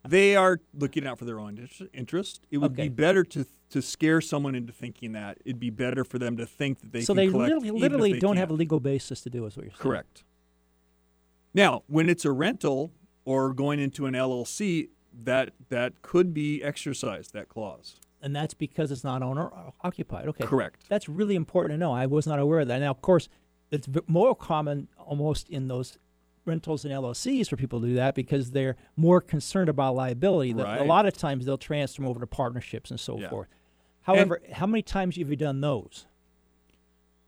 They 0.07 0.35
are 0.35 0.59
looking 0.73 1.05
out 1.05 1.19
for 1.19 1.25
their 1.25 1.39
own 1.39 1.67
interest. 1.93 2.41
It 2.51 2.57
would 2.59 2.71
Okay. 2.71 2.83
be 2.83 2.89
better 2.89 3.23
to 3.25 3.45
to 3.71 3.83
scare 3.83 4.19
someone 4.19 4.55
into 4.55 4.73
thinking 4.73 5.11
that. 5.11 5.37
It'd 5.45 5.59
be 5.59 5.69
better 5.69 6.03
for 6.03 6.17
them 6.17 6.37
to 6.37 6.45
think 6.47 6.79
that 6.79 6.91
they 6.91 7.01
so 7.01 7.13
can 7.13 7.17
they 7.17 7.29
literally, 7.29 7.69
literally 7.69 8.13
they 8.13 8.19
don't 8.19 8.29
can't. 8.29 8.39
have 8.39 8.49
a 8.49 8.53
legal 8.53 8.79
basis 8.79 9.21
to 9.21 9.29
do 9.29 9.45
is 9.45 9.55
what 9.55 9.63
you're 9.65 9.71
saying. 9.73 9.81
Correct. 9.83 10.23
Now, 11.53 11.83
when 11.87 12.09
it's 12.09 12.25
a 12.25 12.31
rental 12.31 12.91
or 13.25 13.53
going 13.53 13.79
into 13.79 14.05
an 14.07 14.13
LLC, 14.15 14.89
that 15.23 15.51
that 15.69 16.01
could 16.01 16.33
be 16.33 16.63
exercised. 16.63 17.33
That 17.33 17.49
clause. 17.49 17.97
and 18.21 18.35
that's 18.35 18.53
because 18.53 18.91
it's 18.91 19.03
not 19.03 19.21
owner 19.21 19.47
uh, 19.53 19.71
occupied. 19.81 20.27
Okay, 20.29 20.45
Correct. 20.45 20.85
That's 20.89 21.07
really 21.07 21.35
important 21.35 21.73
to 21.73 21.77
know. 21.77 21.93
I 21.93 22.05
was 22.05 22.25
not 22.27 22.39
aware 22.39 22.59
of 22.61 22.67
that. 22.69 22.79
Now, 22.79 22.89
of 22.91 23.01
course, 23.01 23.29
it's 23.71 23.87
more 24.07 24.35
common 24.35 24.87
almost 24.97 25.47
in 25.49 25.67
those 25.67 25.97
rentals 26.49 26.83
and 26.83 26.93
LLCs 26.93 27.47
for 27.49 27.55
people 27.55 27.79
to 27.79 27.87
do 27.87 27.93
that 27.95 28.13
because 28.15 28.51
they're 28.51 28.75
more 28.97 29.21
concerned 29.21 29.69
about 29.69 29.95
liability. 29.95 30.51
That 30.53 30.81
A 30.81 30.83
lot 30.83 31.05
of 31.05 31.15
times 31.17 31.45
they'll 31.45 31.57
transfer 31.57 32.01
them 32.01 32.09
over 32.09 32.19
to 32.19 32.27
partnerships 32.27 32.91
and 32.91 32.99
so 32.99 33.17
Yeah. 33.19 33.29
forth. 33.29 33.47
However, 34.01 34.41
how 34.51 34.65
many 34.65 34.81
times 34.81 35.15
have 35.17 35.29
you 35.29 35.35
done 35.37 35.61
those? 35.61 36.05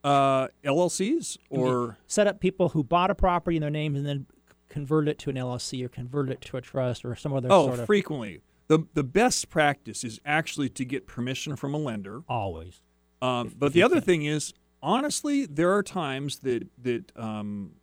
Uh, 0.04 0.48
LLCs 0.64 1.38
or 1.50 1.98
Set 2.08 2.26
up 2.26 2.40
people 2.40 2.70
who 2.70 2.84
bought 2.84 3.12
a 3.12 3.16
property 3.16 3.56
in 3.58 3.62
their 3.62 3.70
name 3.70 3.96
and 3.96 4.04
then 4.06 4.26
convert 4.68 5.08
it 5.08 5.20
to 5.20 5.30
an 5.30 5.36
LLC 5.38 5.84
or 5.86 5.90
convert 5.90 6.30
it 6.30 6.42
to 6.42 6.58
a 6.58 6.62
trust 6.62 7.06
or 7.06 7.16
some 7.16 7.34
other 7.34 7.50
oh, 7.52 7.68
sort 7.68 7.80
of 7.80 7.86
frequently. 7.86 8.42
The 8.68 8.88
the 8.96 9.04
best 9.04 9.50
practice 9.50 10.04
is 10.04 10.20
actually 10.26 10.70
to 10.70 10.86
get 10.86 11.06
permission 11.06 11.56
from 11.56 11.74
a 11.76 11.78
lender. 11.78 12.24
always. 12.28 12.82
Um, 13.22 13.48
If- 13.48 13.60
but 13.60 13.66
if 13.68 13.74
the 13.74 13.84
other 13.84 13.96
can. 13.98 14.04
thing 14.06 14.26
is, 14.26 14.54
honestly, 14.82 15.46
there 15.46 15.72
are 15.72 15.84
times 15.84 16.40
that 16.40 16.68
that 16.82 17.16
um, 17.16 17.74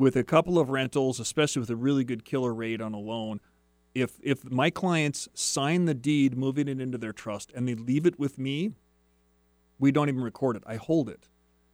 with 0.00 0.16
a 0.16 0.24
couple 0.24 0.58
of 0.58 0.70
rentals, 0.70 1.20
especially 1.20 1.60
with 1.60 1.68
a 1.68 1.76
really 1.76 2.04
good 2.04 2.24
killer 2.24 2.54
rate 2.54 2.80
on 2.80 2.94
a 2.94 2.98
loan, 2.98 3.38
if 3.94 4.18
if 4.22 4.50
my 4.50 4.70
clients 4.70 5.28
sign 5.34 5.84
the 5.84 5.94
deed, 5.94 6.38
moving 6.38 6.68
it 6.68 6.80
into 6.80 6.96
their 6.96 7.12
trust, 7.12 7.52
and 7.54 7.68
they 7.68 7.74
leave 7.74 8.06
it 8.06 8.18
with 8.18 8.38
me, 8.38 8.72
we 9.78 9.92
don't 9.92 10.08
even 10.08 10.22
record 10.22 10.56
it. 10.56 10.62
I 10.66 10.76
hold 10.76 11.10
it. 11.10 11.28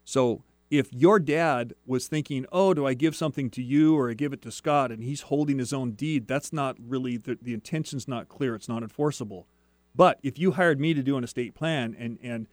So 0.05 0.43
if 0.71 0.93
your 0.93 1.21
dad 1.21 1.75
was 1.87 2.09
thinking, 2.09 2.47
"Oh, 2.51 2.75
do 2.75 2.85
I 2.85 2.95
give 2.95 3.15
something 3.15 3.49
to 3.51 3.63
you 3.63 3.97
or 3.97 4.11
I 4.11 4.15
give 4.15 4.33
it 4.33 4.43
to 4.43 4.51
Scott," 4.51 4.91
and 4.91 5.05
he's 5.05 5.23
holding 5.23 5.59
his 5.59 5.73
own 5.73 5.93
deed, 5.93 6.27
that's 6.27 6.53
not 6.53 6.77
really 6.81 7.19
the, 7.19 7.39
the 7.41 7.55
intention's 7.55 8.09
not 8.09 8.29
clear. 8.29 8.57
It's 8.57 8.69
not 8.69 8.83
enforceable. 8.83 9.47
But 9.95 10.19
if 10.25 10.37
you 10.37 10.53
hired 10.53 10.81
me 10.81 10.95
to 10.95 11.03
do 11.03 11.17
an 11.17 11.23
estate 11.23 11.55
plan 11.55 11.95
and 11.97 12.19
and 12.21 12.49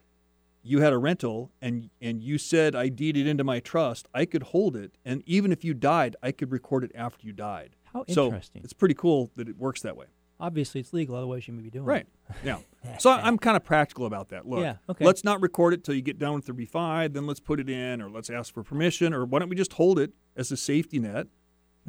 you 0.64 0.80
had 0.80 0.94
a 0.94 0.98
rental 0.98 1.52
and 1.62 1.90
and 2.02 2.24
you 2.24 2.38
said 2.38 2.74
I 2.76 2.90
deeded 2.90 3.28
into 3.28 3.44
my 3.44 3.60
trust, 3.60 4.08
I 4.14 4.26
could 4.26 4.44
hold 4.44 4.76
it, 4.76 4.98
and 5.06 5.22
even 5.26 5.52
if 5.52 5.64
you 5.64 5.74
died, 5.74 6.16
I 6.24 6.32
could 6.32 6.52
record 6.52 6.84
it 6.84 6.92
after 6.96 7.26
you 7.28 7.34
died. 7.34 7.76
How 7.94 8.06
So 8.08 8.26
interesting. 8.28 8.62
it's 8.64 8.74
pretty 8.74 8.96
cool 8.96 9.32
that 9.36 9.48
it 9.50 9.58
works 9.58 9.82
that 9.82 9.96
way. 9.98 10.06
Obviously, 10.40 10.82
it's 10.82 10.92
legal. 10.94 11.16
Otherwise, 11.16 11.48
you 11.48 11.54
may 11.54 11.62
be 11.62 11.70
doing 11.70 11.86
Right. 11.86 12.08
it. 12.30 12.38
Yeah. 12.44 12.98
So 12.98 13.12
I'm 13.12 13.38
kind 13.38 13.56
of 13.56 13.64
practical 13.64 14.06
about 14.06 14.30
that. 14.30 14.46
Look, 14.48 14.60
Yeah, 14.62 14.76
okay. 14.90 15.06
let's 15.06 15.24
not 15.24 15.42
record 15.42 15.74
it 15.74 15.84
till 15.86 15.96
you 15.96 16.02
get 16.02 16.18
done 16.20 16.34
with 16.34 16.46
the 16.48 16.52
refi, 16.54 17.14
then 17.14 17.26
let's 17.28 17.40
put 17.40 17.60
it 17.62 17.70
in, 17.70 18.02
or 18.02 18.10
let's 18.10 18.30
ask 18.30 18.54
for 18.54 18.62
permission, 18.64 19.14
or 19.14 19.24
why 19.26 19.40
don't 19.40 19.48
we 19.50 19.56
just 19.56 19.74
hold 19.74 20.00
it 20.00 20.12
as 20.36 20.52
a 20.52 20.58
safety 20.58 21.00
net? 21.00 21.28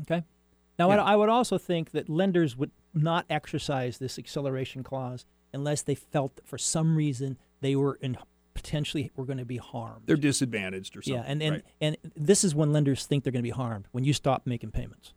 Okay. 0.03 0.23
Now, 0.79 0.91
Yeah. 0.91 1.03
I 1.03 1.13
I 1.15 1.17
would 1.17 1.29
also 1.31 1.59
think 1.59 1.91
that 1.93 2.09
lenders 2.09 2.57
would 2.57 2.71
not 2.93 3.25
exercise 3.31 3.99
this 3.99 4.19
acceleration 4.19 4.83
clause 4.85 5.25
unless 5.53 5.83
they 5.83 5.95
felt 5.97 6.37
that 6.37 6.47
for 6.47 6.59
some 6.59 6.97
reason 6.97 7.39
they 7.61 7.75
were 7.75 7.95
in 8.01 8.17
potentially 8.65 9.13
were 9.17 9.25
going 9.25 9.39
to 9.39 9.45
be 9.45 9.59
harmed. 9.59 10.03
They're 10.07 10.17
disadvantaged 10.17 10.97
or 10.97 11.03
something. 11.03 11.23
yeah, 11.23 11.31
and 11.31 11.43
and, 11.43 11.53
right? 11.57 11.65
and 11.81 11.97
this 12.17 12.45
is 12.45 12.55
when 12.55 12.73
lenders 12.73 13.05
think 13.07 13.23
they're 13.25 13.33
going 13.33 13.43
to 13.43 13.47
be 13.47 13.51
harmed 13.51 13.87
when 13.93 14.05
you 14.05 14.13
stop 14.13 14.47
making 14.47 14.71
payments. 14.71 15.13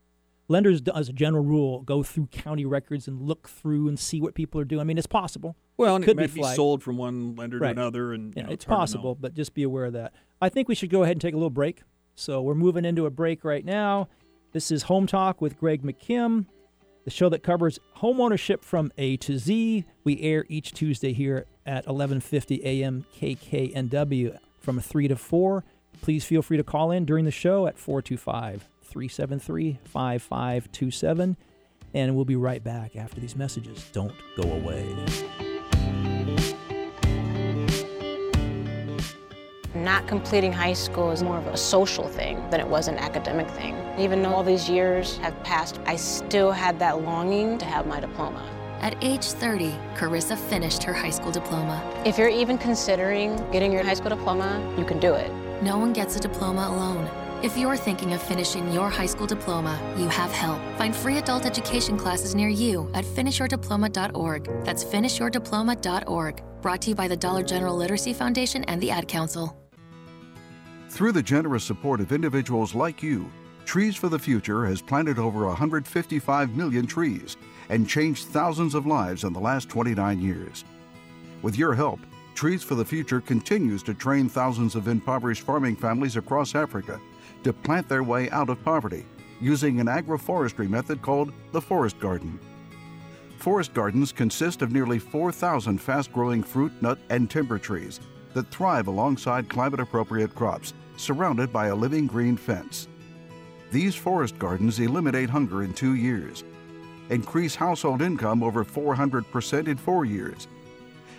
Lenders, 0.50 0.82
as 0.96 1.10
a 1.10 1.14
general 1.14 1.44
rule, 1.44 1.82
go 1.82 2.04
through 2.04 2.28
county 2.28 2.66
records 2.66 3.08
and 3.08 3.22
look 3.22 3.50
through 3.50 3.90
and 3.90 4.00
see 4.00 4.22
what 4.22 4.34
people 4.34 4.62
are 4.62 4.66
doing. 4.66 4.80
I 4.82 4.86
mean, 4.86 4.98
it's 4.98 5.06
possible. 5.08 5.56
well, 5.76 5.96
and 5.98 6.06
could 6.06 6.18
it 6.20 6.34
be 6.34 6.42
might 6.42 6.50
be, 6.52 6.56
sold 6.56 6.82
from 6.84 6.96
one 6.98 7.36
lender 7.36 7.58
Right. 7.60 7.74
to 7.74 7.82
another, 7.82 8.14
and 8.14 8.34
Yeah, 8.36 8.44
know, 8.44 8.52
it's 8.52 8.66
know. 8.68 8.76
possible, 8.76 9.16
but 9.16 9.34
just 9.34 9.54
be 9.54 9.64
aware 9.64 9.86
of 9.86 9.94
that. 9.94 10.14
I 10.42 10.48
think 10.50 10.68
we 10.70 10.76
should 10.76 10.90
go 10.90 11.04
ahead 11.04 11.14
and 11.16 11.22
take 11.22 11.34
a 11.34 11.38
little 11.38 11.50
break. 11.50 11.82
So 12.16 12.42
we're 12.42 12.56
moving 12.56 12.86
into 12.86 13.06
a 13.06 13.10
break 13.10 13.44
right 13.44 13.64
now. 13.66 14.08
This 14.54 14.72
is 14.72 14.84
Home 14.84 15.06
Talk 15.06 15.42
with 15.42 15.60
Greg 15.60 15.84
McKim, 15.84 16.46
the 17.04 17.12
show 17.12 17.28
that 17.30 17.44
covers 17.44 17.78
home 17.96 18.22
ownership 18.22 18.64
from 18.64 18.90
A 18.98 19.18
to 19.18 19.38
Z. 19.38 19.84
We 20.06 20.22
air 20.22 20.46
each 20.48 20.72
Tuesday 20.72 21.12
here 21.12 21.46
at 21.68 21.86
11:50 21.86 22.64
a.m. 22.64 23.06
KKNW 23.20 24.38
from 24.60 24.80
3 24.80 25.08
to 25.10 25.16
4. 25.16 25.64
Please 26.02 26.26
feel 26.26 26.42
free 26.42 26.58
to 26.58 26.64
call 26.64 26.92
in 26.92 27.06
during 27.06 27.26
the 27.26 27.32
show 27.32 27.68
at 27.68 27.78
425 27.78 28.68
373 28.84 29.80
5527. 29.84 31.38
And 31.94 32.16
we'll 32.16 32.26
be 32.26 32.36
right 32.36 32.64
back 32.64 32.96
after 32.96 33.20
these 33.20 33.36
messages. 33.36 33.90
Don't 33.92 34.14
go 34.36 34.52
away. 34.52 34.96
Not 39.76 40.08
completing 40.08 40.52
high 40.52 40.74
school 40.74 41.12
is 41.12 41.24
more 41.24 41.38
of 41.38 41.48
a 41.48 41.56
social 41.56 42.08
thing 42.08 42.38
than 42.50 42.60
it 42.60 42.68
was 42.68 42.88
an 42.88 42.98
academic 42.98 43.48
thing. 43.52 43.76
Even 43.98 44.22
though 44.22 44.34
all 44.34 44.44
these 44.44 44.70
years 44.70 45.18
have 45.18 45.42
passed, 45.44 45.80
I 45.86 45.96
still 45.96 46.52
had 46.52 46.80
that 46.80 47.04
longing 47.04 47.58
to 47.60 47.66
have 47.66 47.86
my 47.86 48.00
diploma. 48.00 48.57
At 48.82 49.04
age 49.04 49.26
30, 49.26 49.72
Carissa 49.96 50.38
finished 50.38 50.84
her 50.84 50.94
high 50.94 51.10
school 51.10 51.32
diploma. 51.32 51.82
If 52.06 52.18
you're 52.18 52.30
even 52.30 52.58
considering 52.58 53.36
getting 53.52 53.72
your 53.72 53.84
high 53.84 53.96
school 53.96 54.10
diploma, 54.10 54.62
you 54.78 54.86
can 54.86 55.00
do 55.00 55.14
it. 55.14 55.32
No 55.64 55.78
one 55.78 55.94
gets 55.94 56.16
a 56.16 56.20
diploma 56.20 56.68
alone. 56.70 57.10
If 57.44 57.58
you're 57.58 57.78
thinking 57.78 58.14
of 58.14 58.22
finishing 58.22 58.72
your 58.72 58.90
high 58.90 59.06
school 59.06 59.28
diploma, 59.28 59.80
you 59.98 60.08
have 60.08 60.32
help. 60.32 60.60
Find 60.78 60.96
free 60.96 61.18
adult 61.18 61.46
education 61.46 61.98
classes 61.98 62.36
near 62.36 62.50
you 62.50 62.90
at 62.94 63.06
finishyourdiploma.org. 63.06 64.64
That's 64.64 64.84
finishyourdiploma.org. 64.84 66.44
Brought 66.62 66.82
to 66.82 66.90
you 66.90 66.96
by 66.96 67.08
the 67.08 67.18
Dollar 67.18 67.44
General 67.44 67.76
Literacy 67.76 68.14
Foundation 68.14 68.64
and 68.66 68.82
the 68.82 68.92
Ad 68.92 69.08
Council. 69.08 69.56
Through 70.90 71.12
the 71.12 71.22
generous 71.22 71.64
support 71.64 72.00
of 72.00 72.12
individuals 72.12 72.74
like 72.74 73.04
you, 73.04 73.32
Trees 73.66 73.96
for 73.96 74.08
the 74.10 74.18
Future 74.18 74.66
has 74.66 74.82
planted 74.82 75.20
over 75.20 75.46
155 75.46 76.56
million 76.56 76.88
trees 76.88 77.38
and 77.70 77.88
changed 77.88 78.28
thousands 78.28 78.76
of 78.76 78.86
lives 78.86 79.24
in 79.24 79.34
the 79.34 79.40
last 79.40 79.70
29 79.70 80.20
years. 80.22 80.64
With 81.42 81.58
your 81.58 81.74
help, 81.74 82.00
Trees 82.36 82.64
for 82.64 82.76
the 82.76 82.86
Future 82.86 83.20
continues 83.20 83.82
to 83.84 83.94
train 83.94 84.30
thousands 84.30 84.76
of 84.76 84.88
impoverished 84.88 85.42
farming 85.42 85.76
families 85.76 86.18
across 86.18 86.56
Africa 86.56 87.00
to 87.44 87.52
plant 87.52 87.90
their 87.90 88.04
way 88.04 88.30
out 88.30 88.50
of 88.50 88.64
poverty 88.64 89.06
using 89.40 89.80
an 89.80 89.88
agroforestry 89.88 90.70
method 90.70 91.02
called 91.02 91.32
the 91.52 91.62
forest 91.62 92.00
garden. 92.00 92.40
Forest 93.38 93.74
gardens 93.74 94.12
consist 94.12 94.62
of 94.62 94.72
nearly 94.72 95.00
4,000 95.00 95.80
fast 95.80 96.12
growing 96.12 96.42
fruit, 96.42 96.72
nut, 96.82 96.98
and 97.10 97.30
timber 97.30 97.60
trees 97.60 98.00
that 98.34 98.52
thrive 98.52 98.88
alongside 98.88 99.50
climate 99.50 99.80
appropriate 99.80 100.34
crops, 100.34 100.74
surrounded 100.98 101.54
by 101.54 101.68
a 101.68 101.76
living 101.76 102.08
green 102.08 102.36
fence. 102.36 102.88
These 103.72 103.96
forest 103.96 104.38
gardens 104.40 104.80
eliminate 104.80 105.30
hunger 105.30 105.64
in 105.64 105.74
two 105.74 105.96
years, 105.96 106.44
increase 107.10 107.56
household 107.56 108.02
income 108.02 108.44
over 108.44 108.64
400% 108.66 109.68
in 109.68 109.78
four 109.78 110.06
years, 110.06 110.48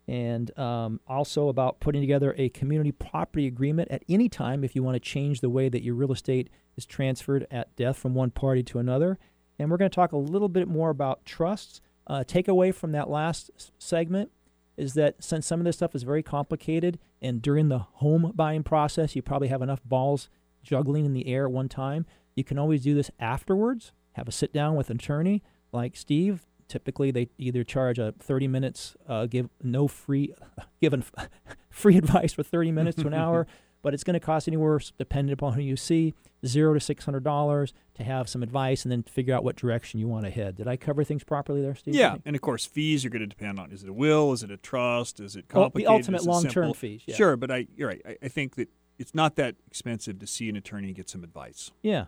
and 0.09 0.57
um, 0.59 1.01
also 1.07 1.49
about 1.49 1.79
putting 1.79 2.01
together 2.01 2.35
a 2.37 2.49
community 2.49 2.91
property 2.93 3.47
agreement 3.47 3.91
at 3.91 4.03
any 4.09 4.29
time 4.29 4.65
if 4.65 4.75
you 4.75 4.83
want 4.83 4.97
to 4.97 5.01
change 5.01 5.41
the 5.41 5.51
way 5.51 5.69
that 5.69 5.83
your 5.83 5.95
real 5.95 6.13
estate 6.13 6.51
is 6.77 6.85
transferred 6.85 7.47
at 7.51 7.75
death 7.77 7.97
from 7.97 8.15
one 8.15 8.31
party 8.31 8.63
to 8.63 8.79
another. 8.79 9.19
And 9.63 9.71
we're 9.71 9.77
going 9.77 9.91
to 9.91 9.95
talk 9.95 10.13
a 10.13 10.19
little 10.19 10.49
bit 10.49 10.69
more 10.69 10.91
about 10.91 11.25
trusts. 11.25 11.81
Uh, 12.07 12.25
takeaway 12.27 12.75
from 12.75 12.93
that 12.93 13.09
last 13.09 13.51
segment 13.79 14.31
is 14.77 14.95
that 14.95 15.23
since 15.23 15.47
some 15.47 15.61
of 15.61 15.65
this 15.65 15.77
stuff 15.77 15.95
is 15.95 16.03
very 16.03 16.23
complicated, 16.23 16.99
and 17.21 17.41
during 17.41 17.69
the 17.69 17.79
home 17.79 18.33
buying 18.35 18.63
process, 18.65 19.15
you 19.15 19.23
probably 19.23 19.49
have 19.49 19.63
enough 19.63 19.81
balls 19.85 20.29
juggling 20.63 21.05
in 21.05 21.13
the 21.13 21.29
air 21.29 21.47
at 21.47 21.53
one 21.53 21.69
time, 21.69 22.07
you 22.35 22.45
can 22.45 22.59
always 22.59 22.83
do 22.83 22.95
this 22.95 23.11
afterwards. 23.21 23.93
Have 24.13 24.29
a 24.29 24.33
sit 24.33 24.53
down 24.53 24.75
with 24.75 24.91
an 24.91 24.97
attorney 24.97 25.43
like 25.73 25.97
Steve 25.97 26.47
typically 26.69 27.11
they 27.11 27.29
either 27.37 27.65
charge 27.65 27.99
a 27.99 28.15
30 28.19 28.49
minutes 28.49 28.97
uh, 29.07 29.27
give 29.27 29.51
no 29.63 29.87
free 29.87 30.33
given 30.81 31.05
free 31.71 31.99
advice 31.99 32.33
for 32.33 32.43
30 32.43 32.73
minutes 32.73 32.97
to 32.97 33.07
an 33.07 33.15
hour 33.23 33.47
but 33.83 33.93
it's 33.95 34.05
going 34.05 34.15
to 34.15 34.21
cost 34.21 34.49
anywhere 34.49 34.81
depending 34.99 35.33
upon 35.33 35.53
who 35.55 35.61
you 35.61 35.77
see 35.77 36.15
zero 36.47 36.75
to 36.75 36.81
six 36.81 37.05
hundred 37.05 37.23
dollars 37.25 37.73
to 37.95 38.03
have 38.03 38.29
some 38.29 38.43
advice 38.43 38.85
and 38.85 38.91
then 38.93 39.03
figure 39.03 39.35
out 39.35 39.45
what 39.45 39.55
direction 39.57 40.01
you 40.01 40.09
want 40.09 40.25
to 40.25 40.31
head 40.31 40.57
did 40.57 40.67
i 40.67 40.77
cover 40.77 41.05
things 41.05 41.23
properly 41.23 41.61
there 41.63 41.75
steve 41.75 41.95
Yeah, 41.95 42.17
and 42.25 42.35
of 42.35 42.43
course, 42.43 42.65
fees 42.65 43.05
are 43.05 43.11
going 43.11 43.21
to 43.21 43.27
depend 43.27 43.59
on 43.61 43.71
is 43.71 43.83
it 43.83 43.89
a 43.89 43.93
will, 43.93 44.33
is 44.33 44.43
it 44.43 44.51
a 44.51 44.57
trust, 44.57 45.21
is 45.21 45.37
it 45.37 45.49
complicated? 45.49 45.89
Well, 45.89 45.99
the 45.99 46.03
ultimate 46.03 46.25
long-term 46.25 46.75
fees, 46.75 47.03
yeah. 47.07 47.15
Sure, 47.17 47.37
but 47.37 47.51
I 47.51 47.67
you're 47.77 47.89
right. 47.89 48.03
I, 48.07 48.17
I 48.23 48.29
think 48.29 48.57
that 48.57 48.69
it's 48.99 49.15
not 49.15 49.37
that 49.37 49.57
expensive 49.67 50.19
to 50.21 50.27
see 50.27 50.49
an 50.49 50.57
attorney 50.57 50.89
and 50.89 50.97
get 50.97 51.09
some 51.09 51.23
advice. 51.25 51.71
Yeah, 51.83 52.07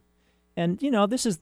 and 0.57 0.81
you 0.83 0.91
know 0.91 1.07
this 1.07 1.27
is 1.27 1.41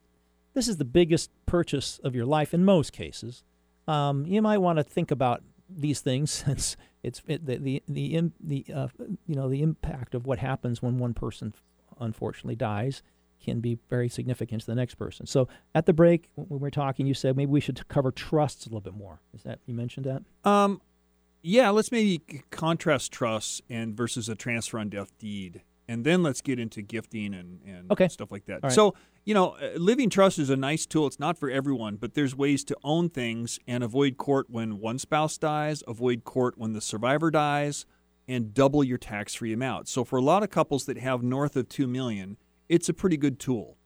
this 0.55 0.69
is 0.69 0.77
the 0.77 0.85
biggest 0.85 1.31
purchase 1.47 1.99
of 2.05 2.15
your 2.15 2.27
life 2.27 2.53
in 2.53 2.65
most 2.65 2.93
cases. 2.93 3.43
Um, 3.89 4.27
you 4.27 4.43
might 4.43 4.59
want 4.59 4.79
to 4.79 4.83
think 4.85 5.11
about 5.11 5.43
these 5.69 6.01
things 6.01 6.31
since 6.47 6.77
it's 7.03 7.23
it, 7.27 7.45
the 7.47 7.57
the 7.59 7.83
the, 7.89 8.15
im, 8.15 8.33
the 8.41 8.65
uh, 8.75 8.89
you 9.27 9.35
know 9.35 9.49
the 9.49 9.63
impact 9.63 10.15
of 10.15 10.27
what 10.27 10.39
happens 10.39 10.83
when 10.83 10.99
one 10.99 11.15
person 11.15 11.53
unfortunately 12.01 12.57
dies 12.57 13.03
can 13.43 13.61
be 13.61 13.77
very 13.91 14.09
significant 14.09 14.61
to 14.61 14.67
the 14.67 14.75
next 14.75 14.95
person. 14.95 15.27
So 15.27 15.49
at 15.75 15.87
the 15.87 15.93
break 15.93 16.29
when 16.37 16.47
we 16.49 16.59
were 16.59 16.71
talking, 16.71 17.07
you 17.07 17.15
said 17.15 17.37
maybe 17.37 17.51
we 17.51 17.61
should 17.61 17.87
cover 17.89 18.13
trusts 18.13 18.67
a 18.67 18.69
little 18.69 18.81
bit 18.81 18.95
more. 18.95 19.21
Is 19.35 19.43
that 19.43 19.59
you 19.67 19.75
mentioned 19.75 20.07
that? 20.07 20.23
Um, 20.49 20.81
yeah, 21.43 21.71
let's 21.71 21.91
maybe 21.91 22.21
contrast 22.51 23.11
trusts 23.11 23.61
and 23.69 23.97
versus 23.97 24.29
a 24.29 24.37
transfer 24.37 24.79
on 24.79 24.91
death 24.91 25.17
deed, 25.19 25.63
and 25.89 26.05
then 26.05 26.23
let's 26.23 26.41
get 26.41 26.61
into 26.61 26.83
gifting 26.83 27.35
and 27.35 27.61
and 27.67 27.91
Okay. 27.91 28.07
stuff 28.09 28.31
like 28.31 28.45
that. 28.47 28.63
Right. 28.63 28.73
So 28.73 28.95
you 29.25 29.35
know, 29.35 29.51
uh, 29.53 29.71
living 29.77 30.11
trust 30.11 30.39
is 30.39 30.51
a 30.51 30.57
nice 30.57 30.85
tool. 30.87 31.07
It's 31.07 31.21
not 31.21 31.39
for 31.39 31.49
everyone, 31.51 31.97
but 31.97 32.15
there's 32.15 32.35
ways 32.35 32.65
to 32.65 32.77
own 32.83 33.09
things 33.09 33.59
and 33.67 33.85
avoid 33.85 34.17
court 34.17 34.47
when 34.51 34.79
one 34.81 34.99
spouse 34.99 35.39
dies, 35.39 35.83
avoid 35.87 36.25
court 36.25 36.59
when 36.59 36.73
the 36.73 36.81
survivor 36.81 37.31
dies, 37.31 37.87
and 38.29 38.53
double 38.55 38.83
your 38.85 38.99
tax-free 38.99 39.53
amount. 39.53 39.89
So 39.89 40.05
for 40.05 40.17
a 40.19 40.23
lot 40.23 40.43
of 40.43 40.51
couples 40.51 40.87
that 40.87 40.99
have 40.99 41.23
north 41.23 41.57
of 41.57 41.69
two 41.69 41.87
million, 41.87 42.37
it's 42.69 42.89
a 42.89 42.95
pretty 42.95 43.17
good 43.17 43.39
tool. 43.39 43.77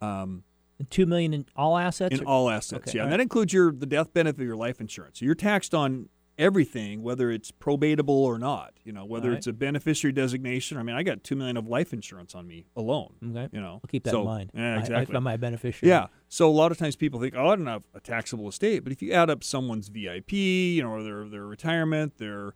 Um, 0.00 0.42
And 0.78 0.90
Two 0.90 1.06
million 1.06 1.32
in 1.32 1.46
all 1.56 1.78
assets. 1.78 2.14
in 2.18 2.24
or- 2.24 2.28
all 2.28 2.50
assets, 2.50 2.88
Okay, 2.90 2.98
yeah. 2.98 3.02
all 3.02 3.06
And 3.06 3.12
that 3.12 3.20
includes 3.20 3.52
your 3.54 3.72
the 3.72 3.86
death 3.86 4.12
benefit 4.12 4.40
of 4.42 4.46
your 4.46 4.56
life 4.56 4.78
insurance. 4.80 5.18
So 5.20 5.24
you're 5.24 5.34
taxed 5.34 5.74
on 5.74 6.10
everything, 6.38 7.02
whether 7.02 7.30
it's 7.30 7.50
probatable 7.50 8.08
or 8.08 8.38
not. 8.38 8.74
You 8.84 8.92
know, 8.92 9.04
whether 9.04 9.30
right. 9.30 9.38
it's 9.38 9.46
a 9.46 9.52
beneficiary 9.52 10.12
designation. 10.12 10.78
I 10.78 10.82
mean, 10.82 10.96
I 10.96 11.02
got 11.02 11.24
two 11.24 11.36
million 11.36 11.56
of 11.56 11.66
life 11.66 11.92
insurance 11.92 12.34
on 12.34 12.46
me 12.46 12.66
alone. 12.76 13.14
Okay. 13.30 13.48
You 13.52 13.60
know, 13.60 13.80
I'll 13.82 13.88
keep 13.88 14.04
that 14.04 14.10
So- 14.10 14.20
in 14.20 14.26
mind. 14.26 14.50
Yeah, 14.54 14.74
I- 14.74 14.78
exactly. 14.78 15.14
I, 15.14 15.16
am 15.16 15.24
my 15.24 15.36
beneficiary. 15.36 15.90
yeah. 15.90 16.06
So 16.28 16.48
a 16.48 16.52
lot 16.52 16.72
of 16.72 16.78
times 16.78 16.96
people 16.96 17.20
think, 17.20 17.34
oh, 17.36 17.48
I 17.48 17.56
don't 17.56 17.66
have 17.66 17.84
a 17.94 18.00
taxable 18.00 18.48
estate, 18.48 18.84
but 18.84 18.92
if 18.92 19.02
you 19.02 19.12
add 19.12 19.30
up 19.30 19.44
someone's 19.44 19.88
VIP, 19.88 20.32
you 20.32 20.82
know, 20.82 20.90
or 20.90 21.02
their 21.02 21.28
their 21.28 21.46
retirement, 21.46 22.18
their 22.18 22.54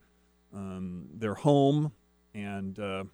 um, 0.55 1.09
their 1.15 1.35
home, 1.35 1.93
and 2.35 2.79
uh, 2.79 3.05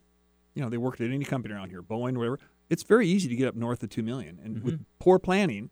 you 0.54 0.62
know 0.62 0.68
they 0.68 0.78
worked 0.78 1.00
at 1.00 1.10
any 1.10 1.24
company 1.24 1.54
around 1.54 1.70
here, 1.70 1.82
Boeing, 1.82 2.16
whatever. 2.16 2.38
It's 2.68 2.82
very 2.82 3.06
easy 3.06 3.28
to 3.28 3.36
get 3.36 3.46
up 3.48 3.54
north 3.54 3.82
of 3.82 3.90
two 3.90 4.02
million, 4.02 4.40
and 4.42 4.62
with 4.62 4.84
poor 4.98 5.18
planning, 5.18 5.70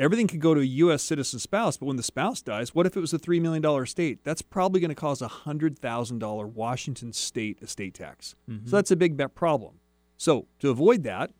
everything 0.00 0.26
could 0.26 0.40
go 0.40 0.54
to 0.54 0.60
a 0.60 0.64
U.S. 0.64 1.02
citizen 1.02 1.38
spouse. 1.38 1.76
But 1.76 1.86
when 1.86 1.96
the 1.96 2.02
spouse 2.02 2.40
dies, 2.40 2.74
what 2.74 2.86
if 2.86 2.96
it 2.96 3.00
was 3.00 3.12
a 3.12 3.18
three 3.18 3.40
million 3.40 3.62
dollar 3.62 3.84
estate? 3.84 4.24
That's 4.24 4.42
probably 4.42 4.80
going 4.80 4.90
to 4.90 4.94
cause 4.94 5.22
a 5.22 5.28
hundred 5.28 5.78
thousand 5.78 6.18
dollar 6.18 6.46
Washington 6.46 7.12
State 7.12 7.58
estate 7.62 7.94
tax. 7.94 8.34
So 8.68 8.76
that's 8.76 8.90
a 8.90 8.96
big 8.96 9.16
bet 9.16 9.34
problem. 9.34 9.80
So 10.16 10.46
to 10.60 10.70
avoid 10.70 11.04
that, 11.04 11.30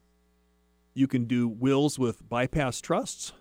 you 0.95 1.07
can 1.07 1.25
do 1.25 1.49
wills 1.49 1.99
with 1.99 2.29
bypass 2.29 2.81
trusts, 2.81 3.33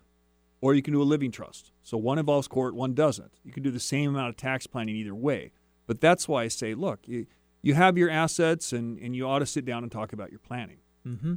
or 0.62 0.74
you 0.74 0.82
can 0.82 0.94
do 0.94 1.02
a 1.02 1.04
living 1.04 1.32
trust. 1.32 1.72
So 1.84 1.98
one 1.98 2.20
involves 2.20 2.48
court, 2.48 2.76
one 2.76 2.94
doesn't. 2.94 3.32
You 3.44 3.52
can 3.52 3.64
do 3.64 3.72
the 3.72 3.80
same 3.80 4.12
amount 4.12 4.30
of 4.30 4.38
tax 4.38 4.68
planning 4.68 4.96
either 4.96 5.16
way. 5.16 5.52
But 5.88 6.02
that's 6.02 6.28
why 6.28 6.44
I 6.44 6.50
say, 6.50 6.76
look, 6.76 7.08
you, 7.08 7.28
you 7.62 7.74
have 7.74 7.98
your 7.98 8.10
assets, 8.10 8.74
and, 8.74 9.00
and 9.00 9.16
you 9.16 9.28
ought 9.28 9.40
to 9.40 9.46
sit 9.46 9.66
down 9.66 9.84
and 9.84 9.92
talk 9.92 10.14
about 10.14 10.32
your 10.32 10.40
planning. 10.40 10.78
Mm-hmm. 11.08 11.36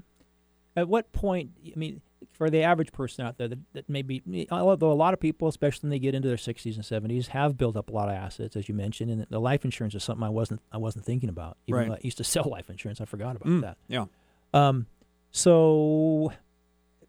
At 0.76 0.88
what 0.88 1.12
point, 1.12 1.50
I 1.64 1.78
mean, 1.78 2.02
for 2.32 2.50
the 2.50 2.62
average 2.62 2.92
person 2.92 3.24
out 3.26 3.38
there 3.38 3.48
that, 3.48 3.58
that 3.72 3.88
maybe, 3.88 4.22
although 4.50 4.92
a 4.92 4.94
lot 4.94 5.14
of 5.14 5.20
people, 5.20 5.48
especially 5.48 5.86
when 5.86 5.90
they 5.90 5.98
get 5.98 6.14
into 6.14 6.28
their 6.28 6.36
60s 6.36 6.74
and 6.76 6.84
70s, 6.84 7.28
have 7.28 7.56
built 7.56 7.76
up 7.76 7.88
a 7.90 7.92
lot 7.92 8.08
of 8.08 8.14
assets, 8.14 8.56
as 8.56 8.68
you 8.68 8.74
mentioned, 8.74 9.10
and 9.10 9.26
the 9.30 9.38
life 9.40 9.64
insurance 9.64 9.94
is 9.94 10.04
something 10.04 10.22
I 10.24 10.28
wasn't 10.30 10.60
I 10.72 10.78
wasn't 10.78 11.04
thinking 11.04 11.28
about. 11.28 11.56
Even 11.66 11.78
Right. 11.80 11.88
though 11.88 11.94
I 11.94 12.00
used 12.02 12.18
to 12.18 12.24
sell 12.34 12.44
life 12.44 12.68
insurance, 12.70 13.00
I 13.00 13.04
forgot 13.04 13.36
about 13.36 13.48
Mm, 13.48 13.60
that. 13.62 13.76
Yeah. 13.88 14.04
Um, 14.52 14.86
so, 15.32 16.32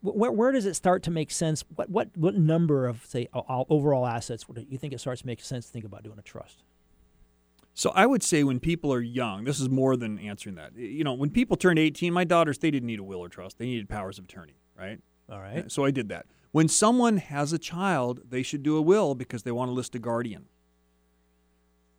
where 0.00 0.32
where 0.32 0.52
does 0.52 0.66
it 0.66 0.74
start 0.74 1.02
to 1.04 1.10
make 1.10 1.30
sense? 1.30 1.64
What 1.74 1.88
what 1.90 2.08
what 2.16 2.34
number 2.34 2.86
of 2.86 3.04
say 3.06 3.28
overall 3.32 4.06
assets 4.06 4.44
do 4.52 4.64
you 4.68 4.78
think 4.78 4.92
it 4.92 5.00
starts 5.00 5.20
to 5.22 5.26
make 5.26 5.40
sense 5.40 5.66
to 5.66 5.72
think 5.72 5.84
about 5.84 6.02
doing 6.02 6.18
a 6.18 6.22
trust? 6.22 6.62
So 7.74 7.90
I 7.94 8.04
would 8.04 8.22
say 8.22 8.44
when 8.44 8.60
people 8.60 8.92
are 8.92 9.00
young, 9.00 9.44
this 9.44 9.58
is 9.58 9.70
more 9.70 9.96
than 9.96 10.18
answering 10.18 10.56
that. 10.56 10.76
You 10.76 11.04
know, 11.04 11.14
when 11.14 11.30
people 11.30 11.56
turned 11.56 11.78
18, 11.78 12.12
my 12.12 12.24
daughters, 12.24 12.58
they 12.58 12.70
didn't 12.70 12.86
need 12.86 12.98
a 12.98 13.02
will 13.02 13.20
or 13.20 13.30
trust. 13.30 13.58
They 13.58 13.64
needed 13.64 13.88
powers 13.88 14.18
of 14.18 14.24
attorney, 14.26 14.52
right? 14.78 15.00
All 15.30 15.36
uh, 15.36 15.40
right. 15.40 15.72
So 15.72 15.84
I 15.84 15.90
did 15.90 16.08
that. 16.08 16.26
When 16.52 16.68
someone 16.68 17.16
has 17.16 17.52
a 17.52 17.58
child, 17.58 18.20
they 18.28 18.42
should 18.42 18.62
do 18.62 18.76
a 18.76 18.82
will 18.82 19.14
because 19.14 19.42
they 19.42 19.52
want 19.52 19.70
to 19.70 19.72
list 19.72 19.94
a 19.94 19.98
guardian. 19.98 20.46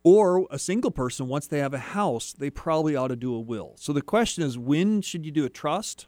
Or 0.04 0.46
a 0.50 0.58
single 0.58 0.90
person, 0.90 1.28
once 1.28 1.46
they 1.46 1.58
have 1.58 1.74
a 1.74 1.78
house, 1.78 2.32
they 2.32 2.50
probably 2.50 2.94
ought 2.94 3.08
to 3.08 3.16
do 3.16 3.34
a 3.34 3.40
will. 3.40 3.72
So 3.76 3.92
the 3.92 4.02
question 4.02 4.44
is, 4.44 4.58
when 4.58 5.00
should 5.00 5.24
you 5.24 5.32
do 5.32 5.44
a 5.44 5.48
trust? 5.48 6.06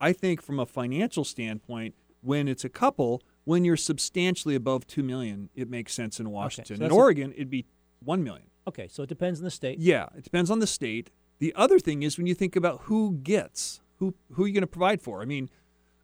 I 0.00 0.12
think 0.12 0.42
from 0.42 0.58
a 0.58 0.66
financial 0.66 1.24
standpoint, 1.24 1.94
when 2.22 2.48
it's 2.48 2.64
a 2.64 2.68
couple, 2.68 3.22
when 3.44 3.64
you're 3.64 3.76
substantially 3.76 4.54
above 4.54 4.86
two 4.86 5.02
million, 5.02 5.48
it 5.54 5.70
makes 5.70 5.94
sense 5.94 6.18
in 6.18 6.30
Washington. 6.30 6.74
in 6.74 6.80
that's 6.80 6.92
a- 6.92 6.96
Oregon, 6.96 7.32
it'd 7.32 7.50
be 7.50 7.66
one 8.00 8.24
million. 8.24 8.46
Okay, 8.66 8.88
so 8.88 9.02
it 9.02 9.08
depends 9.08 9.40
on 9.40 9.44
the 9.44 9.50
state. 9.50 9.78
Yeah, 9.78 10.08
it 10.16 10.24
depends 10.24 10.50
on 10.50 10.58
the 10.58 10.66
state. 10.66 11.10
The 11.38 11.54
other 11.56 11.78
thing 11.78 12.02
is 12.02 12.18
when 12.18 12.26
you 12.26 12.34
think 12.34 12.56
about 12.56 12.82
who 12.82 13.12
gets, 13.22 13.80
who 13.98 14.14
who 14.32 14.44
are 14.44 14.46
you 14.46 14.54
going 14.54 14.62
to 14.62 14.66
provide 14.66 15.00
for? 15.00 15.22
I 15.22 15.24
mean, 15.24 15.48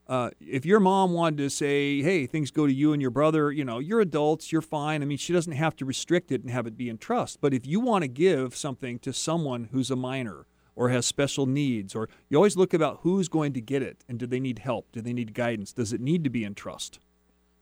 uh, 0.08 0.30
if 0.40 0.64
your 0.64 0.78
mom 0.78 1.12
wanted 1.12 1.38
to 1.38 1.50
say, 1.50 2.00
"Hey, 2.00 2.26
things 2.26 2.50
go 2.50 2.66
to 2.66 2.72
you 2.72 2.92
and 2.92 3.02
your 3.02 3.10
brother," 3.10 3.50
you 3.50 3.64
know, 3.64 3.78
you're 3.78 4.00
adults, 4.00 4.52
you're 4.52 4.62
fine. 4.62 5.02
I 5.02 5.04
mean, 5.04 5.18
she 5.18 5.32
doesn't 5.32 5.52
have 5.52 5.74
to 5.76 5.84
restrict 5.84 6.30
it 6.30 6.42
and 6.42 6.50
have 6.50 6.66
it 6.66 6.76
be 6.76 6.88
in 6.88 6.98
trust. 6.98 7.40
But 7.40 7.52
if 7.52 7.66
you 7.66 7.80
want 7.80 8.02
to 8.02 8.08
give 8.08 8.54
something 8.54 8.98
to 9.00 9.12
someone 9.12 9.68
who's 9.72 9.90
a 9.90 9.96
minor 9.96 10.46
or 10.76 10.90
has 10.90 11.06
special 11.06 11.46
needs, 11.46 11.94
or 11.94 12.08
you 12.28 12.36
always 12.36 12.56
look 12.56 12.72
about 12.72 13.00
who's 13.02 13.28
going 13.28 13.52
to 13.54 13.60
get 13.60 13.82
it 13.82 14.04
and 14.08 14.18
do 14.18 14.26
they 14.26 14.40
need 14.40 14.60
help? 14.60 14.92
Do 14.92 15.00
they 15.00 15.12
need 15.12 15.34
guidance? 15.34 15.72
Does 15.72 15.92
it 15.92 16.00
need 16.00 16.22
to 16.24 16.30
be 16.30 16.44
in 16.44 16.54
trust? 16.54 17.00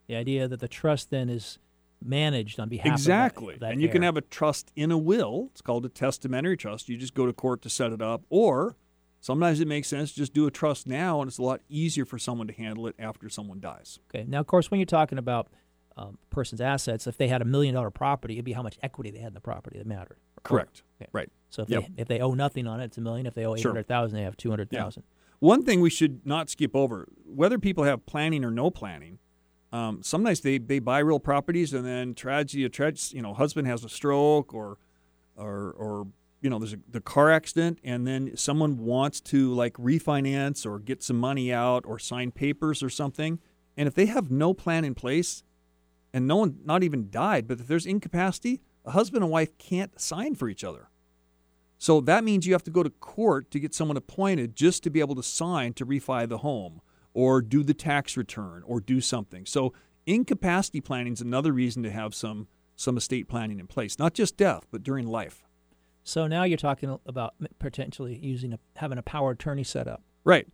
The 0.07 0.17
idea 0.17 0.47
that 0.49 0.61
the 0.61 0.69
trust 0.69 1.11
then 1.11 1.31
is 1.31 1.59
managed 2.05 2.61
on 2.61 2.69
behalf 2.69 2.93
exactly 2.93 3.55
of 3.55 3.61
that, 3.61 3.67
that 3.69 3.73
and 3.73 3.81
you 3.81 3.89
can 3.89 4.03
have 4.03 4.17
a 4.17 4.21
trust 4.21 4.71
in 4.77 4.91
a 4.91 4.99
will 4.99 5.49
it's 5.53 5.63
called 5.63 5.87
a 5.87 5.89
testamentary 5.89 6.55
trust 6.55 6.87
you 6.87 6.99
just 6.99 7.15
go 7.15 7.25
to 7.25 7.33
court 7.33 7.63
to 7.63 7.71
set 7.71 7.93
it 7.93 8.03
up 8.03 8.23
or 8.29 8.77
Sometimes 9.25 9.59
it 9.59 9.66
makes 9.66 9.89
sense 9.89 10.11
to 10.12 10.16
just 10.18 10.35
do 10.35 10.47
a 10.47 10.51
trust 10.51 10.87
now, 10.87 11.22
and 11.22 11.29
it's 11.29 11.39
a 11.39 11.43
lot 11.43 11.62
easier 11.70 12.05
for 12.05 12.18
someone 12.18 12.47
to 12.47 12.53
handle 12.53 12.87
it 12.87 12.95
after 12.99 13.31
someone 13.31 13.59
dies. 13.59 13.99
Okay. 14.14 14.27
Now, 14.29 14.39
of 14.41 14.47
course, 14.47 14.70
when 14.70 14.79
you're 14.79 14.85
talking 14.85 15.16
about 15.16 15.49
um, 15.97 16.18
person's 16.29 16.61
assets, 16.61 17.07
if 17.07 17.16
they 17.16 17.29
had 17.29 17.41
a 17.41 17.47
million 17.47 17.75
dollar 17.75 17.89
property, 17.91 18.35
it'd 18.35 18.45
be 18.45 18.53
how 18.53 18.62
much 18.62 18.77
equity 18.83 19.11
they 19.11 19.20
had 19.20 19.29
in 19.29 19.33
the 19.35 19.41
property 19.41 19.79
that 19.79 19.87
mattered. 19.87 20.18
Correct. 20.43 20.83
Okay. 21.01 21.09
Right. 21.14 21.31
So 21.49 21.62
if 21.62 21.70
Yep. 21.70 21.85
they 21.97 22.03
if 22.03 22.07
they 22.09 22.20
owe 22.20 22.35
nothing 22.35 22.66
on 22.66 22.83
it, 22.83 22.85
it's 22.85 22.99
a 22.99 23.01
million. 23.01 23.25
If 23.25 23.33
they 23.33 23.47
owe 23.47 23.55
eight 23.55 23.61
Sure. 23.62 23.70
hundred 23.70 23.89
thousand, 23.89 24.18
they 24.18 24.25
have 24.25 24.37
two 24.37 24.51
hundred 24.51 24.68
thousand. 24.68 25.05
One 25.39 25.62
thing 25.62 25.81
we 25.81 25.89
should 25.89 26.27
not 26.27 26.51
skip 26.51 26.77
over, 26.77 27.09
whether 27.25 27.59
people 27.59 27.85
have 27.85 28.05
planning 28.05 28.45
or 28.45 28.51
no 28.51 28.70
planning, 28.70 29.20
um, 29.72 30.03
sometimes 30.03 30.43
they, 30.43 30.59
they 30.59 30.81
buy 30.81 30.99
real 30.99 31.18
properties 31.18 31.72
and 31.72 31.87
then 31.87 32.12
tragedy, 32.14 32.64
a 32.66 32.68
tragedy, 32.68 33.16
you 33.16 33.22
know, 33.22 33.33
husband 33.33 33.66
has 33.68 33.85
a 33.85 33.89
stroke 33.89 34.53
or, 34.53 34.77
or, 35.35 35.72
or 35.72 36.07
you 36.45 36.51
know, 36.51 36.59
there's 36.59 36.75
a, 36.75 36.79
the 36.91 37.01
car 37.01 37.31
accident 37.31 37.79
and 37.83 38.07
then 38.07 38.37
someone 38.37 38.77
wants 38.77 39.19
to 39.19 39.55
like 39.55 39.73
refinance 39.75 40.67
or 40.67 40.79
get 40.79 41.03
some 41.03 41.19
money 41.19 41.51
out 41.51 41.87
or 41.87 41.99
sign 41.99 42.31
papers 42.31 42.83
or 42.83 42.91
something. 42.91 43.41
And 43.79 43.89
if 43.89 43.95
they 43.95 44.05
have 44.07 44.31
no 44.31 44.53
plan 44.53 44.85
in 44.85 44.95
place 44.95 45.43
and 46.13 46.27
no 46.29 46.37
one 46.37 46.59
not 46.63 46.83
even 46.83 47.09
died, 47.11 47.49
but 47.49 47.61
if 47.61 47.67
there's 47.67 47.87
incapacity, 47.87 48.61
a 48.85 48.91
husband 48.91 49.25
and 49.25 49.33
wife 49.33 49.57
can't 49.57 49.99
sign 49.99 50.35
for 50.35 50.51
each 50.51 50.63
other. 50.63 50.91
So 51.79 52.03
that 52.03 52.25
means 52.25 52.47
you 52.47 52.53
have 52.53 52.63
to 52.65 52.71
go 52.71 52.83
to 52.83 52.91
court 52.91 53.51
to 53.53 53.59
get 53.59 53.75
someone 53.75 53.97
appointed 53.97 54.55
just 54.55 54.83
to 54.83 54.91
be 54.91 55.01
able 55.01 55.15
to 55.15 55.23
sign 55.23 55.73
to 55.75 55.87
refi 55.87 56.29
the 56.29 56.39
home 56.39 56.83
or 57.15 57.41
do 57.41 57.63
the 57.63 57.73
tax 57.73 58.19
return 58.19 58.63
or 58.67 58.81
do 58.81 59.01
something. 59.01 59.47
So 59.47 59.73
incapacity 60.05 60.83
planning 60.83 61.15
is 61.15 61.23
another 61.23 61.55
reason 61.55 61.83
to 61.85 61.91
have 61.91 62.15
some 62.15 62.49
some 62.77 62.99
estate 62.99 63.29
planning 63.29 63.61
in 63.61 63.67
place, 63.67 63.99
not 63.99 64.13
just 64.13 64.37
death, 64.37 64.67
but 64.71 64.83
during 64.83 65.07
life. 65.07 65.45
So 66.05 66.27
now 66.27 66.45
you're 66.45 66.59
talking 66.59 66.99
about 67.07 67.35
potentially 67.59 68.19
using 68.23 68.53
a 68.53 68.59
having 68.77 68.99
a 68.99 69.03
power 69.03 69.33
of 69.33 69.39
attorney 69.39 69.65
set 69.65 69.89
up. 69.89 70.03
Right. 70.23 70.47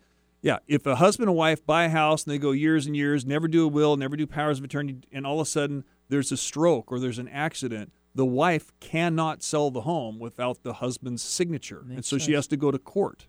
Yeah. 0.43 0.59
If 0.67 0.87
a 0.87 0.97
husband 0.97 1.29
and 1.29 1.37
wife 1.37 1.67
buy 1.67 1.85
a 1.85 1.89
house 1.91 2.25
and 2.25 2.33
they 2.33 2.39
go 2.39 2.53
years 2.53 2.87
and 2.87 2.97
years, 2.97 3.27
never 3.27 3.49
do 3.49 3.65
a 3.65 3.69
will, 3.69 3.97
never 3.97 4.17
do 4.17 4.27
powers 4.27 4.59
of 4.59 4.65
attorney, 4.65 5.01
and 5.13 5.27
all 5.27 5.41
of 5.41 5.47
a 5.47 5.51
sudden 5.51 5.85
there's 6.09 6.33
a 6.33 6.37
stroke 6.37 6.91
or 6.91 6.99
there's 6.99 7.19
an 7.19 7.29
accident, 7.29 7.93
the 8.15 8.25
wife 8.25 8.73
cannot 8.81 9.43
sell 9.43 9.71
the 9.71 9.83
home 9.83 10.19
without 10.19 10.63
the 10.63 10.75
husband's 10.75 11.23
signature. 11.23 11.81
and 11.81 11.97
Makes 11.97 12.07
so 12.09 12.19
she 12.19 12.33
has 12.33 12.47
to 12.47 12.57
go 12.57 12.71
to 12.71 12.79
court. 12.79 13.27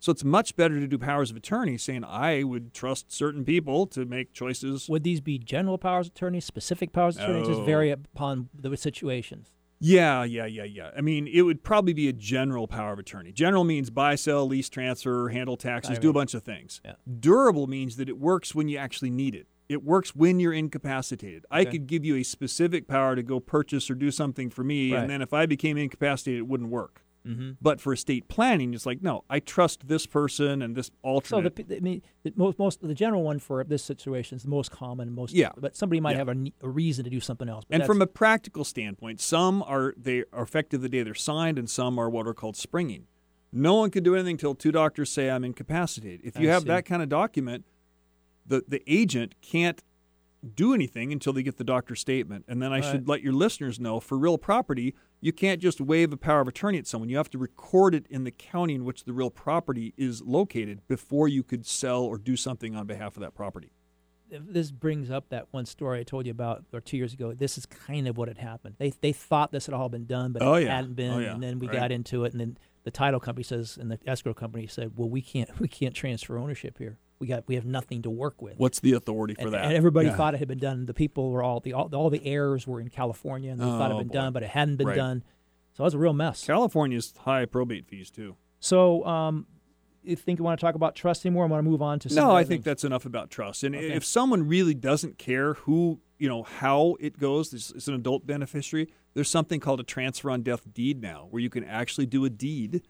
So 0.00 0.10
it's 0.10 0.24
much 0.24 0.56
better 0.56 0.80
to 0.80 0.86
do 0.86 0.96
powers 0.96 1.30
of 1.30 1.36
attorney 1.36 1.76
saying, 1.76 2.04
I 2.04 2.42
would 2.42 2.72
trust 2.72 3.12
certain 3.12 3.44
people 3.44 3.86
to 3.88 4.06
make 4.06 4.32
choices. 4.32 4.88
Would 4.88 5.04
these 5.04 5.20
be 5.20 5.38
general 5.38 5.76
powers 5.76 6.06
of 6.06 6.14
attorney, 6.14 6.40
specific 6.40 6.92
powers 6.94 7.18
of 7.18 7.24
attorney, 7.24 7.46
just 7.46 7.62
vary 7.62 7.90
upon 7.90 8.48
the 8.58 8.74
situations? 8.78 9.52
Yeah, 9.80 10.24
yeah, 10.24 10.44
yeah, 10.44 10.64
yeah. 10.64 10.90
I 10.96 11.00
mean, 11.00 11.26
it 11.26 11.42
would 11.42 11.62
probably 11.64 11.94
be 11.94 12.08
a 12.08 12.12
general 12.12 12.68
power 12.68 12.92
of 12.92 12.98
attorney. 12.98 13.32
General 13.32 13.64
means 13.64 13.88
buy, 13.88 14.14
sell, 14.14 14.46
lease, 14.46 14.68
transfer, 14.68 15.28
handle 15.30 15.56
taxes, 15.56 15.98
do 15.98 16.10
a 16.10 16.12
bunch 16.12 16.34
of 16.34 16.42
things. 16.42 16.80
Yeah. 16.84 16.92
Durable 17.18 17.66
means 17.66 17.96
that 17.96 18.08
it 18.08 18.18
works 18.18 18.54
when 18.54 18.68
you 18.68 18.76
actually 18.76 19.10
need 19.10 19.34
it. 19.34 19.46
It 19.70 19.82
works 19.84 20.14
when 20.14 20.38
you're 20.40 20.52
incapacitated. 20.52 21.46
I 21.50 21.64
could 21.64 21.86
give 21.86 22.04
you 22.04 22.16
a 22.16 22.22
specific 22.24 22.88
power 22.88 23.14
to 23.16 23.22
go 23.22 23.40
purchase 23.40 23.88
or 23.90 23.94
do 23.94 24.10
something 24.10 24.50
for 24.50 24.64
me, 24.64 24.92
Right. 24.92 25.00
and 25.02 25.08
then 25.10 25.22
if 25.22 25.32
I 25.32 25.46
became 25.46 25.76
incapacitated, 25.78 26.40
it 26.40 26.46
wouldn't 26.48 26.70
work. 26.70 27.02
Mm-hmm. 27.26 27.50
But 27.60 27.80
for 27.82 27.92
estate 27.92 28.28
planning, 28.28 28.72
it's 28.72 28.86
like, 28.86 29.02
no, 29.02 29.24
I 29.28 29.40
trust 29.40 29.86
this 29.88 30.06
person 30.06 30.62
and 30.62 30.74
this 30.74 30.86
So 30.86 30.92
alternate. 31.02 31.54
the, 31.56 31.76
I 31.76 31.80
mean, 31.80 32.00
the 32.22 32.32
most, 32.34 32.58
most 32.58 32.80
the 32.80 32.94
general 32.94 33.22
one 33.22 33.38
for 33.38 33.62
this 33.62 33.84
situation 33.84 34.36
is 34.36 34.42
the 34.44 34.48
most 34.48 34.70
common, 34.70 35.08
and 35.08 35.14
most 35.14 35.34
Yeah. 35.34 35.50
But 35.56 35.76
somebody 35.76 36.00
might 36.00 36.12
Yeah. 36.12 36.18
have 36.18 36.28
a, 36.30 36.36
a 36.62 36.68
reason 36.68 37.04
to 37.04 37.10
do 37.10 37.20
something 37.20 37.48
else. 37.48 37.64
But 37.68 37.74
and 37.74 37.84
from 37.86 38.00
a 38.00 38.06
practical 38.06 38.64
standpoint, 38.64 39.20
some 39.20 39.62
are 39.64 39.92
they 39.98 40.24
are 40.32 40.42
effective 40.42 40.80
the 40.80 40.88
day 40.88 41.02
they're 41.02 41.14
signed, 41.14 41.58
and 41.58 41.68
some 41.68 41.98
are 41.98 42.08
what 42.08 42.26
are 42.26 42.32
called 42.34 42.56
springing. 42.56 43.06
No 43.52 43.74
one 43.74 43.90
can 43.90 44.02
do 44.02 44.14
anything 44.14 44.34
until 44.34 44.54
two 44.54 44.72
doctors 44.72 45.10
say 45.10 45.28
I'm 45.28 45.44
incapacitated. 45.44 46.20
If 46.24 46.38
you 46.38 46.48
I 46.48 46.52
have 46.54 46.62
see. 46.62 46.68
that 46.68 46.84
kind 46.86 47.02
of 47.02 47.08
document, 47.10 47.64
the 48.46 48.64
the 48.66 48.82
agent 48.86 49.34
can't 49.42 49.82
do 50.54 50.72
anything 50.72 51.12
until 51.12 51.34
they 51.34 51.42
get 51.42 51.58
the 51.58 51.64
doctor's 51.64 52.00
statement. 52.00 52.46
And 52.48 52.62
then 52.62 52.72
I 52.72 52.76
Right. 52.80 52.84
should 52.90 53.08
let 53.08 53.22
your 53.22 53.34
listeners 53.34 53.78
know 53.78 54.00
for 54.00 54.16
real 54.16 54.38
property, 54.38 54.94
you 55.20 55.32
can't 55.32 55.60
just 55.60 55.80
waive 55.80 56.12
a 56.12 56.16
power 56.16 56.40
of 56.40 56.48
attorney 56.48 56.78
at 56.78 56.86
someone. 56.86 57.08
You 57.10 57.16
have 57.18 57.30
to 57.30 57.38
record 57.38 57.94
it 57.94 58.06
in 58.08 58.24
the 58.24 58.30
county 58.30 58.74
in 58.74 58.84
which 58.84 59.04
the 59.04 59.12
real 59.12 59.30
property 59.30 59.92
is 59.96 60.22
located 60.22 60.80
before 60.88 61.28
you 61.28 61.42
could 61.42 61.66
sell 61.66 62.02
or 62.04 62.16
do 62.18 62.36
something 62.36 62.74
on 62.74 62.86
behalf 62.86 63.16
of 63.16 63.20
that 63.22 63.34
property. 63.34 63.72
this 64.30 64.70
brings 64.70 65.10
up 65.10 65.28
that 65.30 65.48
one 65.50 65.66
story 65.66 65.98
I 66.00 66.02
told 66.04 66.24
you 66.24 66.30
about 66.30 66.64
or 66.72 66.80
two 66.80 66.96
years 66.96 67.12
ago. 67.12 67.34
This 67.34 67.58
is 67.58 67.66
kind 67.66 68.06
of 68.06 68.16
what 68.16 68.28
had 68.28 68.38
happened. 68.38 68.76
They 68.78 68.90
they 68.90 69.12
thought 69.12 69.50
this 69.52 69.66
had 69.66 69.74
all 69.74 69.88
been 69.88 70.06
done, 70.06 70.32
but 70.32 70.42
Oh, 70.42 70.54
it 70.54 70.64
yeah. 70.64 70.76
hadn't 70.76 70.94
been. 70.94 71.10
Oh, 71.12 71.18
yeah. 71.18 71.34
And 71.34 71.42
then 71.42 71.58
we 71.58 71.66
Right. 71.66 71.76
got 71.76 71.92
into 71.92 72.24
it, 72.24 72.32
and 72.32 72.40
then 72.40 72.56
the 72.84 72.90
title 72.92 73.18
company 73.20 73.42
says, 73.42 73.76
and 73.76 73.90
the 73.90 73.98
escrow 74.06 74.32
company 74.32 74.66
said, 74.68 74.92
"Well, 74.96 75.10
we 75.10 75.20
can't 75.20 75.50
we 75.60 75.66
can't 75.68 75.94
transfer 75.94 76.38
ownership 76.38 76.78
here. 76.78 76.98
We 77.20 77.26
got 77.28 77.46
we 77.46 77.54
have 77.54 77.64
nothing 77.66 78.02
to 78.02 78.10
work 78.10 78.42
with." 78.42 78.58
What's 78.58 78.80
the 78.80 78.94
authority 78.94 79.34
for 79.34 79.42
and, 79.42 79.52
that? 79.54 79.64
and 79.66 79.74
everybody 79.74 80.08
Yeah. 80.08 80.16
thought 80.16 80.34
it 80.34 80.38
had 80.38 80.48
been 80.48 80.58
done. 80.58 80.86
The 80.86 80.94
people 80.94 81.30
were 81.30 81.42
all 81.42 81.60
the 81.60 81.74
all, 81.74 81.94
all 81.94 82.10
the 82.10 82.24
errors 82.26 82.66
were 82.66 82.80
in 82.80 82.88
California, 82.88 83.52
and 83.52 83.60
they 83.60 83.64
thought 83.66 83.90
it 83.90 83.94
Oh, 83.94 83.98
had 83.98 84.06
been 84.06 84.08
boy. 84.08 84.14
done, 84.14 84.32
but 84.32 84.42
it 84.42 84.48
hadn't 84.48 84.76
been 84.76 84.88
Right. 84.88 84.96
done. 84.96 85.22
So 85.74 85.84
it 85.84 85.86
was 85.86 85.94
a 85.94 85.98
real 85.98 86.12
mess. 86.14 86.44
California's 86.44 87.14
high 87.18 87.44
probate 87.44 87.86
fees 87.86 88.10
too. 88.10 88.36
So, 88.58 89.04
um, 89.06 89.46
you 90.02 90.16
think 90.16 90.38
you 90.38 90.44
want 90.44 90.58
to 90.58 90.64
talk 90.66 90.74
about 90.74 90.94
trust 90.96 91.24
anymore? 91.26 91.44
I 91.44 91.48
want 91.48 91.62
to 91.64 91.70
move 91.70 91.82
on 91.82 91.98
to 92.00 92.08
some 92.08 92.16
No, 92.16 92.30
other 92.30 92.38
I 92.38 92.42
think 92.44 92.48
things? 92.48 92.64
that's 92.64 92.84
enough 92.84 93.04
about 93.04 93.30
trust. 93.30 93.62
And 93.64 93.74
Okay. 93.76 93.92
if 93.92 94.04
someone 94.04 94.48
really 94.48 94.74
doesn't 94.74 95.18
care 95.18 95.54
who, 95.54 96.00
you 96.18 96.26
know, 96.28 96.42
how 96.42 96.96
it 97.00 97.18
goes, 97.18 97.52
it's, 97.52 97.70
it's 97.70 97.86
an 97.86 97.94
adult 97.94 98.26
beneficiary. 98.26 98.88
There's 99.14 99.28
something 99.28 99.60
called 99.60 99.78
a 99.80 99.82
transfer 99.84 100.30
on 100.30 100.42
death 100.42 100.72
deed 100.72 101.02
now, 101.02 101.26
where 101.30 101.40
you 101.42 101.50
can 101.50 101.64
actually 101.64 102.06
do 102.06 102.24
a 102.24 102.30
deed 102.30 102.82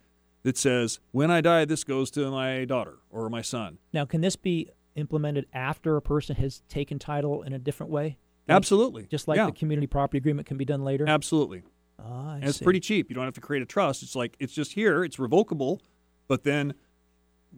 that 0.42 0.56
says, 0.56 1.00
when 1.12 1.30
I 1.30 1.40
die, 1.40 1.64
this 1.64 1.84
goes 1.84 2.10
to 2.12 2.30
my 2.30 2.64
daughter 2.64 2.98
or 3.10 3.28
my 3.28 3.42
son. 3.42 3.78
Now, 3.92 4.04
can 4.04 4.20
this 4.20 4.36
be 4.36 4.70
implemented 4.96 5.46
after 5.52 5.96
a 5.96 6.02
person 6.02 6.36
has 6.36 6.62
taken 6.68 6.98
title 6.98 7.42
in 7.42 7.52
a 7.52 7.58
different 7.58 7.92
way? 7.92 8.18
Absolutely. 8.48 9.06
Just 9.06 9.28
like 9.28 9.36
Yeah. 9.36 9.46
the 9.46 9.52
community 9.52 9.86
property 9.86 10.18
agreement 10.18 10.46
can 10.48 10.56
be 10.56 10.64
done 10.64 10.82
later. 10.82 11.04
Absolutely. 11.08 11.62
Ah, 11.98 12.32
I 12.32 12.34
And 12.36 12.44
it's 12.44 12.58
see. 12.58 12.64
pretty 12.64 12.80
cheap. 12.80 13.08
You 13.10 13.14
don't 13.14 13.24
have 13.24 13.34
to 13.34 13.40
create 13.40 13.62
a 13.62 13.66
trust. 13.66 14.02
It's 14.02 14.16
like 14.16 14.36
it's 14.40 14.52
just 14.54 14.72
here. 14.72 15.04
It's 15.04 15.18
revocable, 15.18 15.80
but 16.26 16.42
then 16.44 16.74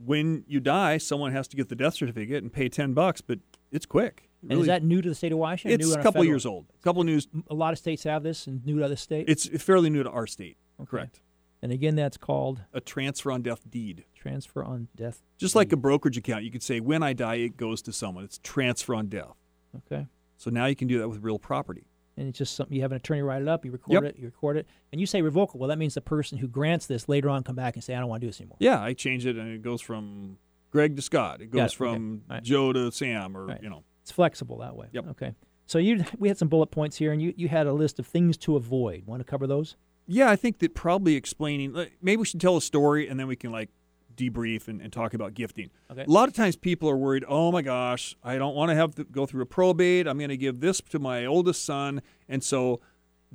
when 0.05 0.45
you 0.47 0.61
die, 0.61 0.99
someone 0.99 1.33
has 1.33 1.47
to 1.49 1.57
get 1.57 1.69
the 1.69 1.77
death 1.77 1.95
certificate 1.95 2.43
and 2.43 2.53
pay 2.53 2.69
ten 2.69 2.93
bucks. 2.95 3.21
But 3.21 3.39
it's 3.71 3.87
quick. 3.87 4.25
It 4.25 4.29
And 4.43 4.51
really- 4.51 4.63
is 4.63 4.67
that 4.67 4.83
new 4.83 5.01
to 5.01 5.09
the 5.09 5.15
state 5.15 5.33
of 5.33 5.39
Washington? 5.39 5.81
It's 5.81 5.95
a 5.95 6.03
couple 6.03 6.25
years 6.25 6.45
old. 6.45 6.67
A 6.81 6.83
couple 6.83 7.05
news. 7.05 7.29
A 7.49 7.55
lot 7.55 7.73
of 7.73 7.79
states 7.79 8.03
have 8.05 8.23
this, 8.23 8.47
and 8.47 8.65
new 8.67 8.79
to 8.81 8.85
other 8.85 8.97
states. 8.97 9.47
It's 9.47 9.63
fairly 9.63 9.89
new 9.91 10.03
to 10.03 10.11
our 10.11 10.27
state. 10.27 10.57
Okay. 10.81 10.91
Correct. 10.91 11.21
And 11.63 11.71
again, 11.71 11.95
that's 11.95 12.17
called 12.17 12.63
A 12.73 12.81
transfer 12.81 13.31
on 13.31 13.43
death 13.43 13.71
deed. 13.71 14.05
transfer 14.17 14.65
on 14.65 14.89
death. 14.97 15.23
Just 15.39 15.55
like 15.55 15.73
a 15.73 15.77
brokerage 15.77 16.17
account, 16.17 16.43
you 16.45 16.51
could 16.51 16.63
say, 16.63 16.81
when 16.81 17.03
I 17.03 17.13
die, 17.13 17.37
it 17.37 17.57
goes 17.57 17.81
to 17.83 17.93
someone. 17.93 18.25
It's 18.25 18.39
transfer 18.43 18.95
on 18.97 19.07
death. 19.07 19.35
Okay. 19.77 20.07
So 20.37 20.51
now 20.51 20.67
you 20.67 20.75
can 20.75 20.89
do 20.89 20.99
that 20.99 21.09
with 21.09 21.23
real 21.23 21.39
property. 21.39 21.87
And 22.17 22.29
it's 22.29 22.37
just 22.37 22.57
something 22.57 22.75
you 22.77 22.83
have 22.83 22.91
an 22.93 22.97
attorney 22.97 23.23
write 23.23 23.41
it 23.43 23.49
up, 23.49 23.65
you 23.65 23.71
record 23.71 24.05
Yep. 24.05 24.15
it, 24.15 24.19
you 24.19 24.27
record 24.27 24.57
it, 24.57 24.67
and 24.91 25.01
you 25.01 25.07
say 25.07 25.23
revocable. 25.23 25.61
Well, 25.61 25.69
that 25.69 25.79
means 25.79 25.95
the 25.95 26.01
person 26.03 26.37
who 26.39 26.47
grants 26.49 26.87
this 26.87 27.09
later 27.09 27.31
on 27.31 27.43
come 27.45 27.55
back 27.57 27.75
and 27.75 27.83
say, 27.83 27.95
I 27.95 28.01
don't 28.01 28.09
want 28.09 28.21
to 28.21 28.27
do 28.27 28.29
this 28.29 28.41
anymore. 28.41 28.57
Yeah, 28.61 28.83
I 28.83 28.93
change 28.93 29.25
it 29.25 29.37
and 29.37 29.49
it 29.49 29.63
goes 29.63 29.81
from 29.81 30.37
Greg 30.71 30.97
to 30.97 31.03
Scott. 31.03 31.41
It 31.41 31.51
goes 31.51 31.61
it. 31.61 31.65
Okay. 31.65 31.77
from 31.77 32.23
Joe 32.43 32.73
to 32.73 32.91
Sam 32.93 33.37
or, 33.37 33.47
Right. 33.47 33.63
you 33.63 33.71
know. 33.71 33.85
It's 34.03 34.11
flexible 34.11 34.59
that 34.59 34.75
way. 34.77 34.89
Yep. 34.93 35.07
Okay. 35.13 35.35
So 35.67 35.79
you 35.79 36.05
we 36.19 36.27
had 36.29 36.37
some 36.37 36.49
bullet 36.49 36.67
points 36.73 36.97
here, 36.97 37.13
and 37.13 37.23
you, 37.23 37.33
you 37.37 37.49
had 37.49 37.67
a 37.69 37.73
list 37.73 37.99
of 37.99 38.07
things 38.07 38.37
to 38.39 38.57
avoid. 38.57 39.07
Want 39.07 39.21
to 39.21 39.25
cover 39.25 39.47
those? 39.47 39.77
Yeah, 40.07 40.31
I 40.31 40.37
think 40.37 40.59
that 40.59 40.75
probably 40.75 41.15
explaining, 41.15 41.73
like, 41.73 41.97
maybe 42.03 42.19
we 42.19 42.25
should 42.25 42.41
tell 42.41 42.57
a 42.57 42.63
story 42.63 43.09
and 43.09 43.19
then 43.19 43.27
we 43.27 43.37
can 43.37 43.53
like 43.53 43.71
debrief 44.17 44.69
and, 44.69 44.81
and 44.81 44.93
talk 44.93 45.15
about 45.15 45.35
gifting. 45.35 45.71
Okay. 45.91 46.03
A 46.03 46.11
lot 46.11 46.29
of 46.29 46.35
times 46.35 46.57
people 46.57 46.89
are 46.89 46.97
worried, 46.97 47.25
oh 47.29 47.51
my 47.51 47.63
gosh, 47.63 48.17
I 48.23 48.37
don't 48.37 48.55
want 48.55 48.71
to 48.71 48.75
have 48.75 48.95
to 48.97 49.05
go 49.05 49.27
through 49.27 49.43
a 49.43 49.47
probate. 49.47 50.07
I'm 50.07 50.19
going 50.19 50.31
to 50.31 50.37
give 50.37 50.61
this 50.61 50.81
to 50.91 50.99
my 50.99 51.25
oldest 51.25 51.65
son. 51.65 52.03
And 52.29 52.43
so 52.43 52.81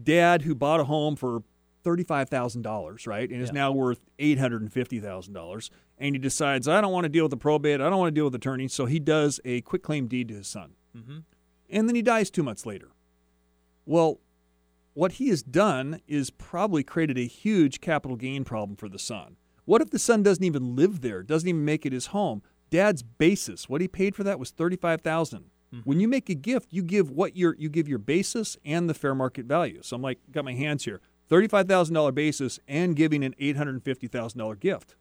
dad 0.02 0.44
who 0.44 0.54
bought 0.54 0.80
a 0.80 0.84
home 0.86 1.16
for 1.16 1.44
$35,000, 1.84 3.08
right, 3.08 3.30
and 3.30 3.42
is 3.42 3.54
now 3.54 3.72
worth 3.72 4.02
$850,000, 4.20 5.70
and 5.98 6.16
he 6.16 6.20
decides, 6.20 6.68
I 6.68 6.82
don't 6.82 6.92
want 6.92 7.06
to 7.06 7.10
deal 7.10 7.24
with 7.24 7.32
the 7.32 7.38
probate. 7.38 7.80
I 7.80 7.90
don't 7.90 7.98
want 7.98 8.14
to 8.14 8.16
deal 8.16 8.26
with 8.26 8.36
attorneys. 8.36 8.74
So 8.74 8.86
he 8.86 9.00
does 9.00 9.40
a 9.46 9.62
quick 9.62 9.84
claim 9.84 10.08
deed 10.08 10.28
to 10.28 10.36
his 10.36 10.48
son. 10.48 10.74
Mm-hmm. 10.96 11.20
And 11.70 11.88
then 11.88 11.96
he 11.96 12.02
dies 12.02 12.30
two 12.30 12.44
months 12.44 12.66
later. 12.66 12.90
Well, 13.86 14.20
what 14.98 15.14
he 15.14 15.30
has 15.30 15.44
done 15.44 16.02
is 16.08 16.32
probably 16.32 16.84
created 16.84 17.20
a 17.20 17.28
huge 17.28 17.80
capital 17.82 18.18
gain 18.18 18.44
problem 18.44 18.76
for 18.76 18.90
the 18.90 18.98
son. 18.98 19.38
What 19.66 19.80
if 19.80 19.92
the 19.92 20.00
son 20.00 20.24
doesn't 20.24 20.44
even 20.44 20.76
live 20.76 21.02
there, 21.02 21.22
doesn't 21.22 21.48
even 21.48 21.64
make 21.64 21.86
it 21.86 21.94
his 21.94 22.08
home? 22.08 22.42
Dad's 22.72 23.04
basis, 23.04 23.70
what 23.70 23.80
he 23.80 23.88
paid 23.88 24.16
for 24.16 24.24
that 24.24 24.40
was 24.40 24.50
thirty-five 24.50 25.04
mm-hmm. 25.04 25.80
When 25.84 26.00
you 26.00 26.08
make 26.08 26.30
a 26.30 26.34
gift, 26.34 26.74
you 26.74 26.82
give 26.82 27.12
what 27.12 27.38
your 27.38 27.56
you 27.60 27.70
give 27.70 27.88
your 27.88 28.00
basis 28.00 28.58
and 28.66 28.90
the 28.90 28.96
fair 28.96 29.14
market 29.14 29.46
value. 29.46 29.82
So 29.84 29.96
I'm 29.96 30.02
like, 30.02 30.18
got 30.32 30.46
my 30.46 30.54
hands 30.54 30.86
here, 30.86 31.00
thirty-five 31.30 31.68
thousand 31.68 31.94
dollar 31.94 32.12
basis 32.12 32.60
and 32.68 32.96
giving 32.96 33.24
an 33.24 33.36
eight 33.38 33.56
hundred 33.56 33.84
fifty 33.84 34.08
thousand 34.08 34.40
dollar 34.40 34.56
gift. 34.56 34.96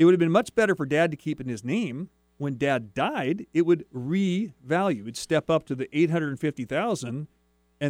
It 0.00 0.04
would 0.04 0.14
have 0.14 0.20
been 0.20 0.32
much 0.32 0.52
better 0.56 0.74
for 0.74 0.84
dad 0.84 1.12
to 1.12 1.16
keep 1.16 1.40
in 1.40 1.46
his 1.46 1.62
name. 1.62 2.10
When 2.38 2.58
dad 2.58 2.92
died, 2.92 3.46
it 3.54 3.66
would 3.66 3.84
revalue. 3.94 5.02
It'd 5.02 5.16
step 5.16 5.48
up 5.48 5.64
to 5.66 5.74
the 5.74 5.88
850,000 5.96 7.08
and 7.08 7.26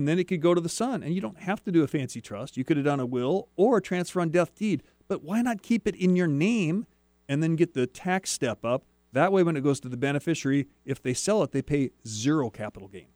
then 0.07 0.19
it 0.19 0.25
could 0.29 0.41
go 0.41 0.55
to 0.55 0.61
the 0.61 0.69
son. 0.69 1.03
And 1.03 1.15
you 1.15 1.21
don't 1.21 1.39
have 1.41 1.63
to 1.65 1.73
do 1.73 1.83
a 1.83 1.89
fancy 1.89 2.21
trust. 2.21 2.57
You 2.57 2.65
could 2.65 2.77
have 2.77 2.87
done 2.87 3.01
a 3.01 3.07
will 3.07 3.49
or 3.57 3.79
a 3.79 3.83
transfer 3.83 4.21
on 4.21 4.31
death 4.31 4.55
deed. 4.55 4.83
But 5.09 5.23
why 5.25 5.43
not 5.43 5.63
keep 5.63 5.87
it 5.87 5.97
in 5.97 6.15
your 6.17 6.29
name 6.29 6.87
and 7.29 7.43
then 7.43 7.57
get 7.57 7.75
the 7.75 7.87
tax 7.87 8.31
step 8.31 8.65
up? 8.65 8.85
That 9.13 9.33
way, 9.33 9.43
when 9.43 9.57
it 9.57 9.63
goes 9.63 9.81
to 9.81 9.89
the 9.89 9.97
beneficiary, 9.97 10.69
if 10.85 11.03
they 11.03 11.15
sell 11.15 11.43
it, 11.43 11.51
they 11.51 11.63
pay 11.63 11.91
zero 12.07 12.49
capital 12.51 12.87
gain. 12.87 13.07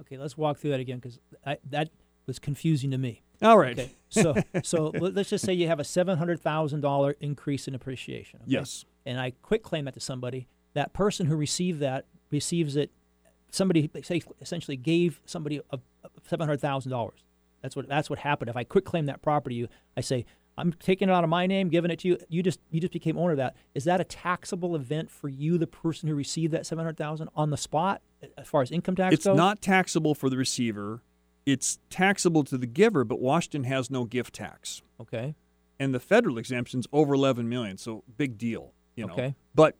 Okay, 0.00 0.16
let's 0.18 0.36
walk 0.36 0.58
through 0.58 0.70
that 0.70 0.80
again 0.80 0.98
because 0.98 1.20
that 1.70 1.90
was 2.26 2.38
confusing 2.40 2.90
to 2.90 2.98
me. 2.98 3.22
All 3.40 3.56
right. 3.56 3.78
Okay, 3.78 3.90
so 4.08 4.34
so 4.64 4.86
let- 5.00 5.14
let's 5.14 5.30
just 5.30 5.44
say 5.44 5.52
you 5.52 5.68
have 5.68 5.78
a 5.78 5.84
seven 5.84 6.18
hundred 6.18 6.40
thousand 6.40 6.80
dollar 6.80 7.14
increase 7.20 7.68
in 7.68 7.74
appreciation. 7.76 8.40
okay? 8.42 8.50
Yes. 8.50 8.84
And 9.06 9.20
I 9.20 9.30
quit 9.42 9.62
claim 9.62 9.84
that 9.84 9.94
to 9.94 10.00
somebody. 10.00 10.48
That 10.74 10.92
person 10.92 11.26
who 11.26 11.36
received 11.36 11.78
that 11.80 12.06
receives 12.32 12.74
it. 12.74 12.90
Somebody 13.50 13.88
say 14.02 14.20
essentially 14.40 14.76
gave 14.76 15.20
somebody 15.24 15.60
a, 15.70 15.78
seven 16.28 16.46
hundred 16.46 16.60
thousand 16.60 16.90
dollars. 16.90 17.20
That's 17.62 17.74
what 17.76 17.88
that's 17.88 18.08
what 18.10 18.18
happened. 18.20 18.48
If 18.50 18.56
I 18.56 18.64
quit 18.64 18.84
claim 18.84 19.06
that 19.06 19.22
property, 19.22 19.56
you 19.56 19.68
I 19.96 20.00
say 20.00 20.24
I'm 20.56 20.72
taking 20.72 21.08
it 21.08 21.12
out 21.12 21.22
of 21.24 21.30
my 21.30 21.46
name, 21.46 21.68
giving 21.68 21.90
it 21.90 22.00
to 22.00 22.08
you. 22.08 22.18
You 22.28 22.42
just 22.42 22.60
you 22.70 22.80
just 22.80 22.92
became 22.92 23.16
owner 23.18 23.32
of 23.32 23.36
that. 23.38 23.56
Is 23.74 23.84
that 23.84 24.00
a 24.00 24.04
taxable 24.04 24.74
event 24.76 25.10
for 25.10 25.28
you, 25.28 25.58
the 25.58 25.66
person 25.66 26.08
who 26.08 26.14
received 26.14 26.52
that 26.52 26.66
seven 26.66 26.84
hundred 26.84 26.96
thousand 26.96 27.28
on 27.34 27.50
the 27.50 27.56
spot, 27.56 28.02
as 28.36 28.46
far 28.48 28.62
as 28.62 28.70
income 28.70 28.96
tax 28.96 29.14
It's 29.14 29.24
goes? 29.26 29.36
not 29.36 29.60
taxable 29.62 30.14
for 30.14 30.28
the 30.30 30.36
receiver. 30.36 31.02
It's 31.46 31.78
taxable 31.90 32.44
to 32.44 32.58
the 32.58 32.66
giver, 32.66 33.04
but 33.04 33.20
Washington 33.20 33.64
has 33.64 33.90
no 33.90 34.04
gift 34.04 34.34
tax. 34.34 34.82
okay. 35.00 35.34
and 35.80 35.94
the 35.94 36.00
federal 36.00 36.36
exemption's 36.38 36.86
over 36.92 37.14
11 37.14 37.48
million 37.48 37.78
so 37.78 38.02
big 38.16 38.36
deal 38.36 38.72
you 38.96 39.06
know 39.06 39.12
Okay. 39.12 39.34
but 39.54 39.76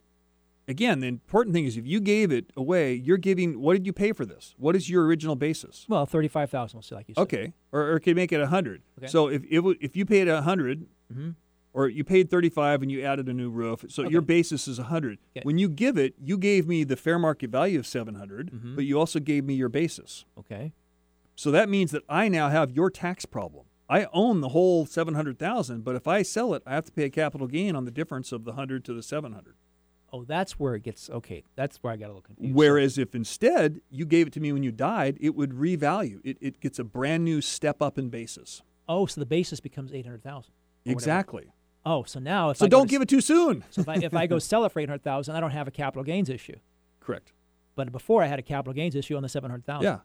again 0.69 1.01
the 1.01 1.07
important 1.07 1.55
thing 1.55 1.64
is 1.64 1.77
if 1.77 1.87
you 1.87 2.01
gave 2.01 2.31
it 2.31 2.53
away 2.57 2.93
you're 2.95 3.16
giving 3.16 3.61
what 3.61 3.73
did 3.75 3.87
you 3.87 3.93
pay 3.93 4.12
for 4.12 4.25
this 4.27 4.55
what 4.59 4.77
is 4.77 4.89
your 4.91 5.05
original 5.07 5.35
basis 5.37 5.87
Well, 5.89 6.07
thirty-five 6.07 6.51
thousand. 6.51 6.83
Say 6.83 6.95
like 6.95 7.09
you 7.09 7.14
said. 7.14 7.23
okay 7.23 7.53
or, 7.73 7.81
or 7.83 7.97
it 7.97 8.01
could 8.01 8.16
make 8.16 8.33
it 8.33 8.37
a 8.37 8.51
100 8.51 8.83
Okay. 8.99 9.07
so 9.09 9.29
if 9.29 9.43
it, 9.45 9.64
if 9.81 9.97
you 9.97 10.05
paid 10.05 10.29
a 10.29 10.35
100 10.35 10.87
Mhm. 11.12 11.35
or 11.73 11.89
you 11.89 12.05
paid 12.05 12.31
35 12.31 12.83
and 12.83 12.93
you 12.93 13.03
added 13.03 13.29
a 13.29 13.33
new 13.33 13.49
roof 13.51 13.85
so 13.89 14.03
your 14.09 14.21
basis 14.21 14.69
is 14.69 14.79
a 14.79 14.83
100 14.83 15.19
Okay. 15.37 15.45
when 15.45 15.57
you 15.59 15.69
give 15.71 15.97
it 15.97 16.14
you 16.23 16.37
gave 16.37 16.66
me 16.69 16.85
the 16.85 16.97
fair 16.97 17.19
market 17.19 17.51
value 17.51 17.79
of 17.79 17.87
700 17.87 18.51
Mhm. 18.53 18.75
but 18.77 18.85
you 18.85 18.99
also 18.99 19.19
gave 19.21 19.45
me 19.45 19.55
your 19.55 19.71
basis 19.71 20.25
Okay. 20.39 20.73
so 21.35 21.51
that 21.51 21.69
means 21.71 21.91
that 21.93 22.03
I 22.09 22.29
now 22.29 22.49
have 22.51 22.71
your 22.73 22.91
tax 22.91 23.25
problem. 23.25 23.64
I 23.91 24.07
own 24.12 24.43
the 24.43 24.51
whole 24.51 24.85
700,000, 24.85 25.83
but 25.83 25.97
if 25.97 26.07
I 26.07 26.21
sell 26.21 26.53
it, 26.53 26.62
I 26.66 26.75
have 26.75 26.85
to 26.85 26.93
pay 26.93 27.05
a 27.05 27.09
capital 27.11 27.47
gain 27.47 27.75
on 27.75 27.87
the 27.87 27.91
difference 27.91 28.33
of 28.33 28.45
the 28.45 28.51
100 28.51 28.85
to 28.85 28.93
the 28.93 29.03
700. 29.03 29.55
Oh, 30.12 30.24
that's 30.24 30.52
where 30.59 30.74
it 30.74 30.82
gets 30.82 31.11
okay. 31.11 31.44
That's 31.54 31.76
where 31.78 31.92
I 31.92 31.96
got 31.96 32.06
a 32.06 32.09
little 32.09 32.22
confused. 32.22 32.54
Whereas 32.54 32.96
if 32.96 33.14
instead 33.14 33.80
you 33.90 34.06
gave 34.06 34.26
it 34.26 34.32
to 34.34 34.40
me 34.40 34.52
when 34.52 34.62
you 34.62 34.72
died, 34.72 35.18
it 35.20 35.34
would 35.34 35.50
revalue. 35.50 36.20
It, 36.24 36.38
it 36.40 36.61
gets 36.61 36.78
a 36.78 36.84
brand 36.84 37.24
new 37.24 37.40
step 37.40 37.82
up 37.82 37.98
in 37.98 38.09
basis. 38.09 38.62
oh, 38.88 39.04
so 39.06 39.20
the 39.20 39.26
basis 39.26 39.61
becomes 39.61 39.92
eight 39.92 40.06
hundred 40.06 40.22
thousand. 40.22 40.52
Exactly. 40.86 41.52
Oh, 41.84 42.04
so 42.04 42.18
now 42.20 42.50
if 42.50 42.56
So 42.59 42.64
I 42.66 42.68
don't 42.68 42.86
to 42.86 42.90
give 42.90 43.02
it 43.02 43.09
too 43.09 43.20
soon. 43.20 43.64
So 43.70 43.82
if 43.82 43.88
I 43.88 43.94
if 43.96 44.14
I 44.14 44.26
go 44.26 44.38
sell 44.50 44.64
it 44.64 44.72
for 44.72 44.80
eight 44.80 44.88
hundred 44.88 45.04
thousand, 45.04 45.36
I 45.36 45.40
don't 45.40 45.50
have 45.50 45.68
a 45.68 45.70
capital 45.70 46.04
gains 46.04 46.30
issue. 46.30 46.56
Correct. 47.00 47.32
But 47.76 47.92
before 47.92 48.22
I 48.22 48.26
had 48.26 48.38
a 48.38 48.42
capital 48.42 48.72
gains 48.72 48.94
issue 48.94 49.16
on 49.16 49.22
the 49.22 49.28
seven 49.28 49.50
hundred 49.50 49.66
thousand. 49.66 49.84
Yeah. 49.84 49.98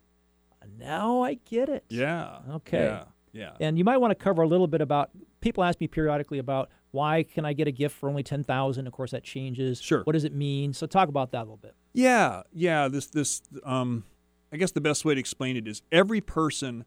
Now 0.77 1.21
I 1.23 1.35
get 1.35 1.69
it. 1.69 1.83
Yeah. 1.89 2.39
Okay. 2.51 2.85
Yeah. 2.85 3.03
Yeah. 3.33 3.51
And 3.59 3.77
you 3.77 3.83
might 3.83 3.97
want 3.97 4.11
to 4.11 4.15
cover 4.15 4.41
a 4.41 4.47
little 4.47 4.67
bit 4.67 4.81
about. 4.81 5.09
People 5.41 5.63
ask 5.63 5.79
me 5.81 5.87
periodically 5.87 6.39
about 6.39 6.69
why 6.93 7.23
can 7.23 7.43
I 7.43 7.51
get 7.53 7.67
a 7.67 7.71
gift 7.71 7.95
for 7.97 8.07
only 8.07 8.23
ten 8.23 8.43
thousand. 8.43 8.87
Of 8.87 8.93
course, 8.93 9.11
that 9.11 9.23
changes. 9.23 9.81
Sure. 9.81 10.03
What 10.03 10.13
does 10.13 10.23
it 10.23 10.33
mean? 10.33 10.71
So 10.73 10.85
talk 10.87 11.09
about 11.09 11.31
that 11.31 11.39
a 11.39 11.45
little 11.45 11.57
bit. 11.57 11.75
Yeah, 11.93 12.43
yeah. 12.53 12.87
This 12.87 13.07
this 13.07 13.41
um, 13.65 14.05
I 14.51 14.57
guess 14.57 14.71
the 14.71 14.81
best 14.81 15.03
way 15.03 15.13
to 15.15 15.19
explain 15.19 15.57
it 15.57 15.67
is 15.67 15.81
every 15.91 16.21
person 16.21 16.85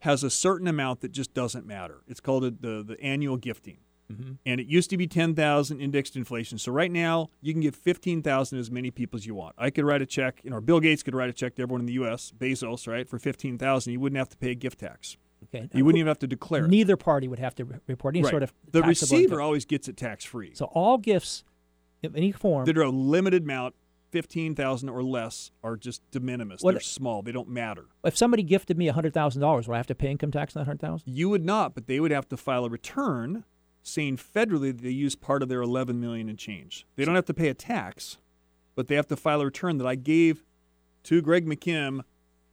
has 0.00 0.22
a 0.22 0.30
certain 0.30 0.68
amount 0.68 1.00
that 1.00 1.10
just 1.10 1.34
doesn't 1.34 1.66
matter. 1.66 2.02
It's 2.06 2.20
called 2.20 2.44
a, 2.44 2.50
the 2.52 2.82
the 2.82 2.96
annual 3.02 3.36
gifting, 3.36 3.78
Mm-hmm. 4.12 4.32
and 4.46 4.60
it 4.60 4.68
used 4.68 4.88
to 4.90 4.96
be 4.96 5.08
ten 5.08 5.34
thousand 5.34 5.80
indexed 5.80 6.14
inflation. 6.14 6.58
So 6.58 6.70
right 6.70 6.92
now 6.92 7.30
you 7.40 7.52
can 7.52 7.60
give 7.60 7.74
fifteen 7.74 8.22
thousand 8.22 8.60
as 8.60 8.70
many 8.70 8.92
people 8.92 9.16
as 9.18 9.26
you 9.26 9.34
want. 9.34 9.56
I 9.58 9.70
could 9.70 9.84
write 9.84 10.00
a 10.02 10.06
check, 10.06 10.40
you 10.44 10.50
know, 10.50 10.58
or 10.58 10.60
Bill 10.60 10.78
Gates 10.78 11.02
could 11.02 11.16
write 11.16 11.28
a 11.28 11.32
check 11.32 11.56
to 11.56 11.62
everyone 11.62 11.80
in 11.80 11.86
the 11.86 11.94
U.S. 11.94 12.32
Bezos, 12.38 12.86
right, 12.86 13.08
for 13.08 13.18
fifteen 13.18 13.58
thousand. 13.58 13.92
You 13.92 13.98
wouldn't 13.98 14.18
have 14.18 14.28
to 14.28 14.36
pay 14.36 14.52
a 14.52 14.54
gift 14.54 14.78
tax. 14.78 15.16
Okay. 15.44 15.68
You 15.74 15.84
wouldn't 15.84 15.98
even 15.98 16.08
have 16.08 16.18
to 16.20 16.26
declare 16.26 16.64
it. 16.64 16.68
Neither 16.68 16.96
party 16.96 17.28
would 17.28 17.38
have 17.38 17.54
to 17.56 17.64
report 17.86 18.14
any 18.16 18.22
Right. 18.24 18.30
sort 18.30 18.42
of 18.42 18.52
the 18.72 18.82
receiver 18.82 19.22
income. 19.34 19.40
always 19.40 19.64
gets 19.64 19.86
it 19.88 19.96
tax 19.96 20.24
free. 20.24 20.52
So 20.54 20.66
all 20.66 20.98
gifts 20.98 21.44
of 22.02 22.16
any 22.16 22.32
form. 22.32 22.64
that 22.66 22.76
are 22.76 22.82
a 22.82 22.90
limited 22.90 23.42
amount, 23.44 23.74
fifteen 24.10 24.54
thousand 24.54 24.88
or 24.88 25.02
less, 25.02 25.50
are 25.62 25.76
just 25.76 26.08
de 26.10 26.20
minimis. 26.20 26.62
What- 26.62 26.72
They're 26.72 26.80
small. 26.80 27.22
They 27.22 27.32
don't 27.32 27.48
matter. 27.48 27.86
if 28.04 28.16
somebody 28.16 28.42
gifted 28.42 28.78
me 28.78 28.86
hundred 28.88 29.12
thousand 29.14 29.40
dollars, 29.42 29.68
would 29.68 29.74
I 29.74 29.78
have 29.78 29.86
to 29.88 29.94
pay 29.94 30.10
income 30.10 30.30
tax 30.30 30.56
on 30.56 30.60
that 30.60 30.66
hundred 30.66 30.80
thousand? 30.80 31.12
You 31.12 31.28
would 31.28 31.44
not, 31.44 31.74
but 31.74 31.86
they 31.86 32.00
would 32.00 32.10
have 32.12 32.28
to 32.30 32.36
file 32.36 32.64
a 32.64 32.68
return 32.70 33.44
saying 33.82 34.16
federally 34.16 34.72
that 34.72 34.82
they 34.82 34.90
use 34.90 35.14
part 35.14 35.42
of 35.44 35.48
their 35.48 35.62
11 35.62 36.00
million 36.00 36.28
and 36.28 36.36
change. 36.38 36.86
They 36.96 37.04
don't 37.04 37.14
have 37.14 37.24
to 37.26 37.34
pay 37.34 37.48
a 37.48 37.54
tax, 37.54 38.18
but 38.74 38.88
they 38.88 38.96
have 38.96 39.06
to 39.08 39.16
file 39.16 39.40
a 39.40 39.44
return 39.44 39.78
that 39.78 39.86
I 39.86 39.94
gave 39.94 40.42
to 41.04 41.22
Greg 41.22 41.46
McKim 41.46 42.00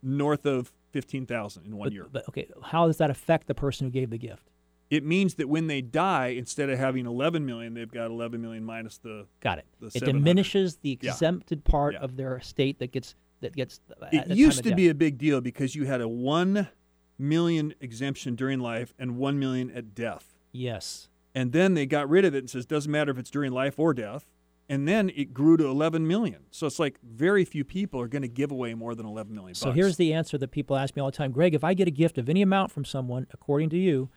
north 0.03 0.45
of 0.45 0.71
15,000 0.93 1.65
in 1.65 1.75
one 1.75 1.87
But, 1.87 1.93
year. 1.93 2.05
but 2.09 2.27
okay, 2.29 2.47
how 2.61 2.87
does 2.87 2.97
that 2.97 3.09
affect 3.09 3.47
the 3.47 3.55
person 3.55 3.87
who 3.87 3.91
gave 3.91 4.09
the 4.11 4.17
gift? 4.17 4.49
It 4.89 5.03
means 5.03 5.35
that 5.35 5.49
when 5.49 5.65
they 5.67 5.81
die, 5.81 6.27
instead 6.27 6.69
of 6.69 6.77
having 6.77 7.07
11 7.07 7.45
million, 7.45 7.73
they've 7.73 7.91
got 7.91 8.11
11 8.11 8.39
million 8.41 8.63
minus 8.63 8.99
the. 8.99 9.25
Got 9.41 9.57
it. 9.57 9.65
The 9.79 9.87
it 9.95 10.05
diminishes 10.05 10.77
the 10.77 10.99
Yeah. 11.01 11.11
exempted 11.11 11.63
part 11.65 11.95
Yeah. 11.95 12.01
of 12.01 12.15
their 12.15 12.37
estate 12.37 12.79
that 12.79 12.91
gets 12.91 13.15
that 13.41 13.55
gets. 13.55 13.81
Uh, 14.01 14.05
at 14.05 14.31
It 14.31 14.37
used 14.37 14.63
to 14.63 14.73
be 14.75 14.87
a 14.87 14.93
big 14.93 15.17
deal 15.17 15.41
because 15.41 15.75
you 15.75 15.85
had 15.85 15.99
a 15.99 16.07
1 16.07 16.69
million 17.17 17.73
exemption 17.81 18.35
during 18.35 18.59
life 18.59 18.93
and 18.97 19.17
1 19.17 19.37
million 19.39 19.69
at 19.71 19.93
death. 19.95 20.35
yes. 20.51 21.09
And 21.35 21.51
then 21.51 21.73
they 21.73 21.87
got 21.87 22.07
rid 22.07 22.25
of 22.25 22.35
it 22.35 22.37
and 22.39 22.49
says 22.49 22.67
doesn't 22.67 22.91
matter 22.91 23.09
if 23.09 23.17
it's 23.17 23.31
during 23.31 23.51
life 23.51 23.79
or 23.79 23.91
death. 23.95 24.29
And 24.69 24.87
then 24.87 25.11
it 25.15 25.33
grew 25.33 25.57
to 25.57 25.65
11 25.65 26.07
million. 26.07 26.45
So 26.51 26.67
it's 26.67 26.79
like 26.79 26.97
very 27.03 27.43
few 27.43 27.63
people 27.63 27.99
are 27.99 28.07
going 28.07 28.21
to 28.21 28.27
give 28.29 28.49
away 28.51 28.73
more 28.73 28.95
than 28.95 29.05
11 29.05 29.33
million. 29.35 29.55
So 29.55 29.67
bucks. 29.67 29.75
here's 29.75 29.97
the 29.97 30.13
answer 30.13 30.37
that 30.37 30.51
people 30.51 30.77
ask 30.77 30.95
me 30.95 31.01
all 31.01 31.11
the 31.11 31.17
time, 31.17 31.31
Greg. 31.31 31.53
If 31.53 31.63
I 31.63 31.73
get 31.73 31.87
a 31.87 31.91
gift 31.91 32.17
of 32.17 32.29
any 32.29 32.41
amount 32.41 32.71
from 32.71 32.85
someone, 32.85 33.27
according 33.33 33.69
to 33.71 33.77
you, 33.77 34.09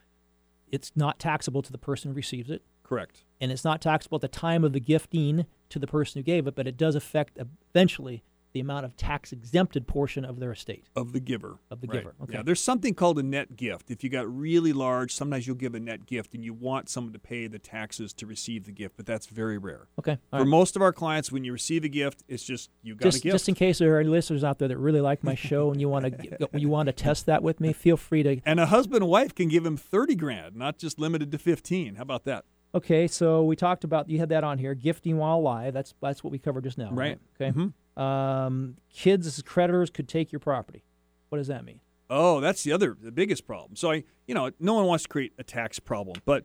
it's 0.68 0.92
not 0.94 1.18
taxable 1.18 1.62
to 1.62 1.72
the 1.72 1.78
person 1.78 2.11
who 2.11 2.14
receives 2.14 2.51
it, 2.51 2.62
correct. 2.82 3.24
and 3.40 3.53
it's 3.53 3.64
not 3.64 3.80
taxable 3.80 4.16
at 4.16 4.22
the 4.22 4.28
time 4.28 4.64
of 4.64 4.72
the 4.72 4.80
gifting 4.80 5.47
to 5.68 5.78
the 5.78 5.86
person 5.86 6.18
who 6.18 6.22
gave 6.22 6.47
it, 6.47 6.55
but 6.55 6.66
it 6.66 6.76
does 6.76 6.94
affect 6.94 7.38
eventually 7.72 8.22
the 8.57 8.61
amount 8.61 8.86
of 8.86 8.96
tax 8.96 9.32
exempted 9.32 9.86
portion 9.86 10.24
of 10.24 10.40
their 10.40 10.50
estate. 10.50 10.86
Of 10.96 11.12
the 11.12 11.20
giver. 11.20 11.59
Of 11.70 11.82
the 11.82 11.88
Right. 11.88 11.98
giver, 11.98 12.14
okay. 12.22 12.32
Yeah, 12.38 12.42
there's 12.42 12.61
something 12.62 12.94
called 12.94 13.18
a 13.18 13.22
net 13.22 13.54
gift. 13.54 13.90
If 13.90 14.02
you 14.02 14.09
got 14.09 14.26
really 14.34 14.72
large, 14.72 15.12
sometimes 15.12 15.46
you'll 15.46 15.57
give 15.57 15.74
a 15.74 15.80
net 15.80 16.07
gift 16.07 16.32
and 16.34 16.42
you 16.42 16.54
want 16.54 16.88
someone 16.88 17.12
to 17.12 17.18
pay 17.18 17.48
the 17.48 17.59
taxes 17.59 18.14
to 18.14 18.26
receive 18.26 18.64
the 18.64 18.72
gift, 18.72 18.96
but 18.96 19.04
that's 19.04 19.26
very 19.26 19.59
rare. 19.59 19.88
Okay. 19.98 20.12
all 20.32 20.38
For 20.38 20.44
right. 20.44 20.48
most 20.48 20.74
of 20.74 20.80
our 20.80 20.92
clients, 20.94 21.30
when 21.30 21.44
you 21.44 21.52
receive 21.52 21.84
a 21.84 21.88
gift, 21.90 22.22
it's 22.28 22.44
just 22.44 22.70
you 22.82 22.94
got 22.94 23.02
just, 23.02 23.18
a 23.18 23.20
gift. 23.24 23.34
just 23.34 23.48
in 23.50 23.54
case 23.54 23.76
there 23.78 23.94
are 23.94 24.00
any 24.00 24.09
listeners 24.09 24.42
out 24.42 24.59
there 24.59 24.68
that 24.68 24.78
really 24.78 25.02
like 25.02 25.22
my 25.22 25.34
show 25.34 25.70
and 25.70 25.78
you 25.78 25.90
want 25.90 26.07
to 26.07 26.48
you 26.54 26.70
want 26.70 26.86
to 26.86 26.94
test 26.94 27.26
that 27.26 27.42
with 27.42 27.61
me, 27.61 27.74
feel 27.74 27.98
free 27.98 28.22
to. 28.22 28.40
and 28.46 28.59
a 28.59 28.66
husband 28.66 29.02
and 29.02 29.11
wife 29.11 29.34
can 29.34 29.48
give 29.50 29.66
him 29.66 29.76
30 29.76 30.14
grand, 30.14 30.57
not 30.57 30.78
just 30.78 30.98
limited 30.98 31.30
to 31.32 31.36
15. 31.38 31.96
How 31.96 32.02
about 32.02 32.24
that? 32.24 32.46
Okay, 32.74 33.07
so 33.07 33.42
we 33.44 33.57
talked 33.57 33.84
about 33.84 34.09
you 34.09 34.18
had 34.18 34.28
that 34.30 34.44
on 34.44 34.59
here, 34.59 34.74
gifting 34.74 35.16
while 35.18 35.36
alive. 35.38 35.72
That's 35.74 35.94
that's 36.02 36.22
what 36.24 36.30
we 36.30 36.38
covered 36.38 36.64
just 36.64 36.76
now. 36.78 36.90
Right. 36.90 37.18
Okay. 37.40 37.50
Mhm. 37.57 37.72
Um, 37.97 38.76
kids 38.92 39.26
as 39.26 39.40
creditors 39.42 39.90
could 39.90 40.09
take 40.09 40.32
your 40.32 40.40
property. 40.40 40.84
What 41.28 41.38
does 41.38 41.47
that 41.49 41.64
mean? 41.64 41.80
Oh, 42.09 42.40
that's 42.40 42.62
the 42.62 42.72
other, 42.72 42.97
the 43.01 43.11
biggest 43.11 43.47
problem. 43.47 43.74
So 43.76 43.90
I, 43.90 44.05
you 44.26 44.34
know, 44.34 44.51
no 44.61 44.74
one 44.74 44.84
wants 44.86 45.05
to 45.05 45.09
create 45.09 45.32
a 45.38 45.42
tax 45.44 45.78
problem, 45.78 46.20
but 46.24 46.44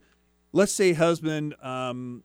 let's 0.54 0.72
say 0.72 0.94
husband, 0.94 1.56
um, 1.62 2.24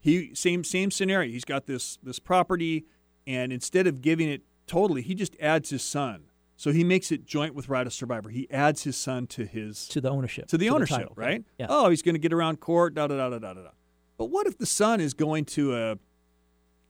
he 0.00 0.34
same 0.34 0.64
same 0.64 0.90
scenario. 0.90 1.30
He's 1.30 1.44
got 1.44 1.66
this 1.66 1.98
this 2.02 2.18
property, 2.18 2.86
and 3.26 3.52
instead 3.52 3.86
of 3.86 4.00
giving 4.00 4.30
it 4.30 4.42
totally, 4.66 5.02
he 5.02 5.14
just 5.14 5.36
adds 5.40 5.68
his 5.68 5.82
son. 5.82 6.24
So 6.56 6.72
he 6.72 6.84
makes 6.84 7.10
it 7.12 7.24
joint 7.26 7.54
with 7.54 7.68
right 7.68 7.86
of 7.86 7.92
survivor. 7.92 8.28
He 8.30 8.50
adds 8.50 8.84
his 8.84 8.96
son 8.96 9.26
to 9.28 9.44
his 9.44 9.86
To 9.88 10.00
the 10.00 10.08
ownership. 10.10 10.46
to 10.48 10.56
the 10.58 10.70
ownership, 10.70 10.98
title, 10.98 11.12
right? 11.16 11.42
Yeah. 11.58 11.66
Oh, 11.68 11.88
he's 11.90 12.02
going 12.02 12.14
to 12.14 12.18
get 12.18 12.32
around 12.34 12.60
court, 12.60 12.94
da 12.94 13.06
da 13.06 13.16
da 13.16 13.30
da 13.30 13.38
da 13.38 13.54
da. 13.54 13.70
But 14.16 14.26
what 14.26 14.46
if 14.46 14.56
the 14.58 14.66
son 14.66 15.00
is 15.00 15.12
going 15.14 15.46
to 15.46 15.74
a, 15.76 15.98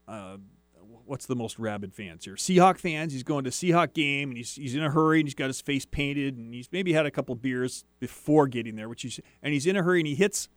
uh, 0.09 0.37
what's 1.11 1.25
the 1.25 1.35
most 1.35 1.59
rabid 1.59 1.93
fans 1.93 2.23
here? 2.23 2.35
Seahawk 2.35 2.77
fans. 2.77 3.11
He's 3.11 3.21
going 3.21 3.43
to 3.43 3.49
Seahawk 3.49 3.93
game, 3.93 4.29
and 4.29 4.37
he's 4.37 4.55
he's 4.55 4.75
in 4.75 4.81
a 4.81 4.89
hurry, 4.89 5.19
and 5.19 5.27
he's 5.27 5.35
got 5.35 5.47
his 5.47 5.59
face 5.59 5.85
painted, 5.85 6.37
and 6.37 6.53
he's 6.53 6.69
maybe 6.71 6.93
had 6.93 7.05
a 7.05 7.11
couple 7.11 7.35
beers 7.35 7.83
before 7.99 8.47
getting 8.47 8.77
there, 8.77 8.87
which 8.87 9.01
he's 9.01 9.19
and 9.43 9.53
he's 9.53 9.67
in 9.67 9.75
a 9.75 9.83
hurry, 9.83 9.99
and 9.99 10.07
he 10.07 10.15
hits 10.15 10.47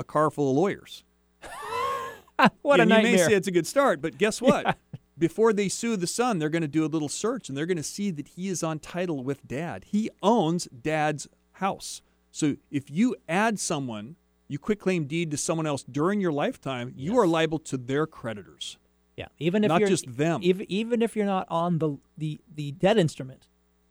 a 0.00 0.04
car 0.04 0.28
full 0.28 0.50
of 0.50 0.56
lawyers. 0.56 1.04
what 2.62 2.80
a 2.80 2.82
and 2.82 2.90
You 2.90 2.96
may 2.96 3.16
say 3.16 3.34
it's 3.34 3.46
a 3.46 3.52
good 3.52 3.66
start, 3.66 4.02
but 4.02 4.18
guess 4.18 4.42
what? 4.42 4.76
Before 5.16 5.52
they 5.52 5.68
sue 5.68 5.96
the 5.96 6.08
son, 6.08 6.40
they're 6.40 6.48
going 6.48 6.62
to 6.62 6.68
do 6.68 6.84
a 6.84 6.86
little 6.86 7.08
search 7.08 7.48
and 7.48 7.56
they're 7.56 7.66
going 7.66 7.76
to 7.76 7.82
see 7.82 8.10
that 8.10 8.28
he 8.28 8.48
is 8.48 8.64
on 8.64 8.80
title 8.80 9.22
with 9.22 9.46
dad. 9.46 9.84
He 9.84 10.10
owns 10.22 10.64
dad's 10.66 11.28
house. 11.52 12.02
So 12.32 12.56
if 12.70 12.90
you 12.90 13.14
add 13.28 13.60
someone, 13.60 14.16
you 14.48 14.58
quit 14.58 14.80
claim 14.80 15.04
deed 15.04 15.30
to 15.30 15.36
someone 15.36 15.66
else 15.66 15.84
during 15.84 16.20
your 16.20 16.32
lifetime, 16.32 16.92
you 16.96 17.16
are 17.18 17.26
liable 17.26 17.58
to 17.60 17.76
their 17.76 18.06
creditors. 18.06 18.78
Yeah. 19.16 19.28
Even 19.38 19.64
if 19.64 19.68
not 19.68 19.80
you're 19.80 19.88
just 19.88 20.16
them. 20.16 20.40
Even, 20.42 20.66
even 20.70 21.02
if 21.02 21.14
you're 21.16 21.26
not 21.26 21.46
on 21.50 21.78
the 21.78 21.96
the 22.16 22.40
the 22.54 22.72
debt 22.72 22.98
instrument, 22.98 23.48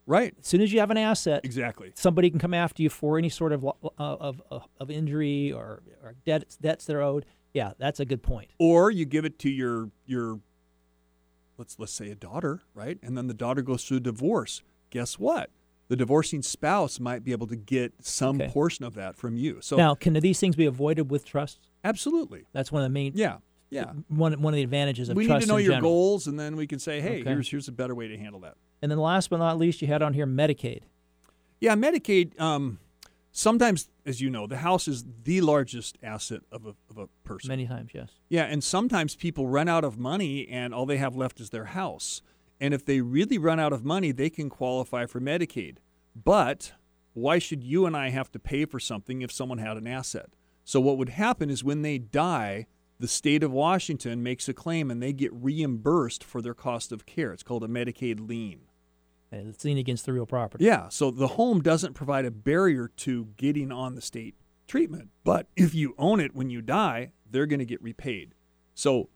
Right. 0.08 0.34
As 0.40 0.48
soon 0.48 0.62
as 0.62 0.74
you 0.74 0.80
have 0.80 0.90
an 0.92 0.98
asset, 0.98 1.46
Exactly. 1.46 1.92
somebody 1.96 2.30
can 2.32 2.40
come 2.40 2.54
after 2.56 2.82
you 2.82 2.90
for 2.90 3.18
any 3.20 3.30
sort 3.30 3.54
of 3.54 3.64
uh, 3.66 3.72
of 3.98 4.42
of, 4.50 4.68
of 4.80 4.90
injury 4.92 5.52
or, 5.54 5.84
or 6.04 6.16
debts 6.26 6.58
debts 6.58 6.86
they're 6.86 7.02
owed. 7.04 7.26
Yeah, 7.54 7.74
that's 7.78 8.00
a 8.00 8.06
good 8.06 8.24
point. 8.24 8.50
Or 8.58 8.90
you 8.92 9.06
give 9.06 9.26
it 9.26 9.38
to 9.40 9.50
your 9.50 9.92
your 10.06 10.40
let's 11.58 11.78
let's 11.80 11.94
say 11.94 12.10
a 12.10 12.16
daughter, 12.16 12.62
right? 12.74 12.98
And 13.04 13.18
then 13.18 13.28
the 13.28 13.34
daughter 13.34 13.62
goes 13.62 13.86
through 13.86 13.98
a 13.98 14.02
divorce. 14.02 14.64
Guess 14.90 15.20
what? 15.20 15.52
The 15.88 15.96
divorcing 15.96 16.42
spouse 16.42 17.00
might 17.00 17.24
be 17.24 17.32
able 17.34 17.48
to 17.48 17.56
get 17.56 17.94
some 18.02 18.42
Okay. 18.42 18.50
portion 18.50 18.86
of 18.86 18.94
that 18.96 19.18
from 19.18 19.36
you. 19.38 19.60
So 19.62 19.76
now, 19.78 19.94
can 19.94 20.14
these 20.14 20.40
things 20.40 20.56
be 20.56 20.66
avoided 20.66 21.12
with 21.12 21.26
trust? 21.26 21.68
absolutely. 21.84 22.46
That's 22.54 22.72
one 22.72 22.82
of 22.84 22.86
the 22.90 22.94
main. 22.94 23.12
Yeah. 23.16 23.38
Yeah. 23.72 23.92
One 24.10 24.40
one 24.42 24.54
of 24.54 24.58
the 24.58 24.64
advantages 24.64 25.10
of 25.10 25.16
We 25.18 25.26
need 25.26 25.42
to 25.42 25.48
know 25.48 25.58
your 25.58 25.74
general. 25.76 25.90
goals 25.92 26.28
and 26.28 26.40
then 26.40 26.56
we 26.56 26.68
can 26.68 26.78
say, 26.78 27.02
hey, 27.02 27.22
Okay. 27.22 27.30
here's 27.30 27.50
here's 27.50 27.68
a 27.68 27.72
better 27.72 27.96
way 27.96 28.08
to 28.10 28.18
handle 28.18 28.40
that. 28.42 28.56
And 28.82 28.92
then 28.92 29.00
last 29.00 29.30
but 29.30 29.38
not 29.38 29.58
least, 29.58 29.82
you 29.82 29.88
had 29.88 30.02
on 30.02 30.14
here 30.14 30.28
Medicaid. 30.28 30.82
Yeah, 31.60 31.76
Medicaid. 31.76 32.40
Um, 32.40 32.80
sometimes, 33.32 33.90
as 34.06 34.20
you 34.22 34.30
know, 34.30 34.48
the 34.48 34.58
house 34.58 34.88
is 34.88 35.06
the 35.24 35.42
largest 35.42 35.98
asset 36.04 36.42
of 36.52 36.66
a 36.66 36.76
of 36.90 36.98
a 36.98 37.08
person. 37.24 37.48
Many 37.48 37.66
times, 37.68 37.92
yes. 37.94 38.10
Yeah, 38.30 38.44
and 38.44 38.64
sometimes 38.64 39.16
people 39.16 39.48
run 39.48 39.68
out 39.70 39.84
of 39.84 39.98
money 39.98 40.48
and 40.50 40.74
all 40.74 40.86
they 40.86 40.98
have 40.98 41.16
left 41.16 41.40
is 41.40 41.50
their 41.52 41.66
house. 41.66 42.22
And 42.60 42.74
if 42.74 42.86
they 42.86 43.02
really 43.02 43.38
run 43.38 43.60
out 43.60 43.74
of 43.74 43.84
money, 43.86 44.12
they 44.12 44.30
can 44.30 44.50
qualify 44.50 45.06
for 45.08 45.20
Medicaid. 45.20 45.78
But 46.16 46.74
why 47.14 47.40
should 47.40 47.64
you 47.64 47.86
and 47.86 47.96
I 47.98 48.10
have 48.10 48.32
to 48.34 48.40
pay 48.40 48.66
for 48.66 48.80
something 48.80 49.22
if 49.22 49.32
someone 49.32 49.58
had 49.58 49.78
an 49.78 49.88
asset? 49.88 50.30
So 50.64 50.80
what 50.80 50.98
would 50.98 51.10
happen 51.10 51.50
is 51.50 51.64
when 51.64 51.82
they 51.82 51.98
die, 51.98 52.68
the 53.02 53.08
state 53.08 53.42
of 53.42 53.52
Washington 53.52 54.22
makes 54.22 54.48
a 54.48 54.54
claim 54.54 54.92
and 54.92 55.02
they 55.02 55.12
get 55.12 55.34
reimbursed 55.34 56.24
for 56.24 56.40
their 56.40 56.54
cost 56.54 56.92
of 56.92 57.08
care. 57.08 57.34
It's 57.34 57.42
called 57.42 57.64
a 57.64 57.68
Medicaid 57.68 58.28
lien. 58.28 58.62
And 59.32 59.48
it's 59.48 59.66
leaning 59.66 59.80
against 59.80 60.06
the 60.06 60.14
real 60.14 60.28
property. 60.28 60.66
Yeah, 60.66 60.88
so 60.90 61.10
the 61.10 61.30
home 61.30 61.62
doesn't 61.62 61.94
provide 61.94 62.26
a 62.26 62.32
barrier 62.32 62.92
to 62.98 63.30
getting 63.38 63.72
on 63.72 63.96
the 63.96 64.02
state 64.02 64.36
treatment. 64.68 65.10
But 65.24 65.48
if 65.56 65.74
you 65.74 65.96
own 65.98 66.20
it 66.20 66.36
when 66.36 66.52
you 66.52 66.62
die, 66.62 67.14
they're 67.28 67.48
going 67.48 67.60
to 67.60 67.66
get 67.66 67.82
repaid. 67.82 68.36
So 68.76 69.10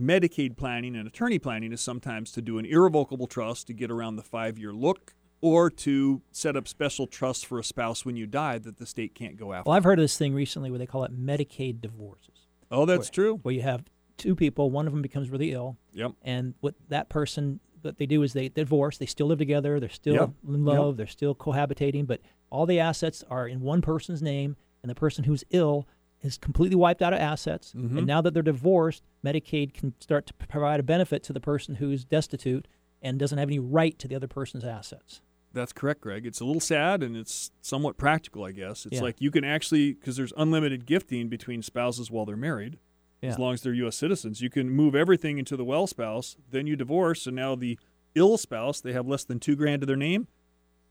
Medicaid 0.00 0.56
planning 0.56 0.94
and 0.94 1.08
attorney 1.08 1.40
planning 1.40 1.72
is 1.72 1.80
sometimes 1.80 2.30
to 2.32 2.42
do 2.42 2.58
an 2.58 2.64
irrevocable 2.64 3.26
trust 3.26 3.66
to 3.66 3.72
get 3.72 3.90
around 3.90 4.16
the 4.16 4.22
five 4.22 4.56
year 4.56 4.72
look 4.72 5.14
or 5.40 5.68
to 5.68 6.22
set 6.30 6.56
up 6.56 6.68
special 6.68 7.08
trusts 7.08 7.42
for 7.42 7.58
a 7.58 7.64
spouse 7.64 8.04
when 8.04 8.16
you 8.16 8.26
die 8.26 8.58
that 8.58 8.76
the 8.76 8.86
state 8.86 9.16
can't 9.16 9.36
go 9.36 9.52
after. 9.52 9.68
Well, 9.68 9.76
I've 9.76 9.84
heard 9.84 9.98
of 9.98 10.04
this 10.04 10.16
thing 10.16 10.32
recently 10.32 10.70
where 10.70 10.78
they 10.78 10.86
call 10.86 11.02
it 11.02 11.18
Medicaid 11.18 11.80
divorces. 11.80 12.35
Oh, 12.70 12.84
that's 12.84 13.06
where, 13.08 13.12
true. 13.14 13.36
Where 13.42 13.54
you 13.54 13.62
have 13.62 13.84
two 14.16 14.34
people, 14.34 14.70
one 14.70 14.86
of 14.86 14.92
them 14.92 15.02
becomes 15.02 15.30
really 15.30 15.52
ill, 15.52 15.76
Yep. 15.92 16.12
and 16.22 16.54
what 16.60 16.74
that 16.88 17.08
person 17.08 17.60
what 17.82 17.98
they 17.98 18.06
do 18.06 18.24
is 18.24 18.32
they 18.32 18.48
divorce. 18.48 18.98
They 18.98 19.06
still 19.06 19.28
live 19.28 19.38
together. 19.38 19.78
They're 19.78 19.88
still 19.88 20.14
Yep. 20.14 20.30
in 20.48 20.66
Yep. 20.66 20.76
love. 20.76 20.96
They're 20.96 21.06
still 21.06 21.36
cohabitating, 21.36 22.08
but 22.08 22.20
all 22.50 22.66
the 22.66 22.80
assets 22.80 23.22
are 23.30 23.46
in 23.46 23.60
one 23.60 23.80
person's 23.80 24.20
name, 24.20 24.56
and 24.82 24.90
the 24.90 24.94
person 24.96 25.22
who's 25.22 25.44
ill 25.50 25.86
is 26.20 26.36
completely 26.36 26.74
wiped 26.74 27.00
out 27.00 27.12
of 27.12 27.20
assets. 27.20 27.72
Mhm. 27.74 27.98
And 27.98 28.06
now 28.06 28.20
that 28.22 28.34
they're 28.34 28.42
divorced, 28.42 29.04
Medicaid 29.24 29.72
can 29.72 29.94
start 30.00 30.26
to 30.26 30.34
provide 30.34 30.80
a 30.80 30.82
benefit 30.82 31.22
to 31.24 31.32
the 31.32 31.38
person 31.38 31.76
who's 31.76 32.04
destitute 32.04 32.66
and 33.00 33.20
doesn't 33.20 33.38
have 33.38 33.48
any 33.48 33.60
right 33.60 33.96
to 34.00 34.08
the 34.08 34.16
other 34.16 34.26
person's 34.26 34.64
assets. 34.64 35.20
That's 35.56 35.72
correct, 35.72 36.02
Greg. 36.02 36.26
It's 36.26 36.40
a 36.40 36.44
little 36.44 36.60
sad 36.60 37.02
and 37.02 37.16
it's 37.16 37.50
somewhat 37.62 37.96
practical, 37.96 38.44
I 38.44 38.52
guess. 38.52 38.84
It's 38.84 38.96
Yeah. 38.96 39.02
like 39.02 39.20
you 39.20 39.30
can 39.30 39.42
actually, 39.42 39.94
because 39.94 40.16
there's 40.16 40.32
unlimited 40.36 40.84
gifting 40.84 41.28
between 41.28 41.62
spouses 41.62 42.10
while 42.10 42.26
they're 42.26 42.36
married, 42.36 42.78
as 43.22 43.38
long 43.38 43.54
as 43.54 43.62
they're 43.62 43.72
U.S. 43.72 43.96
citizens. 43.96 44.40
You 44.42 44.50
can 44.50 44.68
move 44.70 44.94
everything 44.94 45.38
into 45.38 45.56
the 45.56 45.64
well 45.64 45.86
spouse, 45.86 46.36
then 46.50 46.66
you 46.66 46.76
divorce, 46.76 47.26
and 47.26 47.34
now 47.34 47.56
the 47.56 47.78
ill 48.14 48.36
spouse, 48.36 48.80
they 48.82 48.92
have 48.92 49.06
less 49.08 49.24
than 49.24 49.40
two 49.40 49.56
grand 49.56 49.80
to 49.80 49.86
their 49.86 49.96
name. 49.96 50.28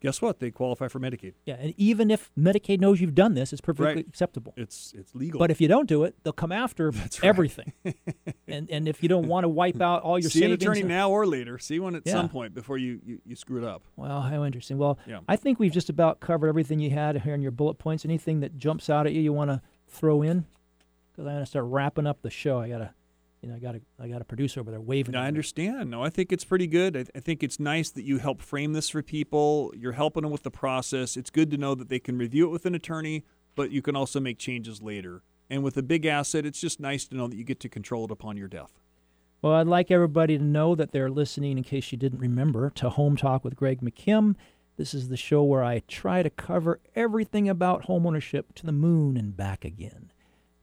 Guess 0.06 0.22
what? 0.22 0.39
They 0.39 0.51
qualify 0.51 0.88
for 0.88 0.99
Medicaid. 0.99 1.34
Yeah, 1.45 1.56
and 1.60 1.74
even 1.78 2.10
if 2.12 2.32
Medicaid 2.38 2.80
knows 2.80 3.01
you've 3.01 3.16
done 3.16 3.34
this, 3.34 3.51
it's 3.51 3.62
perfectly 3.62 3.95
Right. 3.95 4.08
acceptable. 4.08 4.53
It's 4.56 4.93
it's 4.95 5.14
legal. 5.16 5.39
But 5.39 5.51
if 5.51 5.60
you 5.60 5.68
don't 5.68 5.88
do 5.89 6.03
it, 6.03 6.16
they'll 6.24 6.32
come 6.34 6.51
after 6.51 6.91
That's 6.91 7.22
right. 7.22 7.28
everything. 7.28 7.74
and 8.47 8.70
and 8.70 8.88
if 8.88 9.01
you 9.03 9.10
don't 9.10 9.28
want 9.28 9.43
to 9.43 9.49
wipe 9.49 9.82
out 9.82 10.01
all 10.03 10.18
your 10.20 10.30
see 10.30 10.39
an 10.43 10.51
savings, 10.51 10.64
attorney 10.64 10.84
now 10.84 11.10
or 11.10 11.26
later. 11.26 11.58
See 11.58 11.80
one 11.80 11.95
at 11.95 12.03
Yeah. 12.06 12.14
some 12.14 12.30
point 12.30 12.53
before 12.53 12.78
you, 12.78 12.99
you, 13.06 13.20
you 13.26 13.36
screw 13.36 13.58
it 13.58 13.68
up. 13.68 13.84
Well, 13.95 14.22
how 14.22 14.43
interesting. 14.43 14.78
Well, 14.78 14.97
Yeah. 15.08 15.20
I 15.28 15.36
think 15.36 15.60
we've 15.60 15.72
just 15.74 15.89
about 15.89 16.20
covered 16.20 16.47
everything 16.49 16.80
you 16.80 16.91
had 16.91 17.22
here 17.24 17.34
in 17.34 17.41
your 17.41 17.51
bullet 17.51 17.76
points. 17.76 18.06
Anything 18.06 18.39
that 18.41 18.58
jumps 18.58 18.89
out 18.89 19.06
at 19.08 19.14
you, 19.14 19.22
you 19.22 19.34
want 19.34 19.49
to 19.49 19.62
throw 19.88 20.22
in? 20.22 20.45
Because 21.12 21.26
I'm 21.28 21.34
gonna 21.36 21.45
start 21.45 21.66
wrapping 21.66 22.06
up 22.06 22.22
the 22.22 22.30
show. 22.30 22.60
I 22.60 22.70
gotta, 22.70 22.93
you 23.45 23.51
know, 23.51 23.57
I 23.57 23.59
gotta, 23.59 23.81
I 23.99 24.07
got 24.07 24.21
a 24.21 24.25
producer 24.25 24.59
over 24.59 24.71
there 24.71 24.81
waving. 24.81 25.13
I 25.13 25.27
understand. 25.27 25.91
No, 25.91 26.03
I 26.03 26.09
think 26.09 26.31
it's 26.31 26.43
pretty 26.43 26.65
good. 26.65 26.97
I, 26.97 27.05
I 27.15 27.19
think 27.19 27.43
it's 27.43 27.59
nice 27.59 27.91
that 27.91 28.03
you 28.03 28.17
help 28.17 28.41
frame 28.41 28.73
this 28.73 28.89
for 28.89 29.03
people. 29.03 29.71
You're 29.77 29.91
helping 29.91 30.23
them 30.23 30.31
with 30.31 30.41
the 30.41 30.49
process. 30.49 31.15
It's 31.15 31.29
good 31.29 31.51
to 31.51 31.57
know 31.57 31.75
that 31.75 31.87
they 31.87 31.99
can 31.99 32.17
review 32.17 32.47
it 32.47 32.49
with 32.49 32.65
an 32.65 32.73
attorney, 32.73 33.23
but 33.53 33.69
you 33.69 33.83
can 33.83 33.95
also 33.95 34.19
make 34.19 34.39
changes 34.39 34.81
later. 34.81 35.21
And 35.47 35.63
with 35.63 35.77
a 35.77 35.83
big 35.83 36.07
asset, 36.07 36.43
it's 36.43 36.59
just 36.59 36.79
nice 36.79 37.05
to 37.05 37.15
know 37.15 37.27
that 37.27 37.35
you 37.35 37.43
get 37.43 37.59
to 37.59 37.69
control 37.69 38.05
it 38.05 38.11
upon 38.11 38.35
your 38.35 38.47
death. 38.47 38.79
Well, 39.43 39.53
I'd 39.53 39.67
like 39.67 39.91
everybody 39.91 40.39
to 40.39 40.43
know 40.43 40.73
that 40.73 40.91
they're 40.91 41.11
listening, 41.11 41.59
in 41.59 41.63
case 41.63 41.91
you 41.91 41.99
didn't 41.99 42.21
remember, 42.21 42.71
to 42.71 42.89
Home 42.89 43.15
Talk 43.15 43.43
with 43.43 43.55
Greg 43.55 43.81
McKim. 43.81 44.33
This 44.75 44.95
is 44.95 45.09
the 45.09 45.17
show 45.17 45.43
where 45.43 45.63
I 45.63 45.83
try 45.87 46.23
to 46.23 46.31
cover 46.31 46.79
everything 46.95 47.47
about 47.47 47.83
homeownership 47.83 48.55
to 48.55 48.65
the 48.65 48.71
moon 48.71 49.17
and 49.17 49.37
back 49.37 49.63
again. 49.63 50.09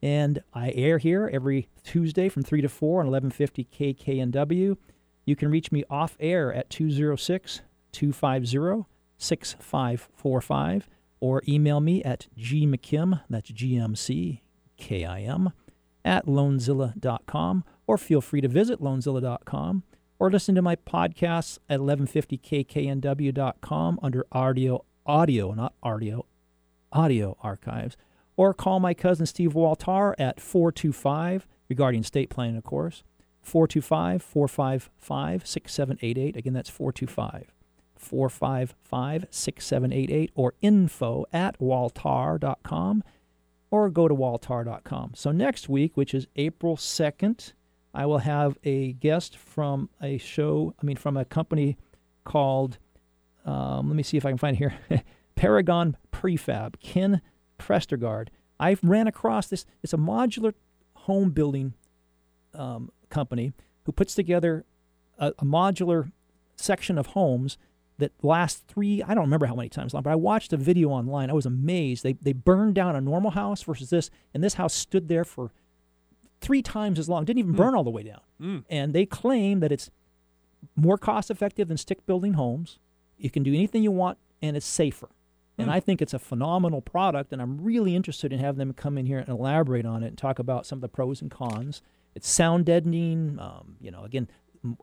And 0.02 0.42
I 0.52 0.72
air 0.72 0.98
here 0.98 1.30
every 1.32 1.68
Tuesday 1.84 2.28
from 2.28 2.42
3 2.42 2.60
to 2.62 2.68
4 2.68 3.02
on 3.02 3.10
1150 3.10 3.68
KKNW. 3.72 4.76
You 5.24 5.36
can 5.36 5.50
reach 5.50 5.70
me 5.70 5.84
off 5.88 6.16
air 6.18 6.52
at 6.52 6.68
206 6.70 7.60
250 7.92 8.88
6545 9.18 10.88
or 11.20 11.42
email 11.46 11.78
me 11.80 12.02
at 12.02 12.26
gmckim, 12.36 13.20
that's 13.30 13.50
G 13.50 13.76
M 13.76 13.94
C 13.94 14.42
K 14.76 15.04
I 15.04 15.20
M, 15.20 15.52
at 16.04 16.26
loanzilla.com 16.26 17.62
or 17.86 17.96
feel 17.96 18.20
free 18.20 18.40
to 18.40 18.48
visit 18.48 18.80
loanzilla.com 18.80 19.84
or 20.18 20.28
listen 20.30 20.56
to 20.56 20.62
my 20.62 20.74
podcasts 20.74 21.60
at 21.68 21.78
1150kknw.com 21.78 24.00
under 24.02 24.26
audio 24.32 24.84
audio 25.06 25.52
not 25.52 25.74
audio 25.82 26.26
audio 26.92 27.36
archives 27.42 27.96
or 28.36 28.54
call 28.54 28.80
my 28.80 28.94
cousin 28.94 29.26
Steve 29.26 29.54
Waltar 29.54 30.14
at 30.18 30.40
425 30.40 31.46
regarding 31.68 32.02
state 32.02 32.30
planning 32.30 32.56
of 32.56 32.64
course 32.64 33.04
425-455-6788 33.46 36.36
again 36.36 36.52
that's 36.52 36.70
425 36.70 37.52
455-6788 38.02 40.30
or 40.34 40.54
info 40.60 41.24
at 41.32 41.56
waltar.com 41.60 43.04
or 43.70 43.88
go 43.88 44.06
to 44.06 44.14
waltar.com. 44.14 45.12
So 45.14 45.32
next 45.32 45.66
week, 45.68 45.96
which 45.96 46.12
is 46.12 46.26
April 46.36 46.76
2nd, 46.76 47.54
I 47.94 48.04
will 48.06 48.18
have 48.18 48.58
a 48.64 48.94
guest 48.94 49.36
from 49.36 49.90
a 50.00 50.16
show, 50.18 50.74
I 50.80 50.84
mean, 50.84 50.96
from 50.96 51.16
a 51.16 51.24
company 51.24 51.76
called, 52.24 52.78
um, 53.44 53.88
let 53.88 53.96
me 53.96 54.02
see 54.02 54.16
if 54.16 54.26
I 54.26 54.30
can 54.30 54.38
find 54.38 54.56
it 54.56 54.58
here, 54.58 54.74
Paragon 55.34 55.96
Prefab, 56.12 56.80
Ken 56.80 57.22
Prestergaard. 57.58 58.28
I 58.58 58.76
ran 58.82 59.06
across 59.06 59.48
this, 59.48 59.66
it's 59.82 59.92
a 59.92 59.98
modular 59.98 60.54
home 60.94 61.30
building 61.30 61.74
um, 62.54 62.92
company 63.10 63.52
who 63.84 63.92
puts 63.92 64.14
together 64.14 64.64
a, 65.18 65.28
a 65.38 65.44
modular 65.44 66.10
section 66.56 66.98
of 66.98 67.08
homes 67.08 67.58
that 67.98 68.12
last 68.22 68.66
three 68.68 69.02
i 69.02 69.14
don't 69.14 69.24
remember 69.24 69.46
how 69.46 69.54
many 69.54 69.68
times 69.68 69.92
long 69.92 70.02
but 70.02 70.10
i 70.10 70.16
watched 70.16 70.52
a 70.52 70.56
video 70.56 70.88
online. 70.90 71.30
I 71.30 71.34
was 71.34 71.46
amazed. 71.46 72.02
They, 72.02 72.14
they 72.14 72.32
burned 72.32 72.74
down 72.74 72.96
a 72.96 73.00
normal 73.00 73.32
house 73.32 73.62
versus 73.62 73.90
this 73.90 74.10
and 74.32 74.42
this 74.42 74.54
house 74.54 74.74
stood 74.74 75.08
there 75.08 75.24
for 75.24 75.52
three 76.40 76.62
times 76.62 76.98
as 76.98 77.08
long. 77.08 77.24
Didn't 77.24 77.38
even 77.38 77.52
burn 77.52 77.74
all 77.74 77.84
the 77.84 77.90
way 77.90 78.02
down. 78.02 78.20
Mm. 78.40 78.64
and 78.68 78.92
they 78.92 79.06
claim 79.06 79.60
that 79.60 79.70
it's 79.70 79.90
more 80.74 80.98
cost 80.98 81.30
effective 81.30 81.68
than 81.68 81.76
stick 81.76 82.04
building 82.06 82.32
homes. 82.32 82.78
You 83.16 83.30
can 83.30 83.44
do 83.44 83.54
anything 83.54 83.82
you 83.82 83.92
want 83.92 84.18
and 84.40 84.56
it's 84.56 84.66
safer 84.66 85.08
and 85.58 85.70
i 85.70 85.78
think 85.78 86.02
it's 86.02 86.14
a 86.14 86.18
phenomenal 86.18 86.80
product 86.80 87.32
and 87.32 87.40
i'm 87.42 87.62
really 87.62 87.94
interested 87.94 88.32
in 88.32 88.38
having 88.38 88.58
them 88.58 88.72
come 88.72 88.96
in 88.98 89.06
here 89.06 89.18
and 89.18 89.28
elaborate 89.28 89.86
on 89.86 90.02
it 90.02 90.08
and 90.08 90.18
talk 90.18 90.38
about 90.38 90.66
some 90.66 90.78
of 90.78 90.80
the 90.80 90.88
pros 90.88 91.20
and 91.20 91.30
cons 91.30 91.82
it's 92.14 92.28
sound 92.28 92.64
deadening 92.64 93.38
um, 93.38 93.76
you 93.80 93.90
know 93.90 94.02
again 94.04 94.28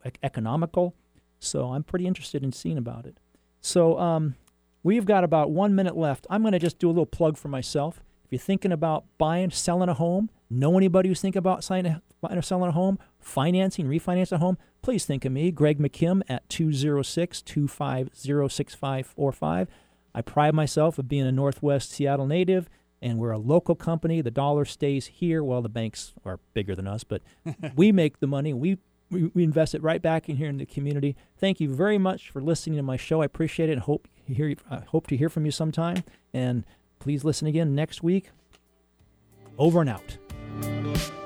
ec- 0.05 0.19
economical 0.23 0.95
so 1.39 1.71
I'm 1.71 1.83
pretty 1.83 2.05
interested 2.05 2.43
in 2.43 2.51
seeing 2.51 2.77
about 2.77 3.05
it. 3.05 3.17
So 3.61 3.97
um, 3.97 4.35
we've 4.83 5.05
got 5.05 5.23
about 5.23 5.51
one 5.51 5.73
minute 5.73 5.97
left. 5.97 6.27
I'm 6.29 6.41
going 6.41 6.51
to 6.51 6.59
just 6.59 6.79
do 6.79 6.87
a 6.87 6.91
little 6.91 7.05
plug 7.05 7.37
for 7.37 7.47
myself. 7.47 8.01
If 8.25 8.31
you're 8.31 8.39
thinking 8.39 8.71
about 8.71 9.05
buying, 9.17 9.49
selling 9.49 9.89
a 9.89 9.93
home, 9.93 10.29
know 10.49 10.77
anybody 10.77 11.09
who's 11.09 11.21
thinking 11.21 11.39
about 11.39 11.63
signing, 11.63 11.93
a- 11.93 12.01
buying 12.21 12.37
or 12.37 12.41
selling 12.41 12.69
a 12.69 12.73
home, 12.73 12.99
financing, 13.19 13.87
refinancing 13.87 14.33
a 14.33 14.37
home, 14.37 14.57
please 14.81 15.05
think 15.05 15.25
of 15.25 15.31
me, 15.31 15.51
Greg 15.51 15.79
McKim 15.79 16.21
at 16.29 16.47
206 16.49 17.41
250 17.41 18.49
6545. 18.49 19.67
I 20.13 20.21
pride 20.21 20.53
myself 20.53 20.97
of 20.99 21.07
being 21.07 21.25
a 21.25 21.31
Northwest 21.31 21.91
Seattle 21.91 22.25
native, 22.25 22.69
and 23.01 23.17
we're 23.19 23.31
a 23.31 23.37
local 23.37 23.75
company. 23.75 24.21
The 24.21 24.31
dollar 24.31 24.65
stays 24.65 25.07
here. 25.07 25.43
Well, 25.43 25.61
the 25.61 25.69
banks 25.69 26.13
are 26.25 26.39
bigger 26.53 26.75
than 26.75 26.87
us, 26.87 27.03
but 27.03 27.21
we 27.75 27.91
make 27.91 28.19
the 28.19 28.27
money. 28.27 28.53
We 28.53 28.77
we, 29.11 29.31
we 29.33 29.43
invest 29.43 29.73
it 29.73 29.81
right 29.81 30.01
back 30.01 30.29
in 30.29 30.37
here 30.37 30.49
in 30.49 30.57
the 30.57 30.65
community. 30.65 31.15
Thank 31.37 31.59
you 31.59 31.73
very 31.73 31.97
much 31.97 32.29
for 32.29 32.41
listening 32.41 32.77
to 32.77 32.83
my 32.83 32.97
show. 32.97 33.21
I 33.21 33.25
appreciate 33.25 33.69
it. 33.69 33.73
and 33.73 33.81
hope 33.81 34.07
hear 34.25 34.55
I 34.69 34.81
hope 34.81 35.07
to 35.07 35.17
hear 35.17 35.29
from 35.29 35.45
you 35.45 35.51
sometime. 35.51 36.03
And 36.33 36.65
please 36.99 37.23
listen 37.23 37.47
again 37.47 37.73
next 37.75 38.03
week. 38.03 38.29
Over 39.57 39.81
and 39.81 39.89
out. 39.89 41.18